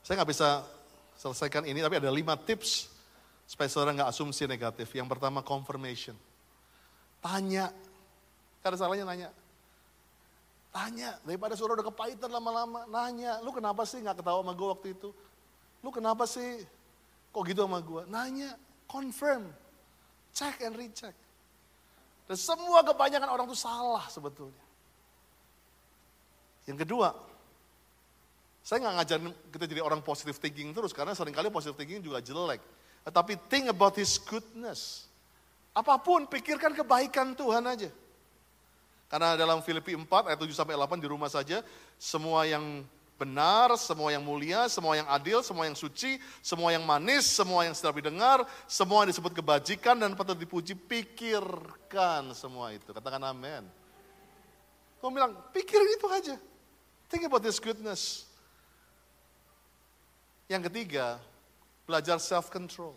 Saya 0.05 0.21
nggak 0.21 0.31
bisa 0.31 0.49
selesaikan 1.17 1.65
ini, 1.65 1.81
tapi 1.81 1.97
ada 1.97 2.13
lima 2.13 2.37
tips 2.37 2.93
supaya 3.49 3.71
saudara 3.73 3.97
nggak 3.97 4.11
asumsi 4.13 4.45
negatif. 4.45 4.93
Yang 4.93 5.09
pertama 5.17 5.41
confirmation. 5.41 6.19
Tanya, 7.25 7.73
karena 8.61 8.77
salahnya 8.77 9.07
nanya. 9.09 9.31
Tanya, 10.73 11.17
daripada 11.25 11.57
saudara 11.57 11.81
udah 11.81 11.89
kepahitan 11.89 12.29
lama-lama, 12.29 12.85
nanya, 12.91 13.41
lu 13.41 13.57
kenapa 13.57 13.89
sih 13.89 14.05
nggak 14.05 14.21
ketawa 14.21 14.45
sama 14.45 14.53
gue 14.53 14.69
waktu 14.69 14.89
itu? 14.97 15.09
Lu 15.81 15.89
kenapa 15.89 16.25
sih 16.29 16.67
kok 17.33 17.43
gitu 17.47 17.65
sama 17.65 17.79
gue? 17.81 18.03
Nanya, 18.11 18.59
confirm, 18.93 19.49
check 20.37 20.61
and 20.61 20.77
recheck. 20.77 21.17
Dan 22.29 22.37
semua 22.37 22.85
kebanyakan 22.85 23.33
orang 23.33 23.49
tuh 23.49 23.57
salah 23.57 24.05
sebetulnya. 24.13 24.61
Yang 26.69 26.85
kedua, 26.87 27.17
saya 28.63 28.79
nggak 28.85 28.95
ngajarin 29.01 29.33
kita 29.51 29.65
jadi 29.67 29.83
orang 29.83 30.05
positive 30.05 30.37
thinking 30.39 30.71
terus, 30.71 30.93
karena 30.93 31.17
sering 31.17 31.33
kali 31.35 31.49
positive 31.49 31.75
thinking 31.75 32.05
juga 32.05 32.21
jelek. 32.21 32.61
Tetapi 33.03 33.35
think 33.51 33.67
about 33.73 33.99
his 33.99 34.21
goodness. 34.21 35.11
Apa 35.75 35.99
pun, 35.99 36.29
pikirkan 36.29 36.77
kebaikan 36.77 37.35
Tuhan 37.35 37.65
aja. 37.65 37.91
Karena 39.11 39.37
dalam 39.37 39.61
Filipi 39.61 39.93
4 39.93 40.09
ayat 40.09 40.39
7 40.39 40.53
sampai 40.55 40.77
8 40.79 41.03
di 41.03 41.09
rumah 41.11 41.29
saja, 41.29 41.61
semua 41.99 42.47
yang 42.47 42.87
benar, 43.23 43.79
semua 43.79 44.11
yang 44.11 44.27
mulia, 44.27 44.67
semua 44.67 44.99
yang 44.99 45.07
adil, 45.07 45.39
semua 45.47 45.71
yang 45.71 45.79
suci, 45.79 46.19
semua 46.43 46.75
yang 46.75 46.83
manis, 46.83 47.25
semua 47.31 47.63
yang 47.63 47.73
sedap 47.73 47.95
didengar, 47.95 48.43
semua 48.67 49.07
yang 49.07 49.15
disebut 49.15 49.31
kebajikan 49.31 49.95
dan 49.95 50.19
patut 50.19 50.35
dipuji, 50.35 50.75
pikirkan 50.75 52.35
semua 52.35 52.75
itu. 52.75 52.91
Katakan 52.91 53.23
amin. 53.23 53.63
Kamu 55.01 55.11
bilang, 55.15 55.33
pikirin 55.55 55.91
itu 55.95 56.07
aja. 56.11 56.37
Think 57.07 57.27
about 57.27 57.43
this 57.43 57.59
goodness. 57.59 58.27
Yang 60.47 60.71
ketiga, 60.71 61.19
belajar 61.89 62.21
self-control. 62.23 62.95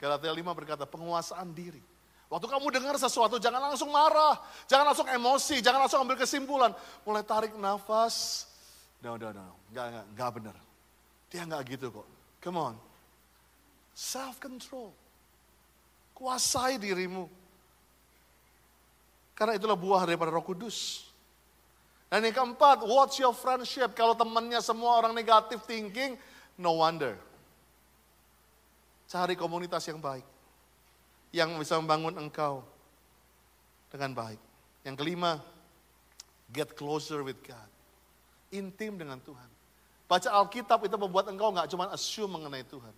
Galatia 0.00 0.32
5 0.32 0.58
berkata, 0.58 0.88
penguasaan 0.88 1.52
diri. 1.52 1.82
Waktu 2.28 2.44
kamu 2.44 2.66
dengar 2.74 2.96
sesuatu, 3.00 3.40
jangan 3.40 3.72
langsung 3.72 3.88
marah, 3.88 4.36
jangan 4.68 4.92
langsung 4.92 5.08
emosi, 5.08 5.64
jangan 5.64 5.84
langsung 5.84 6.04
ambil 6.04 6.16
kesimpulan. 6.20 6.76
Mulai 7.06 7.24
tarik 7.24 7.56
nafas, 7.56 8.47
no, 9.04 9.16
no, 9.16 9.28
no, 9.30 9.46
enggak, 9.70 9.86
enggak, 9.90 10.06
enggak 10.12 10.30
benar. 10.34 10.56
Dia 11.28 11.42
enggak 11.44 11.62
gitu 11.70 11.86
kok. 11.92 12.08
Come 12.40 12.58
on. 12.58 12.74
Self-control. 13.92 14.94
Kuasai 16.14 16.78
dirimu. 16.78 17.30
Karena 19.38 19.54
itulah 19.54 19.78
buah 19.78 20.02
daripada 20.02 20.34
roh 20.34 20.42
kudus. 20.42 21.06
Dan 22.10 22.24
yang 22.26 22.34
keempat, 22.34 22.82
watch 22.82 23.20
your 23.20 23.36
friendship. 23.36 23.92
Kalau 23.94 24.16
temannya 24.16 24.58
semua 24.64 24.98
orang 24.98 25.12
negatif 25.14 25.62
thinking, 25.68 26.16
no 26.58 26.80
wonder. 26.80 27.14
Cari 29.06 29.38
komunitas 29.38 29.86
yang 29.86 30.02
baik 30.02 30.26
yang 31.32 31.60
bisa 31.60 31.76
membangun 31.76 32.16
engkau 32.16 32.64
dengan 33.92 34.16
baik. 34.16 34.40
Yang 34.84 34.96
kelima, 35.00 35.40
get 36.48 36.72
closer 36.72 37.20
with 37.20 37.36
God. 37.44 37.68
Intim 38.48 38.96
dengan 38.96 39.20
Tuhan. 39.20 39.50
Baca 40.08 40.28
Alkitab 40.40 40.88
itu 40.88 40.96
membuat 40.96 41.28
engkau 41.28 41.52
nggak 41.52 41.68
cuma 41.68 41.92
assume 41.92 42.40
mengenai 42.40 42.64
Tuhan. 42.64 42.94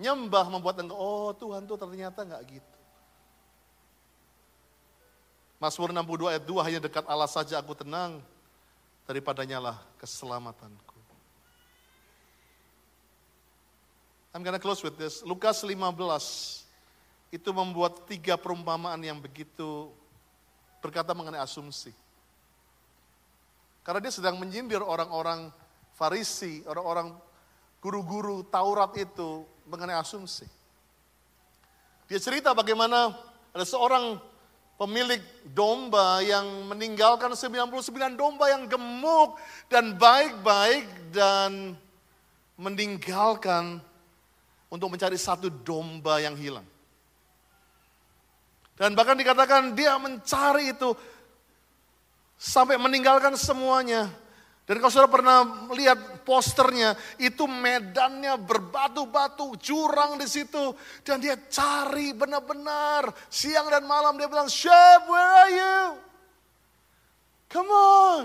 Nyembah 0.00 0.48
membuat 0.48 0.80
engkau, 0.80 0.96
oh 0.96 1.30
Tuhan 1.36 1.68
tuh 1.68 1.76
ternyata 1.76 2.24
nggak 2.24 2.42
gitu. 2.48 2.78
Mazmur 5.60 5.94
62 5.94 6.32
ayat 6.32 6.42
2, 6.42 6.66
hanya 6.66 6.80
dekat 6.82 7.04
Allah 7.06 7.30
saja 7.30 7.60
aku 7.60 7.76
tenang, 7.76 8.18
daripadanya 9.06 9.62
lah 9.62 9.76
keselamatanku. 10.00 10.98
I'm 14.32 14.40
gonna 14.40 14.58
close 14.58 14.80
with 14.80 14.96
this. 14.96 15.20
Lukas 15.22 15.60
15 15.60 15.76
itu 17.28 17.50
membuat 17.52 18.08
tiga 18.08 18.40
perumpamaan 18.40 18.96
yang 19.04 19.20
begitu 19.20 19.92
berkata 20.80 21.12
mengenai 21.12 21.40
asumsi. 21.44 21.92
Karena 23.82 23.98
dia 23.98 24.14
sedang 24.14 24.38
menyindir 24.38 24.82
orang-orang 24.82 25.50
Farisi, 25.92 26.62
orang-orang 26.66 27.14
guru-guru 27.82 28.46
Taurat 28.46 28.94
itu 28.94 29.44
mengenai 29.66 29.98
asumsi. 29.98 30.46
Dia 32.06 32.18
cerita 32.22 32.54
bagaimana 32.54 33.14
ada 33.52 33.66
seorang 33.66 34.18
pemilik 34.78 35.22
domba 35.46 36.22
yang 36.22 36.66
meninggalkan 36.70 37.34
99 37.34 38.18
domba 38.18 38.50
yang 38.50 38.66
gemuk 38.66 39.38
dan 39.70 39.94
baik-baik 39.94 40.86
dan 41.14 41.78
meninggalkan 42.58 43.78
untuk 44.72 44.88
mencari 44.90 45.18
satu 45.18 45.50
domba 45.50 46.18
yang 46.18 46.34
hilang. 46.38 46.64
Dan 48.74 48.96
bahkan 48.96 49.14
dikatakan 49.14 49.76
dia 49.76 49.94
mencari 50.00 50.72
itu 50.72 50.96
sampai 52.42 52.74
meninggalkan 52.74 53.38
semuanya. 53.38 54.10
Dan 54.66 54.78
kalau 54.78 54.90
saudara 54.90 55.10
pernah 55.10 55.38
lihat 55.74 56.22
posternya, 56.26 56.94
itu 57.18 57.46
medannya 57.46 58.34
berbatu-batu, 58.38 59.58
jurang 59.62 60.18
di 60.18 60.26
situ. 60.26 60.74
Dan 61.06 61.22
dia 61.22 61.38
cari 61.38 62.10
benar-benar, 62.14 63.10
siang 63.30 63.70
dan 63.70 63.86
malam 63.86 64.18
dia 64.18 64.26
bilang, 64.26 64.50
Chef, 64.50 65.06
where 65.06 65.30
are 65.38 65.50
you? 65.54 65.78
Come 67.50 67.70
on. 67.70 68.24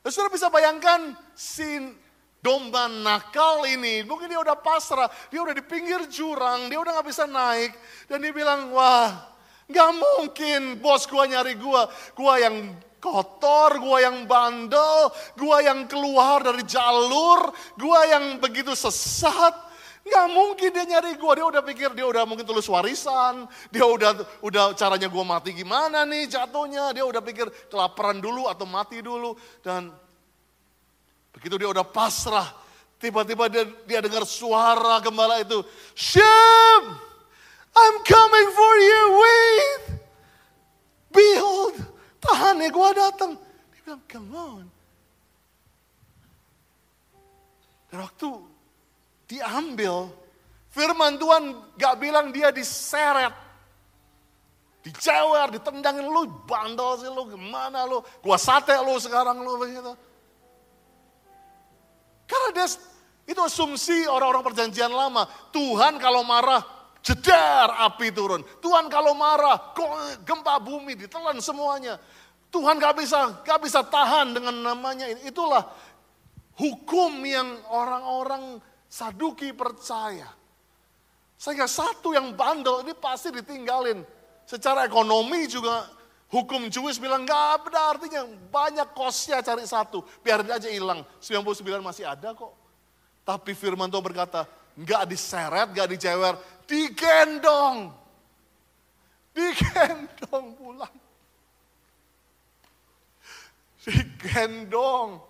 Dan 0.00 0.08
saudara 0.12 0.32
bisa 0.32 0.48
bayangkan 0.48 1.12
si 1.36 1.92
domba 2.40 2.88
nakal 2.88 3.68
ini, 3.68 4.00
mungkin 4.08 4.32
dia 4.32 4.40
udah 4.40 4.56
pasrah, 4.56 5.08
dia 5.28 5.44
udah 5.44 5.52
di 5.52 5.60
pinggir 5.64 6.08
jurang, 6.08 6.72
dia 6.72 6.80
udah 6.80 7.00
gak 7.00 7.08
bisa 7.08 7.28
naik. 7.28 7.76
Dan 8.08 8.24
dia 8.24 8.32
bilang, 8.32 8.72
wah 8.72 9.30
gak 9.68 9.90
mungkin 9.94 10.80
bos 10.80 11.04
gua 11.06 11.28
nyari 11.28 11.60
gua. 11.60 11.86
Gua 12.16 12.40
yang 12.40 12.72
kotor, 13.00 13.80
gua 13.80 14.04
yang 14.04 14.28
bandel, 14.28 15.10
gua 15.34 15.64
yang 15.64 15.88
keluar 15.88 16.44
dari 16.44 16.62
jalur, 16.68 17.50
gua 17.74 18.06
yang 18.06 18.36
begitu 18.38 18.76
sesat. 18.76 19.72
Gak 20.00 20.26
mungkin 20.32 20.70
dia 20.72 20.84
nyari 20.84 21.16
gua, 21.16 21.36
dia 21.36 21.46
udah 21.48 21.64
pikir 21.64 21.92
dia 21.96 22.04
udah 22.04 22.28
mungkin 22.28 22.44
tulis 22.44 22.68
warisan, 22.68 23.48
dia 23.72 23.84
udah 23.88 24.16
udah 24.44 24.76
caranya 24.76 25.08
gua 25.08 25.24
mati 25.24 25.56
gimana 25.56 26.04
nih 26.04 26.28
jatuhnya, 26.28 26.92
dia 26.92 27.02
udah 27.02 27.20
pikir 27.24 27.48
kelaparan 27.72 28.20
dulu 28.20 28.46
atau 28.46 28.64
mati 28.68 29.00
dulu 29.00 29.36
dan 29.64 29.92
Begitu 31.30 31.54
dia 31.62 31.68
udah 31.70 31.86
pasrah, 31.86 32.46
tiba-tiba 32.98 33.46
dia, 33.46 33.64
dia 33.86 34.00
dengar 34.02 34.26
suara 34.26 34.98
gembala 34.98 35.38
itu, 35.38 35.62
Shem, 35.94 36.82
I'm 37.70 37.96
coming 38.02 38.48
for 38.50 38.74
you, 38.82 39.02
wait. 39.14 39.82
Behold, 41.10 41.74
tahan 42.20 42.60
ya 42.60 42.68
gue 42.68 42.90
datang. 42.94 43.32
Dia 43.74 43.80
bilang, 43.84 44.02
come 44.06 44.30
on. 44.36 44.66
Dan 47.90 48.06
waktu 48.06 48.28
diambil, 49.26 50.14
firman 50.70 51.18
Tuhan 51.18 51.42
gak 51.74 51.94
bilang 51.98 52.30
dia 52.30 52.54
diseret. 52.54 53.34
Dicewer, 54.80 55.52
ditendangin 55.52 56.08
lu, 56.08 56.24
bandel 56.48 56.96
sih 57.04 57.10
lu, 57.12 57.28
gimana 57.28 57.84
lu, 57.84 58.00
gua 58.24 58.40
sate 58.40 58.72
lu 58.80 58.96
sekarang 58.96 59.36
lu 59.36 59.60
begitu. 59.60 59.92
Karena 62.24 62.48
dia, 62.56 62.66
itu 63.28 63.40
asumsi 63.44 64.08
orang-orang 64.08 64.40
perjanjian 64.40 64.88
lama. 64.88 65.28
Tuhan 65.52 66.00
kalau 66.00 66.24
marah, 66.24 66.64
jedar 67.00 67.88
api 67.88 68.12
turun. 68.12 68.44
Tuhan 68.60 68.88
kalau 68.92 69.16
marah, 69.16 69.72
gempa 70.24 70.60
bumi 70.60 70.96
ditelan 70.96 71.40
semuanya. 71.40 71.96
Tuhan 72.50 72.76
gak 72.82 72.98
bisa, 72.98 73.40
gak 73.46 73.62
bisa 73.62 73.80
tahan 73.86 74.34
dengan 74.34 74.56
namanya. 74.74 75.06
Itulah 75.22 75.70
hukum 76.58 77.22
yang 77.22 77.46
orang-orang 77.70 78.58
saduki 78.90 79.54
percaya. 79.54 80.28
Sehingga 81.40 81.64
satu 81.64 82.12
yang 82.12 82.36
bandel 82.36 82.84
ini 82.84 82.92
pasti 82.92 83.32
ditinggalin. 83.32 84.04
Secara 84.44 84.84
ekonomi 84.84 85.46
juga 85.46 85.88
hukum 86.28 86.68
Jewish 86.68 87.00
bilang 87.00 87.24
gak 87.24 87.70
ada 87.70 87.96
artinya 87.96 88.26
banyak 88.50 88.92
kosnya 88.92 89.40
cari 89.40 89.64
satu. 89.64 90.04
Biarin 90.20 90.50
aja 90.50 90.68
hilang, 90.68 91.06
99 91.22 91.80
masih 91.80 92.04
ada 92.04 92.34
kok. 92.34 92.52
Tapi 93.24 93.54
firman 93.54 93.86
Tuhan 93.86 94.02
berkata, 94.02 94.44
gak 94.78 95.10
diseret, 95.10 95.68
gak 95.74 95.88
dicewer, 95.90 96.34
digendong. 96.66 97.90
Digendong 99.34 100.46
pulang. 100.58 100.96
Digendong. 103.86 105.22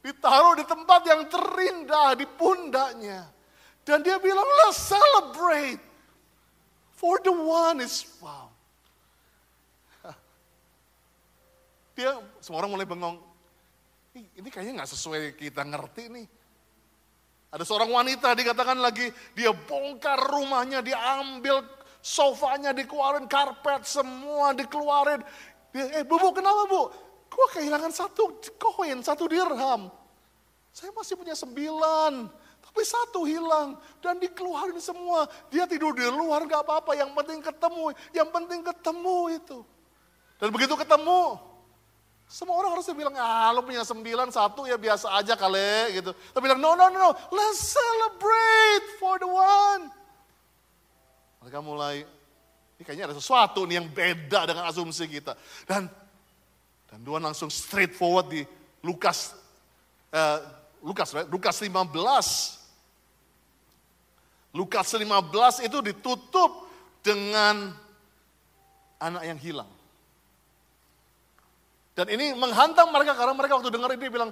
Ditaruh 0.00 0.54
di 0.56 0.64
tempat 0.64 1.00
yang 1.04 1.22
terindah, 1.28 2.16
di 2.16 2.24
pundaknya. 2.24 3.28
Dan 3.84 4.00
dia 4.00 4.16
bilang, 4.16 4.46
let's 4.64 4.80
celebrate. 4.80 5.80
For 6.96 7.16
the 7.24 7.32
one 7.32 7.80
is 7.80 8.04
found. 8.04 8.52
Dia, 11.96 12.16
semua 12.40 12.64
orang 12.64 12.72
mulai 12.76 12.88
bengong. 12.88 13.20
Ini 14.16 14.48
kayaknya 14.48 14.80
nggak 14.80 14.90
sesuai 14.96 15.36
kita 15.36 15.64
ngerti 15.64 16.08
nih. 16.08 16.26
Ada 17.50 17.66
seorang 17.66 17.90
wanita 17.90 18.30
dikatakan 18.38 18.78
lagi, 18.78 19.10
dia 19.34 19.50
bongkar 19.50 20.22
rumahnya, 20.30 20.86
dia 20.86 20.94
ambil 21.18 21.66
sofanya, 21.98 22.70
dikeluarin 22.70 23.26
karpet, 23.26 23.82
semua 23.82 24.54
dikeluarin. 24.54 25.18
Dia, 25.74 25.98
eh 25.98 26.04
bu, 26.06 26.14
bu 26.14 26.30
kenapa 26.30 26.70
bu? 26.70 26.82
Gua 27.30 27.46
kehilangan 27.54 27.90
satu 27.90 28.38
koin, 28.54 29.02
satu 29.02 29.26
dirham. 29.26 29.90
Saya 30.70 30.94
masih 30.94 31.18
punya 31.18 31.34
sembilan. 31.34 32.30
Tapi 32.70 32.86
satu 32.86 33.26
hilang 33.26 33.74
dan 33.98 34.22
dikeluarin 34.22 34.78
semua. 34.78 35.26
Dia 35.50 35.66
tidur 35.66 35.90
di 35.90 36.06
luar 36.06 36.46
gak 36.46 36.62
apa-apa, 36.62 36.94
yang 36.94 37.10
penting 37.18 37.42
ketemu, 37.42 37.90
yang 38.14 38.30
penting 38.30 38.62
ketemu 38.62 39.18
itu. 39.42 39.58
Dan 40.38 40.54
begitu 40.54 40.78
ketemu, 40.78 41.34
semua 42.30 42.62
orang 42.62 42.78
harusnya 42.78 42.94
bilang, 42.94 43.10
ah 43.18 43.50
lo 43.50 43.66
punya 43.66 43.82
sembilan, 43.82 44.30
satu 44.30 44.62
ya 44.62 44.78
biasa 44.78 45.18
aja 45.18 45.34
kali 45.34 45.98
gitu. 45.98 46.14
Tapi 46.14 46.42
bilang, 46.46 46.62
no, 46.62 46.78
no, 46.78 46.86
no, 46.86 47.10
let's 47.34 47.74
celebrate 47.74 48.86
for 49.02 49.18
the 49.18 49.26
one. 49.26 49.90
Mereka 51.42 51.58
mulai, 51.58 52.06
ini 52.78 52.82
kayaknya 52.86 53.10
ada 53.10 53.18
sesuatu 53.18 53.66
nih 53.66 53.82
yang 53.82 53.90
beda 53.90 54.46
dengan 54.46 54.70
asumsi 54.70 55.10
kita. 55.10 55.34
Dan 55.66 55.90
dan 56.86 57.02
Tuhan 57.02 57.22
langsung 57.22 57.50
straightforward 57.50 58.26
di 58.30 58.42
Lukas, 58.86 59.34
eh, 60.14 60.38
Lukas, 60.86 61.10
right? 61.14 61.26
Lukas 61.26 61.58
15. 61.58 62.58
Lukas 64.54 64.86
15 64.90 65.66
itu 65.66 65.78
ditutup 65.82 66.70
dengan 67.02 67.70
anak 68.98 69.22
yang 69.26 69.38
hilang. 69.38 69.70
Dan 71.94 72.06
ini 72.10 72.32
menghantam 72.32 72.88
mereka 72.94 73.18
karena 73.18 73.34
mereka 73.34 73.58
waktu 73.58 73.70
dengar 73.74 73.90
ini 73.92 74.06
bilang, 74.06 74.30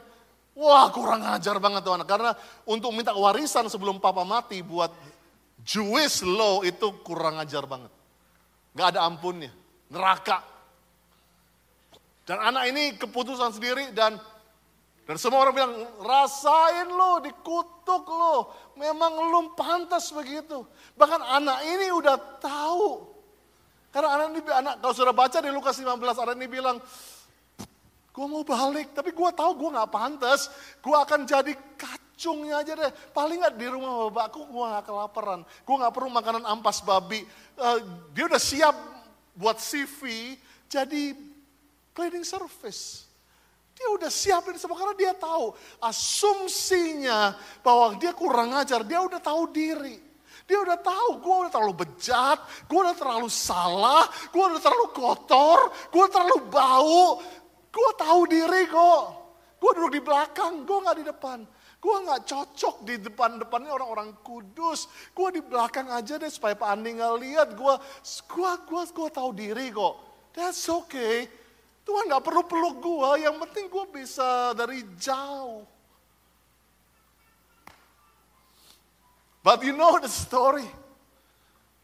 wah 0.55 0.89
kurang 0.91 1.23
ajar 1.27 1.59
banget 1.59 1.83
tuh 1.87 1.95
anak. 1.95 2.09
Karena 2.09 2.31
untuk 2.67 2.91
minta 2.95 3.15
warisan 3.15 3.67
sebelum 3.67 3.99
papa 3.99 4.23
mati 4.23 4.63
buat 4.63 4.91
Jewish 5.63 6.23
law 6.23 6.63
itu 6.63 7.03
kurang 7.03 7.39
ajar 7.43 7.67
banget. 7.67 7.91
Gak 8.75 8.95
ada 8.95 9.05
ampunnya, 9.05 9.51
neraka. 9.91 10.41
Dan 12.29 12.39
anak 12.45 12.65
ini 12.71 12.95
keputusan 13.01 13.57
sendiri 13.57 13.91
dan 13.97 14.21
dan 15.09 15.17
semua 15.17 15.41
orang 15.41 15.57
bilang, 15.57 15.73
rasain 16.05 16.85
lo, 16.93 17.17
dikutuk 17.25 18.05
lo. 18.13 18.53
Memang 18.77 19.17
lo 19.33 19.57
pantas 19.57 20.13
begitu. 20.13 20.69
Bahkan 21.01 21.25
anak 21.25 21.65
ini 21.65 21.89
udah 21.97 22.17
tahu. 22.37 23.09
Karena 23.89 24.21
anak 24.21 24.27
ini, 24.37 24.41
anak, 24.53 24.75
kalau 24.85 24.93
sudah 24.93 25.17
baca 25.17 25.41
di 25.41 25.49
Lukas 25.49 25.81
15, 25.81 25.97
anak 25.97 26.37
ini 26.37 26.45
bilang, 26.53 26.77
gue 28.19 28.27
mau 28.27 28.43
balik, 28.43 28.91
tapi 28.91 29.14
gue 29.14 29.31
tahu 29.31 29.55
gue 29.55 29.79
gak 29.79 29.95
pantas. 29.95 30.51
Gue 30.83 30.99
akan 30.99 31.23
jadi 31.23 31.55
kacungnya 31.79 32.66
aja 32.66 32.75
deh. 32.75 32.91
Paling 33.14 33.47
gak 33.47 33.55
di 33.55 33.71
rumah 33.71 34.11
bapakku 34.11 34.43
gue 34.51 34.64
gak 34.75 34.91
kelaparan. 34.91 35.47
Gue 35.62 35.77
gak 35.79 35.95
perlu 35.95 36.11
makanan 36.11 36.43
ampas 36.43 36.83
babi. 36.83 37.23
Uh, 37.55 37.79
dia 38.11 38.27
udah 38.27 38.43
siap 38.43 38.75
buat 39.39 39.62
CV, 39.62 40.35
jadi 40.66 41.14
cleaning 41.95 42.27
service. 42.27 43.07
Dia 43.79 43.87
udah 43.95 44.11
siapin 44.11 44.59
semua 44.59 44.75
karena 44.75 44.99
dia 44.99 45.14
tahu 45.14 45.55
asumsinya 45.79 47.39
bahwa 47.62 47.95
dia 48.03 48.11
kurang 48.11 48.51
ajar, 48.59 48.83
dia 48.83 48.99
udah 48.99 49.23
tahu 49.23 49.55
diri. 49.55 50.09
Dia 50.49 50.64
udah 50.64 50.81
tahu 50.81 51.21
gue 51.21 51.35
udah 51.45 51.53
terlalu 51.53 51.75
bejat, 51.85 52.41
gue 52.64 52.79
udah 52.81 52.97
terlalu 52.97 53.29
salah, 53.29 54.09
gue 54.33 54.41
udah 54.41 54.57
terlalu 54.57 54.87
kotor, 54.97 55.61
gue 55.93 56.07
terlalu 56.09 56.39
bau. 56.49 57.21
Gue 57.69 57.91
tahu 57.97 58.21
diri 58.29 58.64
kok. 58.69 59.03
Gue 59.59 59.71
duduk 59.75 59.93
di 59.99 60.03
belakang, 60.03 60.62
gue 60.62 60.79
gak 60.87 60.99
di 61.03 61.05
depan. 61.05 61.39
Gue 61.79 61.97
gak 62.07 62.27
cocok 62.27 62.77
di 62.87 62.95
depan-depannya 62.99 63.71
orang-orang 63.71 64.11
kudus. 64.23 64.91
Gue 65.14 65.35
di 65.35 65.43
belakang 65.43 65.91
aja 65.91 66.19
deh 66.19 66.31
supaya 66.31 66.55
Pak 66.55 66.69
Andi 66.75 66.99
gak 66.99 67.14
lihat. 67.19 67.49
Gue, 67.55 67.75
gue, 68.27 68.53
gue, 68.66 68.83
gue 68.95 69.09
tahu 69.11 69.31
diri 69.35 69.71
kok. 69.75 69.95
That's 70.35 70.66
okay. 70.71 71.27
Tuhan 71.83 72.12
gak 72.12 72.21
perlu 72.21 72.43
peluk 72.45 72.77
gue, 72.85 73.11
yang 73.25 73.41
penting 73.41 73.66
gue 73.73 73.85
bisa 73.91 74.53
dari 74.53 74.85
jauh. 75.01 75.64
But 79.41 79.64
you 79.64 79.73
know 79.73 79.97
the 79.97 80.12
story. 80.12 80.69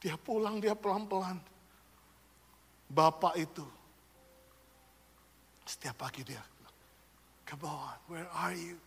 Dia 0.05 0.20
pulang, 0.20 0.61
dia 0.61 0.76
pelan-pelan. 0.76 1.41
Bapak 2.93 3.41
itu, 3.41 3.64
setiap 5.75 6.07
pagi 6.07 6.22
dia, 6.22 6.39
come 7.43 7.66
on, 7.66 7.99
where 8.07 8.31
are 8.31 8.55
you? 8.55 8.79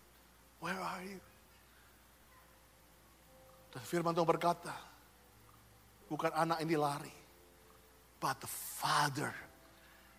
Where 0.64 0.80
are 0.80 1.04
you? 1.04 1.20
Dan 3.76 3.84
firman 3.84 4.16
Tuhan 4.16 4.24
berkata, 4.24 4.72
bukan 6.08 6.32
anak 6.32 6.64
ini 6.64 6.80
lari, 6.80 7.12
but 8.24 8.40
the 8.40 8.48
father 8.48 9.36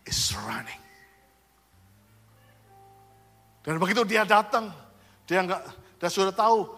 is 0.04 0.20
running. 0.44 0.82
Dan 3.64 3.80
begitu 3.80 4.04
dia 4.04 4.28
datang, 4.28 4.68
dia 5.24 5.40
nggak, 5.40 5.62
dia 5.96 6.08
sudah 6.12 6.36
tahu, 6.36 6.68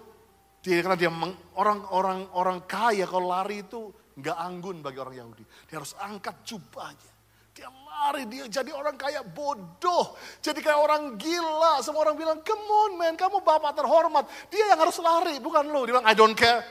dia 0.63 0.81
karena 0.81 0.97
dia 0.97 1.11
orang-orang 1.59 2.31
orang 2.31 2.59
kaya 2.65 3.05
kalau 3.11 3.35
lari 3.35 3.67
itu 3.67 3.91
nggak 4.17 4.39
anggun 4.39 4.81
bagi 4.81 4.99
orang 5.03 5.19
Yahudi. 5.19 5.45
Dia 5.67 5.83
harus 5.83 5.93
angkat 5.99 6.47
jubahnya. 6.47 7.13
Dia 7.55 7.69
lari, 7.69 8.25
dia 8.31 8.47
jadi 8.47 8.71
orang 8.71 8.95
kaya 8.95 9.21
bodoh. 9.21 10.15
Jadi 10.41 10.63
kayak 10.63 10.81
orang 10.81 11.19
gila. 11.19 11.83
Semua 11.83 12.07
orang 12.07 12.17
bilang, 12.17 12.39
come 12.47 12.65
on 12.65 12.93
man, 12.97 13.15
kamu 13.19 13.43
bapak 13.43 13.75
terhormat. 13.75 14.25
Dia 14.49 14.75
yang 14.75 14.81
harus 14.81 14.97
lari, 15.03 15.37
bukan 15.43 15.67
lo. 15.69 15.83
Dia 15.85 15.99
bilang, 15.99 16.07
I 16.07 16.15
don't 16.15 16.39
care. 16.39 16.63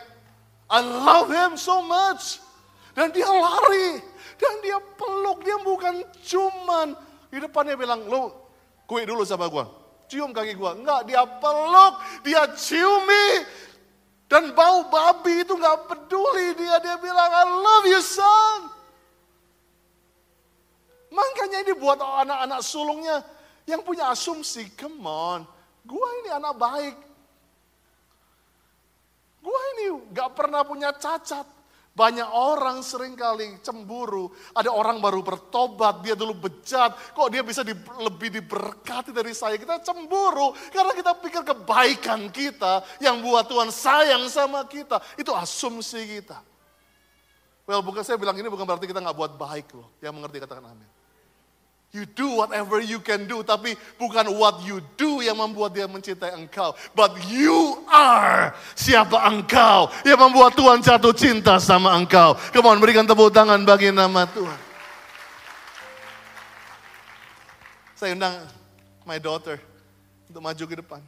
I 0.70 0.80
love 0.80 1.30
him 1.30 1.60
so 1.60 1.84
much. 1.84 2.40
Dan 2.96 3.12
dia 3.12 3.28
lari. 3.28 4.00
Dan 4.40 4.54
dia 4.64 4.80
peluk, 4.96 5.44
dia 5.44 5.58
bukan 5.62 6.02
cuman. 6.24 6.96
Di 7.30 7.38
depannya 7.38 7.76
bilang, 7.76 8.08
lo 8.08 8.50
kue 8.90 9.06
dulu 9.06 9.22
sama 9.22 9.46
gue 9.46 9.80
cium 10.10 10.34
kaki 10.34 10.58
gua. 10.58 10.74
Enggak, 10.74 11.06
dia 11.06 11.22
peluk, 11.24 11.94
dia 12.26 12.50
ciumi. 12.58 13.46
Dan 14.26 14.54
bau 14.58 14.90
babi 14.90 15.46
itu 15.46 15.54
enggak 15.54 15.86
peduli 15.86 16.58
dia. 16.58 16.82
Dia 16.82 16.98
bilang, 16.98 17.30
I 17.30 17.46
love 17.46 17.86
you 17.86 18.02
son. 18.02 18.60
Makanya 21.10 21.66
ini 21.66 21.74
buat 21.74 21.98
anak-anak 21.98 22.62
sulungnya 22.62 23.26
yang 23.66 23.82
punya 23.82 24.14
asumsi, 24.14 24.70
come 24.78 25.02
on, 25.06 25.42
gua 25.86 26.08
ini 26.22 26.30
anak 26.30 26.54
baik. 26.58 26.96
Gua 29.40 29.62
ini 29.78 29.86
gak 30.14 30.36
pernah 30.36 30.62
punya 30.68 30.94
cacat. 30.94 31.48
Banyak 31.90 32.32
orang 32.32 32.80
sering 32.80 33.12
kali 33.18 33.60
cemburu. 33.60 34.32
Ada 34.56 34.72
orang 34.72 35.04
baru 35.04 35.20
bertobat, 35.20 36.00
dia 36.00 36.16
dulu 36.16 36.32
bejat. 36.48 36.96
Kok 37.12 37.28
dia 37.28 37.44
bisa 37.44 37.60
di- 37.60 37.76
lebih 38.00 38.40
diberkati 38.40 39.12
dari 39.12 39.36
saya? 39.36 39.60
Kita 39.60 39.84
cemburu 39.84 40.56
karena 40.72 40.96
kita 40.96 41.12
pikir 41.20 41.44
kebaikan 41.44 42.32
kita 42.32 42.88
yang 43.04 43.20
buat 43.20 43.52
Tuhan 43.52 43.68
sayang 43.68 44.24
sama 44.32 44.64
kita. 44.64 45.02
Itu 45.20 45.36
asumsi 45.36 46.00
kita. 46.08 46.40
Well, 47.68 47.84
bukan 47.84 48.06
saya 48.08 48.16
bilang 48.16 48.38
ini 48.40 48.48
bukan 48.48 48.64
berarti 48.64 48.88
kita 48.88 49.04
nggak 49.04 49.18
buat 49.20 49.34
baik 49.36 49.68
loh. 49.76 49.92
Yang 50.00 50.14
mengerti 50.16 50.38
katakan 50.40 50.72
amin. 50.72 50.99
You 51.90 52.06
do 52.06 52.38
whatever 52.38 52.78
you 52.78 53.02
can 53.02 53.26
do, 53.26 53.42
tapi 53.42 53.74
bukan 53.98 54.38
what 54.38 54.62
you 54.62 54.78
do 54.94 55.26
yang 55.26 55.42
membuat 55.42 55.74
dia 55.74 55.90
mencintai 55.90 56.38
engkau. 56.38 56.78
But 56.94 57.18
you 57.26 57.82
are 57.90 58.54
siapa 58.78 59.18
engkau 59.26 59.90
yang 60.06 60.22
membuat 60.22 60.54
Tuhan 60.54 60.86
jatuh 60.86 61.18
cinta 61.18 61.58
sama 61.58 61.98
engkau. 61.98 62.38
Come 62.54 62.70
on, 62.70 62.78
berikan 62.78 63.10
tepuk 63.10 63.34
tangan 63.34 63.66
bagi 63.66 63.90
nama 63.90 64.30
Tuhan. 64.30 64.60
Saya 67.98 68.14
undang 68.14 68.38
my 69.10 69.18
daughter 69.18 69.58
untuk 70.30 70.46
maju 70.46 70.64
ke 70.70 70.76
depan. 70.78 71.02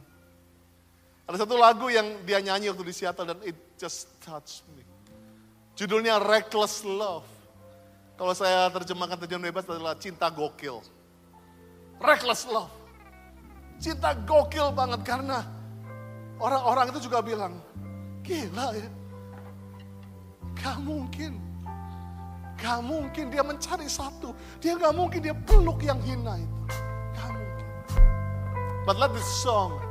Ada 1.30 1.46
satu 1.46 1.54
lagu 1.54 1.86
yang 1.94 2.26
dia 2.26 2.42
nyanyi 2.42 2.74
waktu 2.74 2.90
di 2.90 2.94
Seattle 2.94 3.30
dan 3.30 3.38
it 3.46 3.54
just 3.78 4.10
touched 4.18 4.66
me. 4.74 4.82
Judulnya 5.78 6.18
Reckless 6.18 6.82
Love. 6.82 7.41
Kalau 8.22 8.38
saya 8.38 8.70
terjemahkan 8.70 9.18
terjemahan 9.18 9.50
bebas 9.50 9.66
adalah 9.66 9.98
cinta 9.98 10.30
gokil. 10.30 10.78
Reckless 11.98 12.46
love. 12.46 12.70
Cinta 13.82 14.14
gokil 14.14 14.70
banget 14.70 15.02
karena 15.02 15.42
orang-orang 16.38 16.94
itu 16.94 17.10
juga 17.10 17.18
bilang, 17.18 17.58
gila 18.22 18.78
ya. 18.78 18.86
Gak 20.54 20.78
mungkin. 20.86 21.34
Gak 22.62 22.78
mungkin 22.86 23.26
dia 23.26 23.42
mencari 23.42 23.90
satu. 23.90 24.30
Dia 24.62 24.78
gak 24.78 24.94
mungkin 24.94 25.18
dia 25.18 25.34
peluk 25.34 25.82
yang 25.82 25.98
hina 25.98 26.38
itu. 26.38 26.58
Gak 27.18 27.26
mungkin. 27.34 27.66
But 28.86 29.02
let 29.02 29.10
this 29.18 29.26
song 29.42 29.82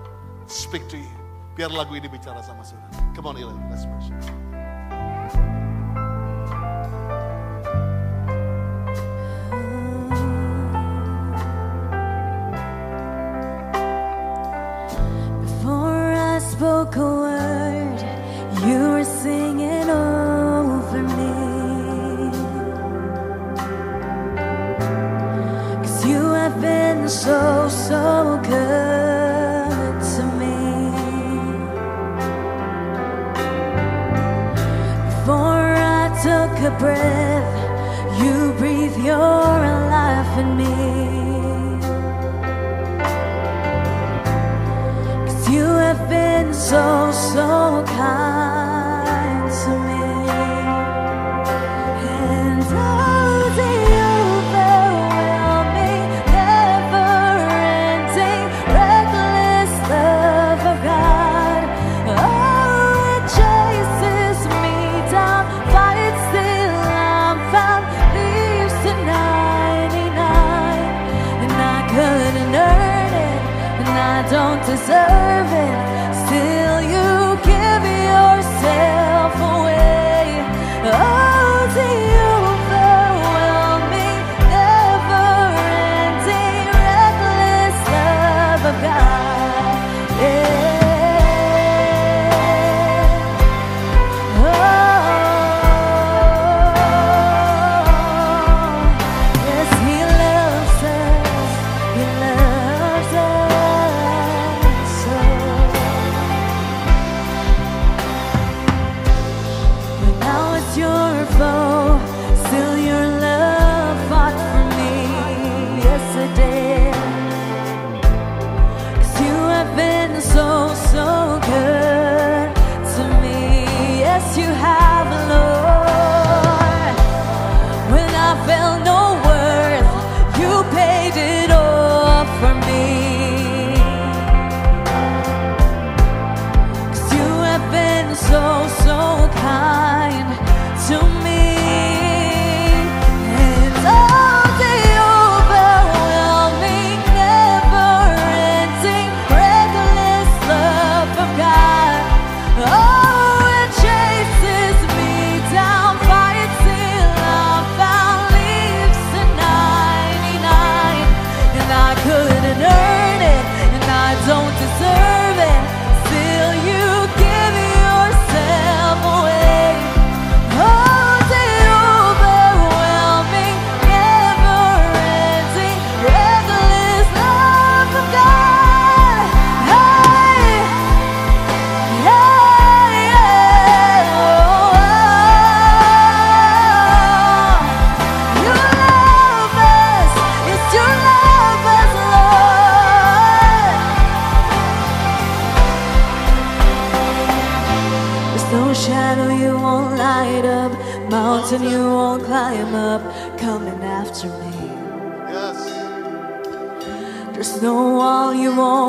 speak 0.47 0.88
to 0.88 0.95
you. 0.95 1.13
Biar 1.59 1.67
lagu 1.67 1.99
ini 1.99 2.07
bicara 2.07 2.39
sama 2.39 2.63
saudara. 2.63 2.95
Come 3.11 3.27
on 3.27 3.36
Eli, 3.36 3.51
let's 3.67 3.84
worship. 3.91 4.40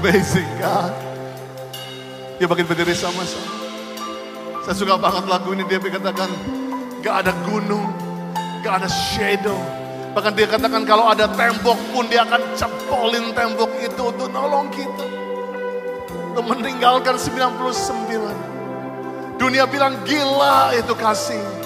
Amazing 0.00 0.48
God. 0.56 0.96
Dia 2.40 2.48
makin 2.48 2.64
berdiri 2.64 2.96
sama-sama. 2.96 3.52
Saya 4.64 4.72
suka 4.72 4.96
banget 4.96 5.28
lagu 5.28 5.52
ini. 5.52 5.60
Dia 5.68 5.76
katakan, 5.76 6.32
gak 7.04 7.20
ada 7.20 7.36
gunung, 7.44 7.84
gak 8.64 8.80
ada 8.80 8.88
shadow. 8.88 9.60
Bahkan 10.16 10.32
dia 10.32 10.48
katakan 10.48 10.88
kalau 10.88 11.12
ada 11.12 11.28
tembok 11.36 11.76
pun 11.92 12.08
dia 12.08 12.24
akan 12.24 12.40
cepolin 12.56 13.36
tembok 13.36 13.68
itu 13.76 14.08
untuk 14.08 14.32
nolong 14.32 14.72
kita. 14.72 15.04
Untuk 16.32 16.48
meninggalkan 16.48 17.20
99. 17.20 19.36
Dunia 19.36 19.68
bilang 19.68 20.00
gila 20.08 20.80
itu 20.80 20.96
kasih. 20.96 21.59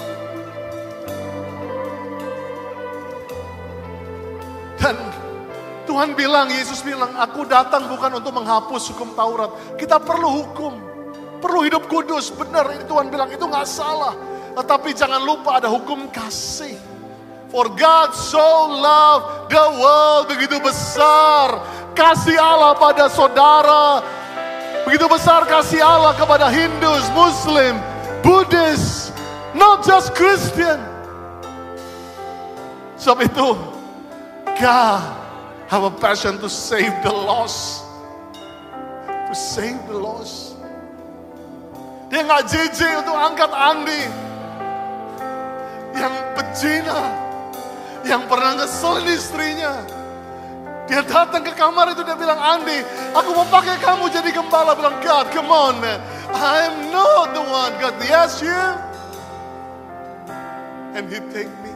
Tuhan 5.95 6.11
bilang, 6.11 6.51
Yesus 6.51 6.83
bilang, 6.83 7.15
aku 7.15 7.47
datang 7.47 7.87
bukan 7.87 8.19
untuk 8.19 8.35
menghapus 8.35 8.91
hukum 8.91 9.15
Taurat. 9.15 9.79
Kita 9.79 9.95
perlu 9.95 10.27
hukum, 10.43 10.75
perlu 11.39 11.63
hidup 11.63 11.87
kudus. 11.87 12.35
Benar, 12.35 12.67
ini 12.75 12.83
Tuhan 12.83 13.07
bilang 13.07 13.31
itu 13.31 13.39
nggak 13.39 13.63
salah. 13.63 14.11
Tetapi 14.59 14.91
jangan 14.91 15.23
lupa 15.23 15.55
ada 15.55 15.71
hukum 15.71 16.11
kasih. 16.11 16.75
For 17.47 17.71
God 17.71 18.11
so 18.11 18.43
loved 18.75 19.47
the 19.47 19.67
world 19.79 20.27
begitu 20.27 20.59
besar 20.59 21.63
kasih 21.95 22.35
Allah 22.43 22.75
pada 22.75 23.07
saudara. 23.07 24.03
Begitu 24.83 25.07
besar 25.07 25.47
kasih 25.47 25.79
Allah 25.79 26.11
kepada 26.19 26.51
Hindus, 26.51 27.07
Muslim, 27.15 27.79
Buddhis, 28.19 29.15
not 29.55 29.79
just 29.87 30.11
Christian. 30.11 30.75
Sebab 32.99 33.31
itu, 33.31 33.47
God 34.59 35.24
have 35.67 35.83
a 35.83 35.91
passion 35.91 36.37
to 36.39 36.49
save 36.49 36.93
the 37.03 37.11
lost. 37.11 37.83
To 39.07 39.33
save 39.33 39.81
the 39.87 39.97
lost. 39.97 40.55
Dia 42.09 42.21
nggak 42.23 42.47
jijik 42.47 42.93
untuk 43.01 43.17
angkat 43.17 43.51
Andi. 43.51 44.03
Yang 45.97 46.15
pecina. 46.37 47.01
Yang 48.05 48.21
pernah 48.29 48.51
ngeselin 48.61 49.07
istrinya. 49.09 49.73
Dia 50.85 51.01
datang 51.01 51.41
ke 51.41 51.49
kamar 51.57 51.97
itu 51.97 52.05
dia 52.05 52.13
bilang, 52.13 52.37
Andi, 52.37 52.85
aku 53.17 53.33
mau 53.33 53.47
pakai 53.49 53.81
kamu 53.81 54.05
jadi 54.13 54.29
gembala. 54.29 54.77
Bilang, 54.77 55.01
God, 55.01 55.33
come 55.33 55.49
on 55.49 55.81
man. 55.81 55.97
I'm 56.29 56.93
not 56.93 57.33
the 57.33 57.41
one. 57.41 57.73
God, 57.81 57.97
yes 58.05 58.39
you. 58.39 58.63
And 60.93 61.09
he 61.11 61.19
take 61.33 61.51
me. 61.65 61.74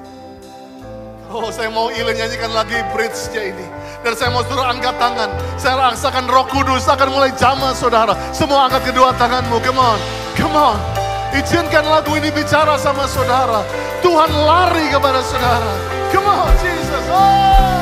Oh, 1.30 1.54
saya 1.54 1.70
mau 1.70 1.94
Ile 1.94 2.18
nyanyikan 2.18 2.50
lagi 2.50 2.82
bridge-nya 2.90 3.54
ini. 3.54 3.66
Dan 4.02 4.18
saya 4.18 4.34
mau 4.34 4.42
suruh 4.42 4.66
angkat 4.66 4.98
tangan. 4.98 5.30
Saya 5.62 5.78
rasakan 5.78 6.26
roh 6.26 6.42
kudus 6.50 6.90
akan 6.90 7.14
mulai 7.14 7.30
jamah 7.38 7.70
saudara. 7.78 8.18
Semua 8.34 8.66
angkat 8.66 8.90
kedua 8.90 9.14
tanganmu. 9.14 9.62
Come 9.62 9.78
on. 9.78 10.00
Come 10.34 10.58
on. 10.58 10.82
Izinkan 11.30 11.86
lagu 11.86 12.18
ini 12.18 12.34
bicara 12.34 12.82
sama 12.82 13.06
saudara. 13.06 13.62
Tuhan 14.02 14.34
lari 14.34 14.90
kepada 14.90 15.22
saudara. 15.22 15.74
Come 16.10 16.26
on, 16.26 16.50
Jesus. 16.66 17.06
Oh. 17.14 17.79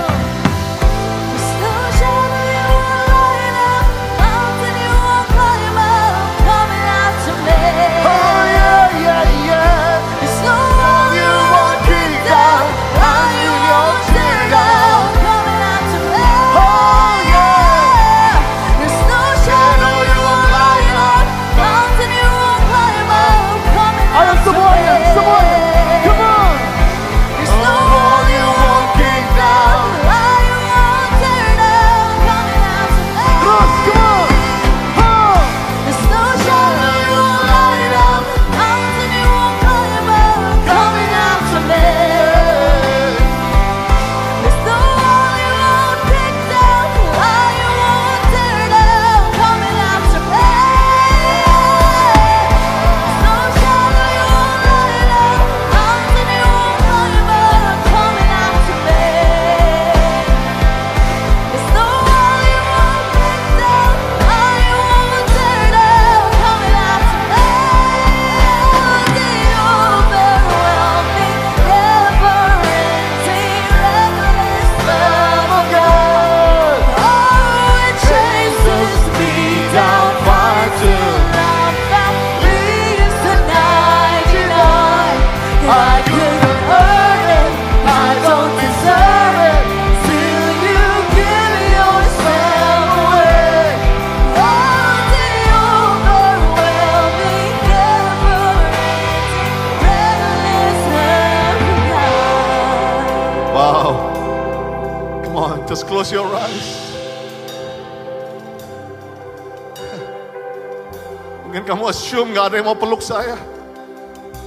Gak 112.47 112.55
ada 112.55 112.63
yang 112.63 112.71
mau 112.71 112.79
peluk 112.79 113.03
saya. 113.03 113.35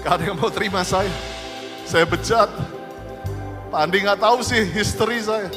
Gak 0.01 0.13
ada 0.17 0.25
yang 0.33 0.41
mau 0.41 0.49
terima 0.49 0.81
saya. 0.81 1.13
Saya 1.85 2.09
bejat. 2.09 2.49
Pak 3.69 3.77
Andi 3.77 4.01
gak 4.01 4.25
tahu 4.25 4.41
sih 4.41 4.65
history 4.73 5.21
saya. 5.21 5.53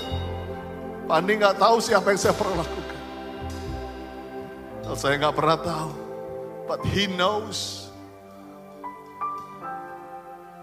Pak 1.07 1.23
Andi 1.23 1.39
gak 1.39 1.55
tahu 1.55 1.79
sih 1.79 1.95
apa 1.95 2.11
yang 2.11 2.19
saya 2.19 2.35
pernah 2.35 2.59
lakukan. 2.59 2.99
Saya 4.91 5.15
gak 5.23 5.39
pernah 5.39 5.55
tahu. 5.55 5.91
But 6.67 6.83
he 6.91 7.07
knows. 7.07 7.87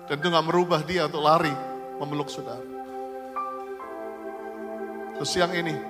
Dan 0.04 0.20
itu 0.20 0.28
gak 0.28 0.44
merubah 0.52 0.84
dia 0.84 1.08
untuk 1.08 1.24
lari 1.24 1.56
memeluk 1.96 2.28
saudara. 2.28 2.60
Terus 5.16 5.32
siang 5.32 5.56
ini, 5.56 5.80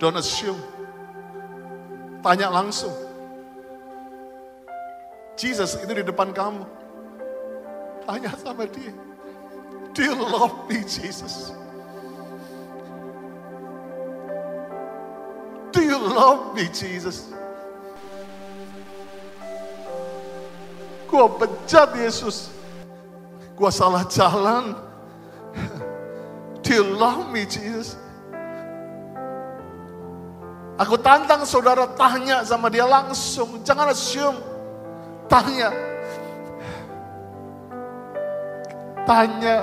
don't 0.00 0.16
assume. 0.16 0.56
Tanya 2.24 2.48
langsung. 2.48 3.05
Jesus 5.36 5.76
itu 5.76 5.92
di 5.92 6.00
depan 6.00 6.32
kamu. 6.32 6.64
Tanya 8.08 8.32
sama 8.40 8.64
dia. 8.64 8.96
Do 9.92 10.00
you 10.00 10.16
love 10.16 10.64
me, 10.68 10.80
Jesus? 10.84 11.52
Do 15.76 15.84
you 15.84 16.00
love 16.00 16.56
me, 16.56 16.64
Jesus? 16.72 17.28
Gua 21.04 21.28
bejat 21.28 21.92
Yesus. 22.00 22.48
Gua 23.56 23.68
salah 23.68 24.08
jalan. 24.08 24.72
Do 26.64 26.70
you 26.72 26.84
love 26.96 27.28
me, 27.28 27.44
Jesus? 27.44 28.00
Aku 30.76 31.00
tantang 31.00 31.44
saudara 31.48 31.88
tanya 31.96 32.44
sama 32.44 32.68
dia 32.68 32.84
langsung. 32.84 33.60
Jangan 33.64 33.92
assume. 33.92 34.55
Tanya. 35.26 35.68
Tanya. 39.06 39.56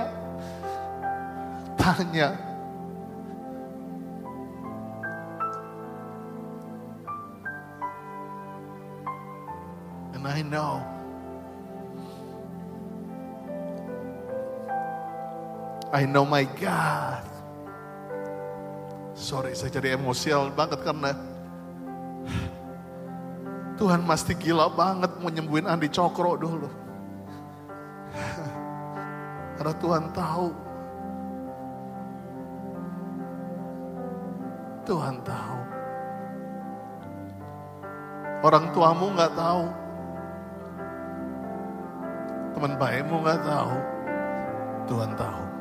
Tanya. 1.79 2.29
And 10.13 10.23
I 10.27 10.39
know. 10.43 10.83
I 15.93 16.09
know 16.09 16.25
my 16.25 16.43
God. 16.57 17.21
Sorry, 19.13 19.53
saya 19.55 19.69
jadi 19.69 19.95
emosial 19.95 20.51
banget 20.51 20.81
karena 20.81 21.32
Tuhan 23.73 24.05
mesti 24.05 24.37
gila 24.37 24.69
banget 24.69 25.09
mau 25.17 25.33
nyembuhin 25.33 25.65
Andi 25.65 25.89
Cokro 25.89 26.37
dulu. 26.37 26.69
Karena 29.57 29.73
Tuhan 29.81 30.05
tahu. 30.13 30.47
Tuhan 34.83 35.15
tahu. 35.25 35.59
Orang 38.43 38.75
tuamu 38.75 39.07
nggak 39.15 39.33
tahu. 39.33 39.65
Teman 42.53 42.73
baikmu 42.75 43.15
nggak 43.23 43.41
tahu. 43.41 43.75
Tuhan 44.91 45.11
tahu. 45.15 45.52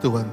Tuhan 0.00 0.32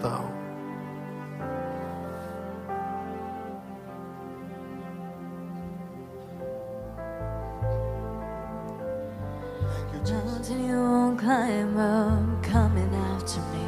coming 12.42 12.94
after 13.12 13.42
me. 13.52 13.68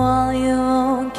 Wall 0.00 0.32
you 0.32 0.56
won't 0.56 1.12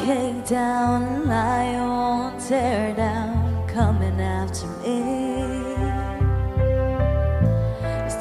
down, 0.44 1.28
lie 1.28 1.70
you 1.70 1.82
won't 1.82 2.40
tear 2.40 2.94
down, 2.96 3.66
coming 3.68 4.20
after 4.20 4.66
me. 4.82 5.26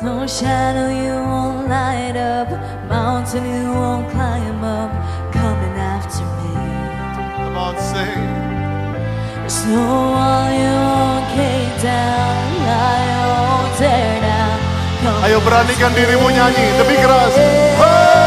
No 0.05 0.27
shadow 0.27 0.89
you 0.89 1.15
won't 1.15 1.67
light 1.67 2.15
up, 2.15 2.49
mountain 2.89 3.45
you 3.45 3.71
won't 3.71 4.09
climb 4.11 4.63
up, 4.63 4.91
coming 5.31 5.75
after 5.77 6.25
me. 6.41 6.53
Come 7.37 7.57
on, 7.57 7.75
sing. 7.79 8.25
There's 9.45 9.61
no 9.69 9.85
wall 10.13 10.47
you 10.49 10.73
won't 10.89 11.25
kick 11.37 11.69
down, 11.81 12.45
you 13.05 13.21
won't 13.29 13.71
tear 13.77 14.15
down. 14.21 14.57
coming 15.05 15.21
Ayo 15.25 15.37
beranikan 15.45 15.93
dirimu 15.93 16.33
nyanyi 16.33 16.65
lebih 16.81 16.97
keras. 16.97 17.33
There's 17.33 18.24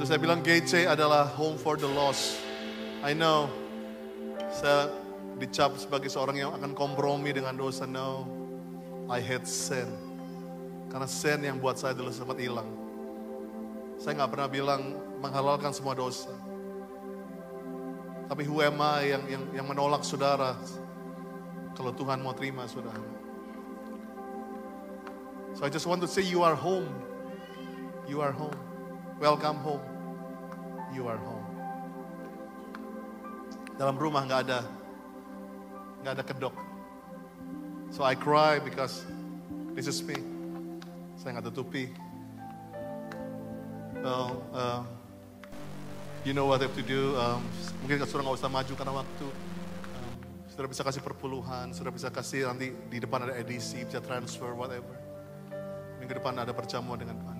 waktu 0.00 0.16
saya 0.16 0.24
bilang 0.24 0.40
GC 0.40 0.88
adalah 0.88 1.28
home 1.36 1.60
for 1.60 1.76
the 1.76 1.84
lost. 1.84 2.40
I 3.04 3.12
know 3.12 3.52
saya 4.48 4.88
dicap 5.36 5.76
sebagai 5.76 6.08
seorang 6.08 6.40
yang 6.40 6.56
akan 6.56 6.72
kompromi 6.72 7.36
dengan 7.36 7.52
dosa. 7.52 7.84
No, 7.84 8.24
I 9.12 9.20
hate 9.20 9.44
sin. 9.44 9.84
Karena 10.88 11.04
sin 11.04 11.44
yang 11.44 11.60
buat 11.60 11.76
saya 11.76 11.92
dulu 11.92 12.08
sempat 12.16 12.40
hilang. 12.40 12.64
Saya 14.00 14.16
nggak 14.16 14.32
pernah 14.32 14.48
bilang 14.48 14.96
menghalalkan 15.20 15.68
semua 15.76 15.92
dosa. 15.92 16.32
Tapi 18.24 18.48
who 18.48 18.64
am 18.64 18.80
I 18.80 19.12
yang, 19.12 19.28
yang, 19.28 19.44
yang 19.52 19.66
menolak 19.68 20.00
saudara 20.00 20.56
kalau 21.76 21.92
Tuhan 21.92 22.24
mau 22.24 22.32
terima 22.32 22.64
saudara. 22.64 23.04
So 25.60 25.68
I 25.68 25.68
just 25.68 25.84
want 25.84 26.00
to 26.00 26.08
say 26.08 26.24
you 26.24 26.40
are 26.40 26.56
home. 26.56 26.88
You 28.08 28.24
are 28.24 28.32
home. 28.32 28.56
Welcome 29.20 29.60
home. 29.60 29.89
You 30.90 31.06
are 31.06 31.22
home. 31.22 31.46
Dalam 33.78 33.94
rumah 33.94 34.26
nggak 34.26 34.40
ada 34.50 34.60
nggak 36.02 36.12
ada 36.18 36.24
kedok. 36.26 36.56
So 37.94 38.02
I 38.02 38.18
cry 38.18 38.58
because 38.58 39.06
this 39.78 39.86
is 39.86 40.02
me. 40.02 40.18
Saya 41.14 41.38
nggak 41.38 41.46
tutupi. 41.54 41.94
Well, 44.02 44.42
um, 44.50 44.82
you 46.26 46.34
know 46.34 46.50
what 46.50 46.58
I 46.58 46.66
have 46.66 46.74
to 46.74 46.82
do. 46.82 47.14
Um, 47.14 47.46
mungkin 47.86 48.02
saudara 48.04 48.26
nggak 48.26 48.38
usah 48.42 48.50
maju 48.50 48.72
karena 48.74 48.92
waktu. 48.92 49.26
Um, 49.94 50.14
saudara 50.50 50.66
bisa 50.68 50.82
kasih 50.82 51.02
perpuluhan, 51.06 51.70
saudara 51.70 51.94
bisa 51.94 52.10
kasih 52.10 52.50
nanti 52.50 52.74
di 52.90 52.98
depan 52.98 53.30
ada 53.30 53.38
edisi, 53.38 53.86
bisa 53.86 54.02
transfer, 54.02 54.52
whatever. 54.58 54.98
Minggu 56.02 56.18
depan 56.18 56.34
ada 56.34 56.50
perjamuan 56.50 56.98
dengan 56.98 57.14
Niko. 57.38 57.39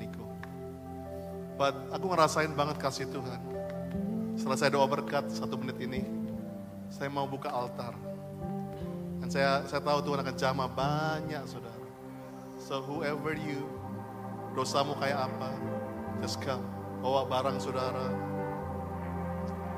But 1.61 1.77
aku 1.93 2.09
ngerasain 2.09 2.57
banget 2.57 2.81
kasih 2.81 3.05
Tuhan. 3.13 3.37
Setelah 4.33 4.57
saya 4.57 4.73
doa 4.73 4.89
berkat 4.89 5.29
satu 5.29 5.61
menit 5.61 5.77
ini, 5.85 6.09
saya 6.89 7.13
mau 7.13 7.29
buka 7.29 7.53
altar. 7.53 7.93
Dan 9.21 9.29
saya 9.29 9.69
saya 9.69 9.85
tahu 9.85 10.01
Tuhan 10.01 10.25
akan 10.25 10.37
jamah 10.41 10.73
banyak 10.73 11.45
saudara. 11.45 11.85
So 12.57 12.81
whoever 12.81 13.37
you, 13.37 13.69
dosamu 14.57 14.97
kayak 14.97 15.29
apa, 15.29 15.53
just 16.25 16.41
come. 16.41 16.65
Bawa 17.05 17.29
barang 17.29 17.61
saudara, 17.61 18.09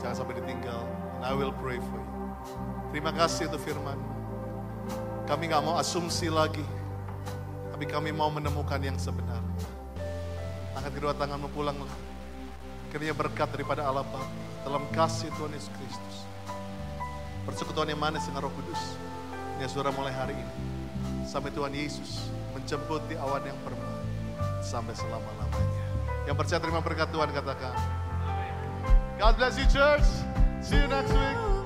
Jangan 0.03 0.19
sampai 0.19 0.35
ditinggal. 0.43 0.83
And 1.19 1.23
I 1.23 1.35
will 1.35 1.55
pray 1.55 1.79
for 1.79 1.99
you. 1.99 2.11
Terima 2.91 3.15
kasih 3.15 3.47
untuk 3.51 3.63
firman. 3.63 3.99
Kami 5.31 5.47
nggak 5.47 5.63
mau 5.63 5.79
asumsi 5.79 6.27
lagi. 6.27 6.67
Tapi 7.71 7.87
kami 7.87 8.11
mau 8.11 8.27
menemukan 8.31 8.83
yang 8.83 8.99
sebenarnya. 8.99 9.72
Angkat 10.73 10.93
kedua 10.97 11.13
tanganmu 11.13 11.49
pulanglah. 11.53 11.93
Kiranya 12.93 13.17
berkat 13.17 13.49
daripada 13.53 13.85
Allah 13.89 14.05
Bapa 14.05 14.25
dalam 14.63 14.85
kasih 14.93 15.29
Tuhan 15.37 15.53
Yesus 15.53 15.73
Kristus. 15.77 16.17
Persekutuan 17.49 17.91
yang 17.91 18.01
manis 18.01 18.25
dengan 18.29 18.47
Roh 18.47 18.55
Kudus. 18.55 18.83
Ini 19.59 19.67
saudara 19.67 19.91
mulai 19.93 20.15
hari 20.15 20.37
ini. 20.37 20.55
Sampai 21.27 21.51
Tuhan 21.51 21.73
Yesus 21.75 22.31
menjemput 22.55 23.03
di 23.11 23.17
awan 23.19 23.43
yang 23.43 23.59
permai. 23.65 23.97
Sampai 24.63 24.95
selama-lamanya. 24.95 25.83
Yang 26.29 26.37
percaya 26.39 26.61
terima 26.63 26.81
berkat 26.81 27.09
Tuhan 27.11 27.31
katakan. 27.35 27.75
God 29.19 29.35
bless 29.39 29.59
you 29.59 29.67
church. 29.69 30.07
See 30.63 30.79
you 30.79 30.87
next 30.87 31.11
week. 31.11 31.62